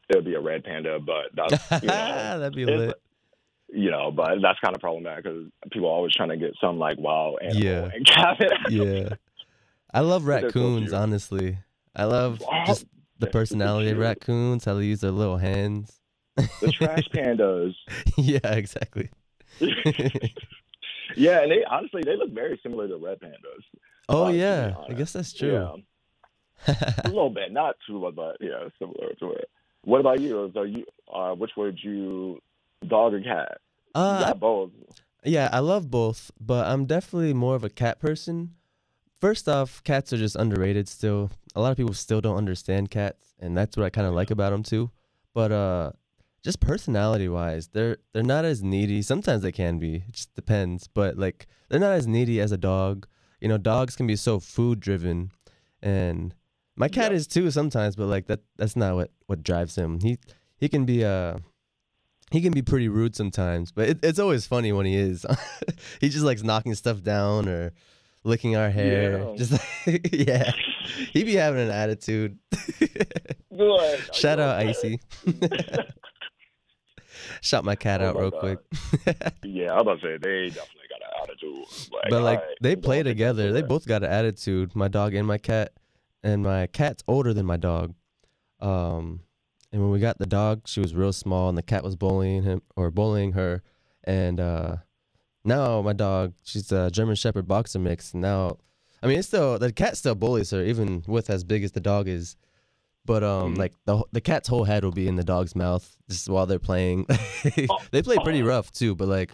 it 0.10 0.16
would 0.16 0.26
be 0.26 0.36
a 0.36 0.40
red 0.40 0.64
panda. 0.64 1.00
But 1.00 1.28
that's 1.34 1.72
you 1.84 1.88
know, 1.88 2.40
That'd 2.40 2.56
be 2.56 2.66
lit. 2.66 2.96
you 3.72 3.92
know, 3.92 4.12
but 4.12 4.42
that's 4.42 4.60
kind 4.60 4.76
of 4.76 4.82
problematic 4.82 5.24
because 5.26 5.48
people 5.72 5.88
are 5.90 5.94
always 5.94 6.14
trying 6.14 6.30
to 6.30 6.38
get 6.38 6.54
some 6.62 6.80
like 6.80 6.98
wild 6.98 7.40
animal 7.42 7.64
Yeah. 7.64 7.90
and 7.94 8.06
cap 8.06 8.38
it. 8.40 8.52
Yeah. 8.72 9.10
I 9.94 10.02
love 10.02 10.22
so 10.24 10.28
raccoons, 10.28 10.94
honestly. 10.94 11.58
I 11.96 12.06
love 12.06 12.42
just 12.68 12.86
the 13.18 13.28
personality 13.28 13.90
of 13.90 13.98
raccoons, 13.98 14.64
how 14.66 14.76
they 14.76 14.86
use 14.86 15.02
their 15.02 15.12
little 15.12 15.38
hands. 15.38 16.00
The 16.62 16.72
trash 16.72 17.10
pandas. 17.14 17.74
yeah, 18.18 18.54
exactly. 18.54 19.10
yeah, 21.16 21.42
and 21.42 21.52
they 21.52 21.64
honestly 21.66 22.02
they 22.06 22.16
look 22.16 22.32
very 22.32 22.60
similar 22.64 22.88
to 22.88 22.98
red 22.98 23.20
pandas. 23.20 23.64
oh, 24.08 24.30
yeah. 24.30 24.76
I 24.88 24.94
guess 24.94 25.14
that's 25.14 25.34
true. 25.34 25.52
Yeah, 25.54 25.74
a 26.68 27.08
little 27.08 27.30
bit, 27.30 27.52
not 27.52 27.76
too 27.88 28.00
much, 28.00 28.16
but 28.16 28.38
yeah, 28.40 28.68
similar 28.78 29.14
to 29.20 29.32
it. 29.32 29.50
What 29.84 30.00
about 30.00 30.20
you? 30.20 30.52
So 30.54 30.64
you, 30.64 30.86
uh, 31.14 31.34
which 31.34 31.52
would 31.58 31.80
you, 31.82 32.40
dog 32.88 33.14
or 33.14 33.22
cat? 33.22 33.60
uh, 33.96 34.26
yeah, 34.28 34.34
both. 34.34 34.72
Yeah, 35.24 35.50
I 35.52 35.60
love 35.60 35.90
both, 35.90 36.32
but 36.40 36.68
I'm 36.68 36.86
definitely 36.86 37.34
more 37.34 37.56
of 37.56 37.64
a 37.64 37.70
cat 37.70 38.00
person. 38.00 38.56
First 39.20 39.50
off, 39.50 39.84
cats 39.84 40.14
are 40.14 40.18
just 40.18 40.36
underrated 40.36 40.88
still. 40.88 41.32
A 41.56 41.62
lot 41.62 41.72
of 41.72 41.78
people 41.78 41.94
still 41.94 42.22
don't 42.22 42.38
understand 42.38 42.90
cats, 42.90 43.34
and 43.40 43.58
that's 43.58 43.76
what 43.76 43.86
I 43.86 43.90
kind 43.90 44.08
of 44.08 44.14
like 44.14 44.32
about 44.32 44.52
them 44.52 44.64
too. 44.64 44.92
But 45.34 45.52
uh 45.52 45.92
just 46.42 46.62
personality-wise, 46.62 47.68
they're 47.70 47.98
they're 48.14 48.24
not 48.24 48.46
as 48.46 48.64
needy. 48.64 49.02
Sometimes 49.02 49.44
they 49.44 49.52
can 49.52 49.78
be. 49.78 49.96
It 50.08 50.14
just 50.14 50.34
depends, 50.36 50.88
but 50.88 51.18
like 51.18 51.48
they're 51.68 51.80
not 51.80 51.92
as 51.92 52.08
needy 52.08 52.40
as 52.40 52.52
a 52.52 52.58
dog. 52.58 53.08
You 53.42 53.50
know, 53.50 53.58
dogs 53.58 53.96
can 53.96 54.08
be 54.08 54.16
so 54.16 54.40
food-driven 54.40 55.32
and 55.82 56.34
my 56.80 56.88
cat 56.88 57.12
Yep. 57.12 57.18
is 57.18 57.28
too 57.28 57.52
sometimes, 57.52 57.96
but 57.96 58.08
like 58.08 58.26
that 58.28 58.40
that's 58.58 58.76
not 58.76 58.96
what 58.96 59.12
what 59.28 59.44
drives 59.44 59.76
him. 59.76 60.00
He 60.00 60.18
he 60.58 60.68
can 60.70 60.86
be 60.86 61.04
uh 61.06 61.38
he 62.32 62.42
can 62.42 62.54
be 62.54 62.62
pretty 62.62 62.88
rude 62.90 63.16
sometimes, 63.16 63.72
but 63.72 63.90
it, 63.90 64.00
it's 64.04 64.20
always 64.20 64.46
funny 64.48 64.72
when 64.72 64.86
he 64.86 64.96
is. 64.96 65.26
he 66.02 66.10
just 66.10 66.24
likes 66.24 66.42
knocking 66.44 66.74
stuff 66.76 67.04
down 67.04 67.48
or 67.50 67.74
licking 68.24 68.56
our 68.56 68.70
hair. 68.70 69.20
Yeah. 69.20 69.36
Just 69.38 69.52
like, 69.88 70.10
yeah, 70.14 70.52
he 71.14 71.24
be 71.24 71.36
having 71.36 71.62
an 71.62 71.72
attitude. 71.72 72.38
Good. 73.56 74.16
Shout 74.16 74.40
out 74.40 74.58
Icy. 74.58 75.00
Shout 77.42 77.64
my 77.64 77.76
cat 77.76 78.02
Oh 78.02 78.08
out 78.10 78.16
my 78.16 78.22
real 78.22 78.30
God. 78.32 78.40
quick. 78.40 78.60
Yeah, 79.44 79.72
I 79.74 79.76
was 79.76 79.82
about 79.82 80.02
to 80.02 80.08
say 80.08 80.18
they 80.18 80.48
definitely 80.50 80.88
got 80.90 81.02
an 81.02 81.24
attitude. 81.24 81.92
Like, 81.94 82.10
but 82.10 82.22
like 82.22 82.44
they 82.62 82.76
play 82.76 83.04
together. 83.04 83.52
They 83.54 83.62
both 83.62 83.86
got 83.88 84.04
an 84.04 84.12
attitude. 84.12 84.76
My 84.76 84.88
dog 84.88 85.14
and 85.16 85.28
my 85.28 85.38
cat, 85.38 85.74
and 86.24 86.44
my 86.44 86.68
cat's 86.68 87.04
older 87.08 87.34
than 87.34 87.46
my 87.46 87.58
dog. 87.58 87.94
Um, 88.60 89.22
and 89.72 89.82
when 89.82 89.92
we 89.92 90.00
got 90.00 90.18
the 90.18 90.26
dog, 90.26 90.68
she 90.68 90.80
was 90.80 90.96
real 90.96 91.14
small, 91.14 91.50
and 91.50 91.58
the 91.58 91.62
cat 91.64 91.84
was 91.84 91.96
bullying 91.96 92.44
him 92.44 92.62
or 92.76 92.90
bullying 92.92 93.34
her. 93.34 93.62
And 94.04 94.40
uh, 94.40 94.78
now 95.44 95.82
my 95.82 95.94
dog, 95.94 96.34
she's 96.44 96.72
a 96.72 96.90
German 96.90 97.16
Shepherd 97.16 97.48
boxer 97.48 97.80
mix. 97.80 98.14
Now, 98.14 98.58
I 99.04 99.08
mean, 99.08 99.20
it's 99.20 99.28
still 99.28 99.60
the 99.60 99.72
cat 99.72 99.96
still 99.98 100.16
bullies 100.16 100.52
her, 100.52 100.64
even 100.64 101.04
with 101.08 101.30
as 101.30 101.44
big 101.44 101.64
as 101.64 101.72
the 101.72 101.80
dog 101.80 102.08
is. 102.08 102.36
But 103.06 103.24
um, 103.24 103.54
Mhm. 103.56 103.58
like 103.58 103.74
the 103.86 104.04
the 104.12 104.22
cat's 104.22 104.50
whole 104.50 104.66
head 104.66 104.84
will 104.84 104.92
be 104.92 105.08
in 105.08 105.16
the 105.16 105.24
dog's 105.24 105.56
mouth 105.56 105.96
just 106.10 106.28
while 106.30 106.46
they're 106.46 106.60
playing. 106.60 107.06
they 107.92 108.02
play 108.02 108.18
pretty 108.24 108.44
rough 108.44 108.72
too, 108.72 108.94
but 108.96 109.08
like 109.08 109.32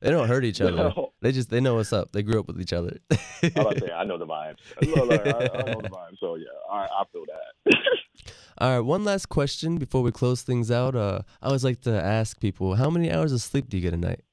they 0.00 0.10
don't 0.10 0.28
hurt 0.28 0.44
each 0.44 0.60
other. 0.60 0.72
No. 0.72 1.12
They 1.20 1.32
just 1.32 1.50
they 1.50 1.60
know 1.60 1.76
what's 1.76 1.92
up. 1.92 2.12
They 2.12 2.22
grew 2.22 2.40
up 2.40 2.46
with 2.46 2.60
each 2.60 2.72
other. 2.72 2.98
Say 3.40 3.52
I 3.54 4.04
know 4.04 4.18
the 4.18 4.26
vibes. 4.26 4.56
I, 4.80 4.86
I 4.86 5.72
know 5.72 5.80
the 5.80 5.88
vibes. 5.88 6.18
So 6.20 6.36
yeah, 6.36 6.46
I, 6.70 6.84
I 6.84 7.04
feel 7.12 7.24
that. 7.26 7.74
All 8.60 8.70
right, 8.70 8.80
one 8.80 9.04
last 9.04 9.28
question 9.28 9.78
before 9.78 10.02
we 10.02 10.10
close 10.10 10.42
things 10.42 10.70
out. 10.70 10.96
Uh, 10.96 11.20
I 11.40 11.46
always 11.46 11.62
like 11.62 11.80
to 11.82 11.92
ask 11.92 12.40
people, 12.40 12.74
how 12.74 12.90
many 12.90 13.10
hours 13.12 13.32
of 13.32 13.40
sleep 13.40 13.68
do 13.68 13.76
you 13.76 13.82
get 13.82 13.94
a 13.94 13.96
night? 13.96 14.24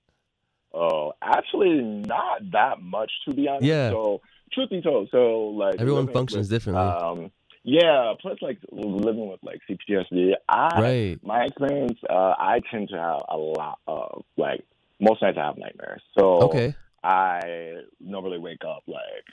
Oh, 0.74 1.14
actually, 1.22 1.80
not 1.80 2.42
that 2.52 2.82
much 2.82 3.12
to 3.28 3.36
be 3.36 3.48
honest. 3.48 3.66
Yeah. 3.66 3.92
So, 3.92 4.22
truth 4.52 4.72
be 4.72 4.82
told, 4.82 5.10
so 5.12 5.50
like 5.50 5.76
Everyone 5.80 6.08
functions 6.08 6.50
with, 6.50 6.50
differently. 6.50 6.84
Um, 6.84 7.32
yeah. 7.64 8.14
Plus, 8.20 8.38
like 8.42 8.58
living 8.72 9.30
with 9.30 9.40
like 9.44 9.60
CPTSD, 9.70 10.34
I 10.50 10.82
right. 10.82 11.20
my 11.24 11.46
experience, 11.46 12.00
uh, 12.10 12.34
I 12.38 12.62
tend 12.72 12.90
to 12.90 12.98
have 12.98 13.22
a 13.30 13.38
lot 13.38 13.78
of 13.88 14.24
like 14.38 14.66
most 15.00 15.22
nights 15.22 15.38
I 15.40 15.46
have 15.46 15.58
nightmares. 15.58 16.02
So 16.18 16.42
Okay. 16.44 16.76
I 17.04 17.82
normally 18.00 18.40
wake 18.40 18.64
up 18.66 18.84
like 18.88 19.26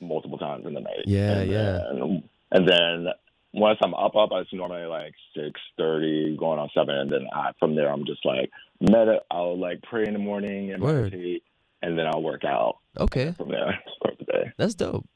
multiple 0.00 0.38
times 0.38 0.66
in 0.66 0.74
the 0.74 0.80
night. 0.80 1.04
Yeah, 1.06 1.38
and 1.40 1.50
yeah. 1.50 1.62
Then, 1.90 2.22
and 2.52 2.68
then 2.68 3.06
once 3.54 3.78
I'm 3.82 3.94
up, 3.94 4.14
up, 4.16 4.28
it's 4.32 4.52
normally 4.52 4.84
like 4.86 5.14
six 5.34 5.58
thirty, 5.78 6.36
going 6.36 6.58
on 6.58 6.68
seven, 6.74 6.94
and 6.96 7.10
then 7.10 7.26
I, 7.32 7.52
from 7.58 7.74
there 7.74 7.90
I'm 7.90 8.04
just 8.04 8.24
like 8.26 8.50
med. 8.80 9.08
I'll 9.30 9.58
like 9.58 9.80
pray 9.82 10.04
in 10.06 10.12
the 10.12 10.18
morning 10.18 10.72
and 10.72 10.82
Word. 10.82 11.12
meditate, 11.12 11.42
and 11.82 11.98
then 11.98 12.06
I'll 12.06 12.22
work 12.22 12.44
out 12.44 12.78
Okay. 13.00 13.32
from 13.32 13.48
there. 13.50 13.78
Start 13.96 14.18
the 14.18 14.24
day. 14.26 14.52
That's 14.58 14.74
dope. 14.74 15.06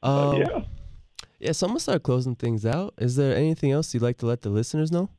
But 0.00 0.08
Um, 0.08 0.40
yeah. 0.40 0.60
yeah, 1.38 1.52
so 1.52 1.66
I'm 1.66 1.70
gonna 1.72 1.80
start 1.80 2.02
closing 2.02 2.34
things 2.34 2.64
out. 2.64 2.94
Is 2.96 3.16
there 3.16 3.36
anything 3.36 3.70
else 3.72 3.92
you'd 3.92 4.02
like 4.02 4.16
to 4.18 4.26
let 4.26 4.40
the 4.40 4.48
listeners 4.48 4.90
know? 4.90 5.10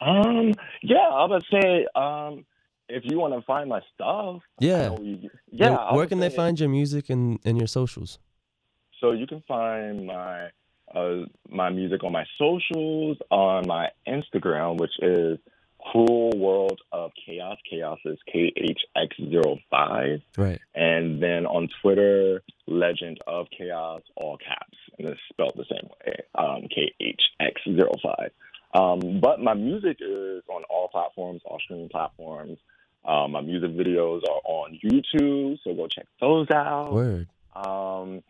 Um. 0.00 0.54
Yeah, 0.82 1.08
I 1.10 1.24
would 1.26 1.44
say. 1.50 1.86
Um. 1.94 2.44
If 2.88 3.02
you 3.04 3.18
want 3.18 3.34
to 3.34 3.42
find 3.42 3.68
my 3.68 3.80
stuff. 3.94 4.42
Yeah. 4.60 4.96
you- 5.00 5.28
yeah. 5.50 5.92
Where 5.92 6.06
can 6.06 6.20
they 6.20 6.30
find 6.30 6.58
your 6.60 6.68
music 6.68 7.10
and, 7.10 7.40
and 7.44 7.58
your 7.58 7.66
socials? 7.66 8.20
So 9.00 9.10
you 9.10 9.26
can 9.26 9.42
find 9.48 10.06
my 10.06 10.50
uh, 10.94 11.24
my 11.48 11.68
music 11.70 12.04
on 12.04 12.12
my 12.12 12.24
socials, 12.38 13.18
on 13.30 13.66
my 13.66 13.88
Instagram, 14.06 14.78
which 14.78 14.92
is 15.02 15.38
Cruel 15.90 16.30
World 16.36 16.80
of 16.92 17.10
Chaos. 17.26 17.58
Chaos 17.68 17.98
is 18.04 18.18
K 18.32 18.52
H 18.56 18.80
X 18.96 19.16
5 19.70 20.20
Right. 20.36 20.60
And 20.74 21.20
then 21.22 21.44
on 21.46 21.68
Twitter, 21.82 22.42
Legend 22.66 23.18
of 23.26 23.46
Chaos, 23.56 24.02
all 24.16 24.38
caps. 24.38 24.78
And 24.98 25.08
it's 25.08 25.20
spelled 25.28 25.54
the 25.56 25.64
same 25.70 25.88
way, 26.06 26.14
um, 26.36 26.62
K 26.74 26.92
H 27.00 27.20
X 27.40 27.60
5 27.66 28.30
Um, 28.76 29.20
but 29.20 29.40
my 29.40 29.54
music 29.54 29.98
is 30.00 30.42
on 30.48 30.62
all 30.70 30.88
platforms, 30.88 31.40
all 31.44 31.58
streaming 31.64 31.88
platforms. 31.88 32.58
Um, 33.04 33.32
my 33.32 33.40
music 33.40 33.70
videos 33.70 34.22
are 34.24 34.40
on 34.44 34.78
YouTube, 34.84 35.58
so 35.62 35.74
go 35.74 35.86
check 35.86 36.06
those 36.20 36.48
out. 36.50 36.92
Word. 36.92 37.28
Um, 37.54 38.22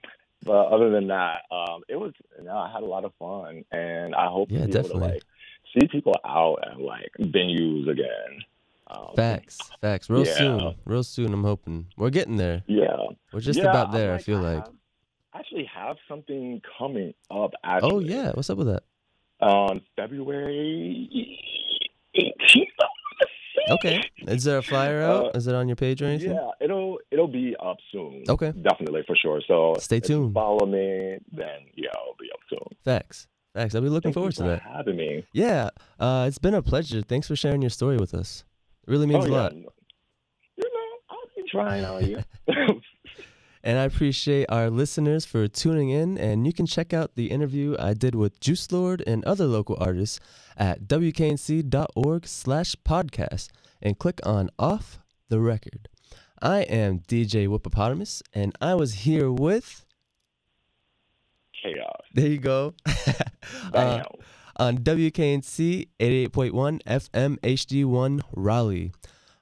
but 0.45 0.67
other 0.67 0.91
than 0.91 1.09
that, 1.09 1.43
um, 1.51 1.83
it 1.89 1.97
was 1.97 2.13
no, 2.43 2.53
I 2.57 2.71
had 2.71 2.83
a 2.83 2.87
lot 2.87 3.05
of 3.05 3.13
fun, 3.19 3.65
and 3.73 4.15
I 4.15 4.27
hope 4.27 4.51
Yeah, 4.51 4.61
to 4.61 4.67
be 4.67 4.73
definitely. 4.73 4.99
able 4.99 5.09
to 5.09 5.15
like 5.15 5.23
see 5.81 5.89
people 5.89 6.15
out 6.25 6.59
at 6.71 6.81
like 6.81 7.11
venues 7.19 7.89
again. 7.89 8.43
Um, 8.89 9.09
Facts. 9.17 9.59
Facts. 9.81 10.09
Real 10.09 10.25
yeah. 10.27 10.35
soon. 10.35 10.75
Real 10.85 11.03
soon. 11.03 11.33
I'm 11.33 11.43
hoping 11.43 11.87
we're 11.97 12.11
getting 12.11 12.37
there. 12.37 12.63
Yeah, 12.69 12.95
We're 13.33 13.41
just 13.41 13.59
Yeah, 13.59 13.71
about 13.71 13.91
there. 13.93 14.15
I 14.15 14.19
feel 14.19 14.39
like. 14.39 14.65
have- 14.65 14.73
I 15.33 15.39
actually 15.41 15.65
have 15.75 15.97
something 16.09 16.63
coming 16.79 17.13
up. 17.31 17.53
Oh 17.83 17.99
yeah. 17.99 18.31
What's 18.33 18.49
up 18.49 18.59
with 18.59 18.69
that? 18.69 18.85
On 19.41 19.81
February 19.97 21.09
18th. 22.17 22.63
Okay. 23.69 24.01
Is 24.29 24.45
there 24.45 24.59
a 24.59 24.63
flyer 24.63 25.03
out? 25.03 25.27
Uh, 25.27 25.39
Is 25.39 25.47
it 25.49 25.55
on 25.55 25.69
your 25.69 25.77
page 25.77 26.01
or 26.01 26.07
anything? 26.07 26.33
Yeah, 26.33 26.51
it'll 26.61 26.99
it'll 27.11 27.27
be 27.27 27.57
up 27.61 27.79
soon. 27.91 28.23
Okay. 28.29 28.53
definitely 28.53 29.03
for 29.07 29.17
sure. 29.17 29.43
So 29.47 29.75
Stay 29.81 29.97
you 29.97 30.01
tuned. 30.03 30.35
follow 30.35 30.67
me, 30.67 31.19
then 31.33 31.67
yeah, 31.75 31.91
it'll 31.91 32.17
be 32.19 32.31
up 32.33 32.41
soon. 32.49 32.77
Facts. 32.85 33.27
Facts. 33.55 33.75
I'll 33.75 33.81
be 33.81 33.89
looking 33.89 34.11
Thank 34.13 34.15
forward 34.15 34.35
you 34.35 34.37
to 34.37 34.43
for 34.43 34.49
that. 34.49 34.63
having 34.63 34.97
me. 34.97 35.27
Yeah. 35.33 35.71
Uh, 35.99 36.27
it's 36.29 36.39
been 36.39 36.55
a 36.55 36.63
pleasure. 36.63 37.03
Thanks 37.03 37.27
for 37.27 37.35
sharing 37.35 37.61
your 37.63 37.71
story 37.71 37.97
with 37.97 38.15
us. 38.15 38.45
It 38.87 38.91
really 38.91 39.07
means 39.07 39.25
oh, 39.25 39.29
a 39.29 39.31
yeah. 39.31 39.37
lot. 39.37 39.55
You 39.55 39.63
know, 39.63 40.99
I'll 41.11 41.31
be 41.35 41.43
trying 41.51 41.85
out 41.85 42.03
here. 42.03 42.25
And 43.67 43.81
I 43.81 43.83
appreciate 43.83 44.47
our 44.49 44.71
listeners 44.71 45.25
for 45.25 45.49
tuning 45.49 45.91
in. 45.91 46.17
And 46.19 46.47
you 46.47 46.53
can 46.53 46.67
check 46.67 46.95
out 46.95 47.17
the 47.17 47.33
interview 47.33 47.75
I 47.81 47.95
did 47.95 48.15
with 48.15 48.39
Juice 48.39 48.71
Lord 48.71 49.03
and 49.09 49.25
other 49.25 49.47
local 49.47 49.77
artists 49.81 50.21
at 50.57 50.85
wknc.org 50.87 52.29
slash 52.29 52.77
podcast 52.87 53.49
and 53.83 53.99
click 53.99 54.21
on 54.25 54.51
Off 54.57 55.01
the 55.29 55.41
Record. 55.41 55.89
I 56.41 56.61
am 56.61 57.01
DJ 57.01 57.49
Whoopopotamus, 57.49 58.23
and 58.33 58.57
I 58.61 58.77
was 58.77 58.95
here 58.95 59.33
with. 59.33 59.85
Chaos. 61.61 62.03
There 62.15 62.29
you 62.29 62.39
go. 62.39 62.75
Uh, 63.73 64.03
on 64.57 64.79
WKNC 64.79 65.89
88.1 66.01 66.83
FM 66.83 67.39
HD1 67.41 68.21
Raleigh. 68.33 68.93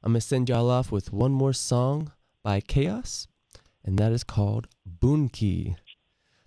I'm 0.02 0.12
going 0.12 0.20
to 0.20 0.26
send 0.26 0.50
y'all 0.50 0.68
off 0.68 0.92
with 0.92 1.10
one 1.10 1.32
more 1.32 1.54
song 1.54 2.12
by 2.42 2.60
Chaos, 2.60 3.26
and 3.84 3.98
that 3.98 4.12
is 4.12 4.24
called 4.24 4.66
Key. 5.32 5.76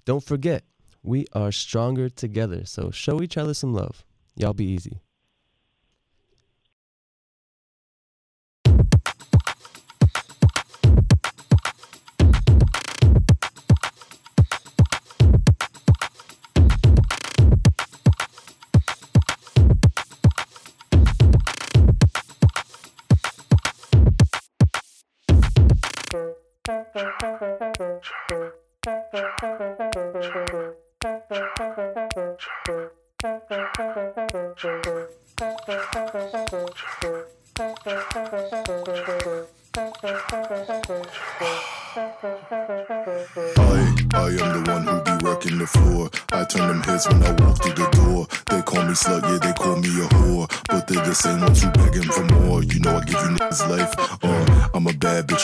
Don't 0.06 0.24
forget, 0.24 0.64
we 1.04 1.26
are 1.34 1.52
stronger 1.52 2.10
together, 2.10 2.66
so 2.66 2.92
show 2.92 3.22
each 3.22 3.38
other 3.38 3.54
some 3.54 3.74
love. 3.74 4.04
Y'all 4.36 4.54
be 4.54 4.66
easy. 4.66 5.02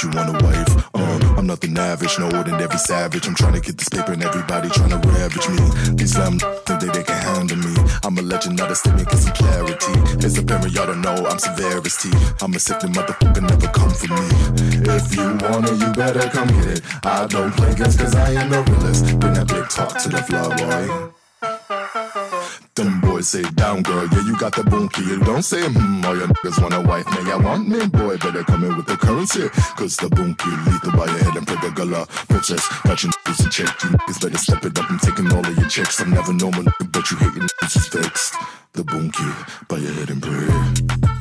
You 0.03 0.09
want 0.11 0.29
a 0.29 0.45
wife. 0.45 0.89
Uh, 0.93 1.35
I'm 1.37 1.47
nothing 1.47 1.77
average, 1.77 2.19
no 2.19 2.25
ordinary 2.25 2.77
savage. 2.77 3.27
I'm 3.27 3.35
trying 3.35 3.53
to 3.53 3.61
get 3.61 3.77
this 3.77 3.89
paper 3.89 4.13
and 4.13 4.23
everybody 4.23 4.69
trying 4.69 4.89
to 4.89 4.97
ravage 4.97 5.47
me. 5.49 5.95
These 5.95 6.13
slam 6.13 6.39
think 6.39 6.81
they, 6.81 6.89
they 6.89 7.03
can 7.03 7.21
handle 7.23 7.57
me. 7.57 7.73
I'm 8.03 8.17
a 8.17 8.21
legend, 8.21 8.57
not 8.57 8.71
a 8.71 8.75
statement, 8.75 9.09
get 9.09 9.19
some 9.19 9.33
clarity. 9.33 10.25
As 10.25 10.37
a 10.37 10.43
parent, 10.43 10.73
y'all 10.73 10.87
don't 10.87 11.01
know 11.01 11.15
I'm 11.25 11.39
severity. 11.39 12.11
I'm 12.41 12.53
a 12.53 12.59
sick 12.59 12.79
motherfucker, 12.79 13.41
never 13.41 13.67
come 13.67 13.91
for 13.91 14.07
me. 14.13 14.27
If 14.91 15.15
you 15.15 15.23
want 15.47 15.69
it, 15.69 15.79
you 15.79 15.93
better 15.93 16.29
come 16.29 16.47
get 16.47 16.77
it. 16.77 16.81
I 17.03 17.27
don't 17.27 17.55
play 17.55 17.73
games 17.75 17.97
cause 17.97 18.15
I 18.15 18.31
am 18.31 18.49
the 18.49 18.63
realest. 18.63 19.19
Bring 19.19 19.33
that 19.33 19.47
big 19.47 19.69
talk 19.69 19.97
to 19.99 20.09
the 20.09 20.21
floor, 20.23 20.49
boy. 20.57 21.12
Boys 23.23 23.29
say 23.29 23.41
down, 23.51 23.83
girl, 23.83 24.05
yeah, 24.11 24.25
you 24.25 24.35
got 24.35 24.53
the 24.53 24.65
boom 24.65 24.89
key. 24.89 25.17
Don't 25.23 25.43
say, 25.43 25.61
hmm, 25.61 26.03
all 26.03 26.13
your 26.13 26.27
niggas 26.27 26.61
want 26.61 26.73
a 26.73 26.81
wife, 26.81 27.05
man. 27.05 27.31
I 27.31 27.37
want 27.37 27.69
me, 27.69 27.87
boy, 27.87 28.17
better 28.17 28.43
come 28.43 28.65
in 28.65 28.75
with 28.75 28.85
the 28.85 28.97
currency. 28.97 29.47
Cause 29.77 29.95
the 29.95 30.09
boom 30.09 30.35
key 30.35 30.51
lethal 30.67 30.91
by 30.91 31.05
your 31.05 31.23
head 31.23 31.37
and 31.37 31.47
put 31.47 31.61
the 31.61 31.71
gala. 31.71 32.05
Princess, 32.27 32.67
got 32.83 33.01
your 33.01 33.13
niggas 33.13 33.45
in 33.45 33.49
check. 33.49 33.83
You 33.83 33.89
niggas 33.91 34.21
better 34.21 34.37
step 34.37 34.65
it 34.65 34.77
up. 34.77 34.91
I'm 34.91 34.99
taking 34.99 35.31
all 35.31 35.39
of 35.39 35.57
your 35.57 35.69
checks. 35.69 36.01
I'm 36.01 36.11
never 36.11 36.33
normal, 36.33 36.65
but 36.91 37.11
you 37.11 37.17
hating 37.17 37.47
niggas 37.47 37.75
is 37.77 37.87
fixed. 37.87 38.35
The 38.73 38.83
boom 38.83 39.09
key 39.09 39.31
by 39.69 39.77
your 39.77 39.93
head 39.93 40.09
and 40.09 40.19
bread. 40.19 41.12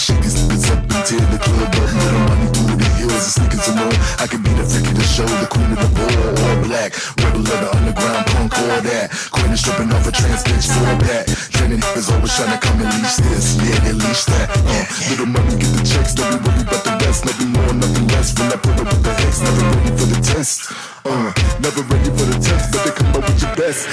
Shake 0.00 0.22
these 0.24 0.40
niggas 0.40 0.64
up 0.72 0.80
tear 1.04 1.20
the 1.28 1.38
club 1.44 1.76
up. 1.76 1.90
Little 1.92 2.24
money 2.24 2.48
through 2.56 2.76
the 2.80 2.88
hills 2.96 3.12
and 3.12 3.34
sneakers 3.36 3.68
and 3.68 3.76
more. 3.84 3.96
I 4.16 4.24
can 4.24 4.40
be 4.40 4.52
the 4.56 4.64
freak 4.64 4.88
of 4.88 4.96
the 4.96 5.04
show, 5.04 5.28
the 5.28 5.48
queen 5.52 5.70
of 5.76 5.80
the 5.84 5.90
ball, 5.92 6.40
all 6.40 6.56
black. 6.64 6.90
Rebel 7.20 7.44
of 7.44 7.58
the 7.60 7.68
underground 7.76 8.24
punk, 8.32 8.50
all 8.56 8.80
that. 8.80 9.12
Queen 9.28 9.52
is 9.52 9.60
stripping 9.60 9.92
off 9.92 10.08
a 10.08 10.12
trans 10.12 10.42
bitch 10.48 10.68
for 10.72 10.96
that. 11.04 11.28
Training 11.52 11.84
niggas 11.84 12.08
always 12.08 12.32
trying 12.32 12.52
to 12.56 12.60
come 12.64 12.80
and 12.80 12.88
leash 12.96 13.20
this. 13.28 13.60
Yeah, 13.60 13.78
they 13.84 13.92
leash 13.92 14.24
that. 14.32 14.48
Uh, 14.64 14.84
little 15.12 15.28
money 15.28 15.52
get 15.60 15.68
the 15.76 15.84
checks, 15.84 16.16
don't 16.16 16.32
be 16.32 16.48
worried 16.48 16.64
about 16.64 16.80
the 16.80 16.92
rest. 17.04 17.20
Nothing 17.28 17.50
more, 17.52 17.72
nothing 17.76 18.06
less. 18.08 18.28
When 18.40 18.48
I 18.48 18.56
put 18.56 18.76
up 18.80 18.88
with 18.88 19.04
the 19.04 19.12
X, 19.20 19.34
never 19.44 19.64
ready 19.68 19.92
for 20.00 20.08
the 20.08 20.20
test. 20.24 20.58
Uh, 21.04 21.28
never 21.60 21.82
ready 21.92 22.10
for 22.16 22.24
the 22.24 22.38
test, 22.40 22.64
but 22.72 22.80
they 22.88 22.92
come 22.96 23.12
up 23.20 23.24
with 23.28 23.42
your 23.44 23.52
best. 23.52 23.84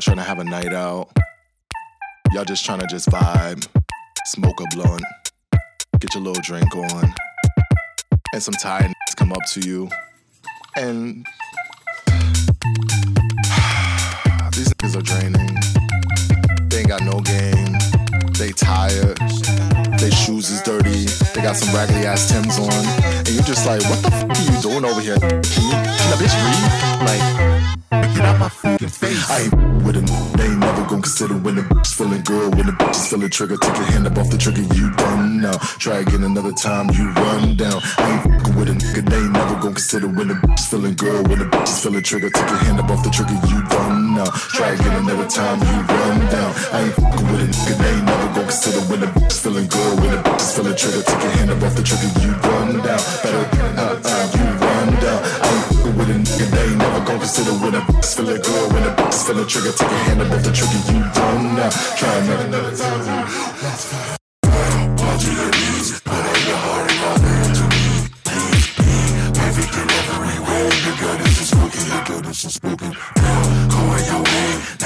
Trying 0.00 0.16
to 0.16 0.22
have 0.22 0.38
a 0.38 0.44
night 0.44 0.72
out? 0.72 1.10
Y'all 2.32 2.44
just 2.44 2.64
trying 2.64 2.78
to 2.78 2.86
just 2.86 3.08
vibe, 3.08 3.66
smoke 4.26 4.60
a 4.60 4.64
blunt, 4.74 5.02
get 5.98 6.14
your 6.14 6.22
little 6.22 6.40
drink 6.42 6.74
on, 6.74 7.12
and 8.32 8.42
some 8.42 8.54
tired 8.54 8.92
come 9.16 9.32
up 9.32 9.44
to 9.48 9.60
you, 9.60 9.90
and 10.76 11.26
these 14.52 14.72
niggas 14.74 14.96
are 14.96 15.02
draining. 15.02 15.54
They 16.68 16.78
ain't 16.78 16.88
got 16.88 17.02
no 17.02 17.20
game. 17.20 17.76
They 18.38 18.52
tired. 18.52 19.18
They 19.98 20.10
shoes 20.10 20.50
is 20.50 20.62
dirty. 20.62 21.04
They 21.34 21.42
got 21.42 21.56
some 21.56 21.74
raggedy 21.74 22.06
ass 22.06 22.30
Tims 22.30 22.58
on. 22.58 22.72
And 22.72 23.28
you're 23.28 23.42
just 23.42 23.66
like, 23.66 23.82
what 23.82 24.02
the 24.02 24.10
f 24.12 24.24
are 24.24 24.54
you 24.54 24.62
doing 24.62 24.84
over 24.84 25.00
here? 25.00 25.89
Can 26.10 26.18
you, 26.18 26.18
can 26.18 26.18
a 26.18 26.22
bitch 26.22 26.34
read? 26.44 27.00
Like, 27.06 28.14
get 28.14 28.24
out 28.24 28.38
my 28.38 28.48
fucking 28.48 28.88
face. 28.88 29.30
I 29.30 29.42
ain't 29.42 29.54
with 29.84 29.96
a 29.96 30.00
n- 30.00 30.32
they 30.36 30.44
ain't 30.46 30.58
never 30.58 30.82
gonna 30.82 31.02
consider 31.02 31.34
when 31.34 31.54
the 31.56 31.62
bitch 31.62 31.94
feeling 31.94 32.22
good. 32.22 32.54
When 32.56 32.66
the 32.66 32.72
bitch 32.72 32.96
is 32.96 33.06
feeling 33.08 33.30
trigger, 33.30 33.56
take 33.56 33.76
your 33.76 33.86
hand 33.86 34.06
up 34.06 34.18
off 34.18 34.30
the 34.30 34.38
trigger, 34.38 34.62
you 34.74 34.90
done 34.96 35.40
now. 35.40 35.52
Try 35.78 35.98
again 35.98 36.22
another 36.24 36.52
time, 36.52 36.90
you 36.90 37.10
run 37.10 37.56
down. 37.56 37.80
I 37.98 38.10
ain't 38.10 38.22
fucking 38.26 38.56
with 38.56 38.68
a 38.68 38.72
nigga, 38.74 39.08
they 39.08 39.16
ain't 39.18 39.32
never 39.32 39.54
gonna 39.62 39.74
consider 39.74 40.08
when 40.08 40.28
the 40.28 40.34
bitch 40.34 40.58
is 40.58 40.66
feeling 40.68 40.94
good. 40.94 41.28
When 41.28 41.38
the 41.38 41.44
bitch 41.46 41.68
is 41.68 41.80
feeling 41.82 42.02
trigger, 42.02 42.30
take 42.30 42.48
your 42.48 42.58
hand 42.58 42.80
up 42.80 42.90
off 42.90 43.02
the 43.04 43.10
trigger, 43.10 43.38
you 43.48 43.62
done 43.68 44.14
now. 44.14 44.30
Try 44.54 44.68
again 44.74 44.94
another 45.02 45.28
time, 45.28 45.58
you 45.62 45.76
run 45.94 46.18
down. 46.30 46.50
I 46.72 46.78
ain't 46.84 46.94
fucking 46.94 47.26
with 47.30 47.40
a 47.40 47.48
nigga, 47.48 47.74
they 47.78 47.90
ain't 47.94 48.04
never 48.04 48.26
gonna 48.34 48.44
consider 48.50 48.80
when 48.90 49.00
the 49.00 49.06
bitch 49.06 49.30
is 49.30 49.40
feeling 49.40 49.68
good. 49.68 49.92
When 50.00 50.10
the 50.10 50.20
bitch 50.26 50.40
is 50.42 50.52
feeling 50.56 50.76
trigger, 50.76 51.02
take 51.02 51.22
your 51.22 51.32
hand 51.38 51.50
up 51.50 51.62
off 51.62 51.74
the 51.76 51.82
trigger, 51.82 52.10
you 52.20 52.30
run 52.44 52.68
down. 52.84 53.00
Better, 53.22 53.44
uh, 53.78 54.00
uh, 54.04 54.26
you 54.36 54.49
consider 57.20 57.52
when 57.60 57.74
a 57.74 57.80
box 57.84 58.14
feel 58.14 58.24
the 58.24 58.38
good, 58.38 58.72
when 58.72 58.82
a 58.82 58.94
box 58.96 59.24
feel 59.24 59.38
a 59.38 59.46
trigger, 59.46 59.72
take 59.72 59.90
a 59.90 59.98
hand 60.08 60.22
above 60.22 60.42
the 60.42 60.52
trigger, 60.52 60.80
you 60.88 61.04
don't 61.12 61.54
know. 61.54 61.70
Try 61.98 62.16
another, 62.16 62.46
another 62.46 62.76
time. 62.76 64.16
Your 65.20 65.50
knees, 65.52 66.00
put 66.00 66.16
your 66.48 66.56
heart 66.64 66.90
and 66.90 67.54
to 67.56 67.64
me. 67.68 68.08
Please 68.24 68.66
is 71.40 71.48
spoken, 71.48 71.82
your 71.92 72.04
goddess 72.08 72.44
is 72.44 72.54
spoken. 72.54 72.90
Now, 73.16 73.68
go 73.68 73.78
on 73.78 74.00
your 74.08 74.22
way. 74.24 74.79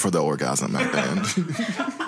For 0.00 0.10
the 0.10 0.22
orgasm 0.22 0.74
at 0.76 0.92
the 0.92 1.00
end. 1.00 1.94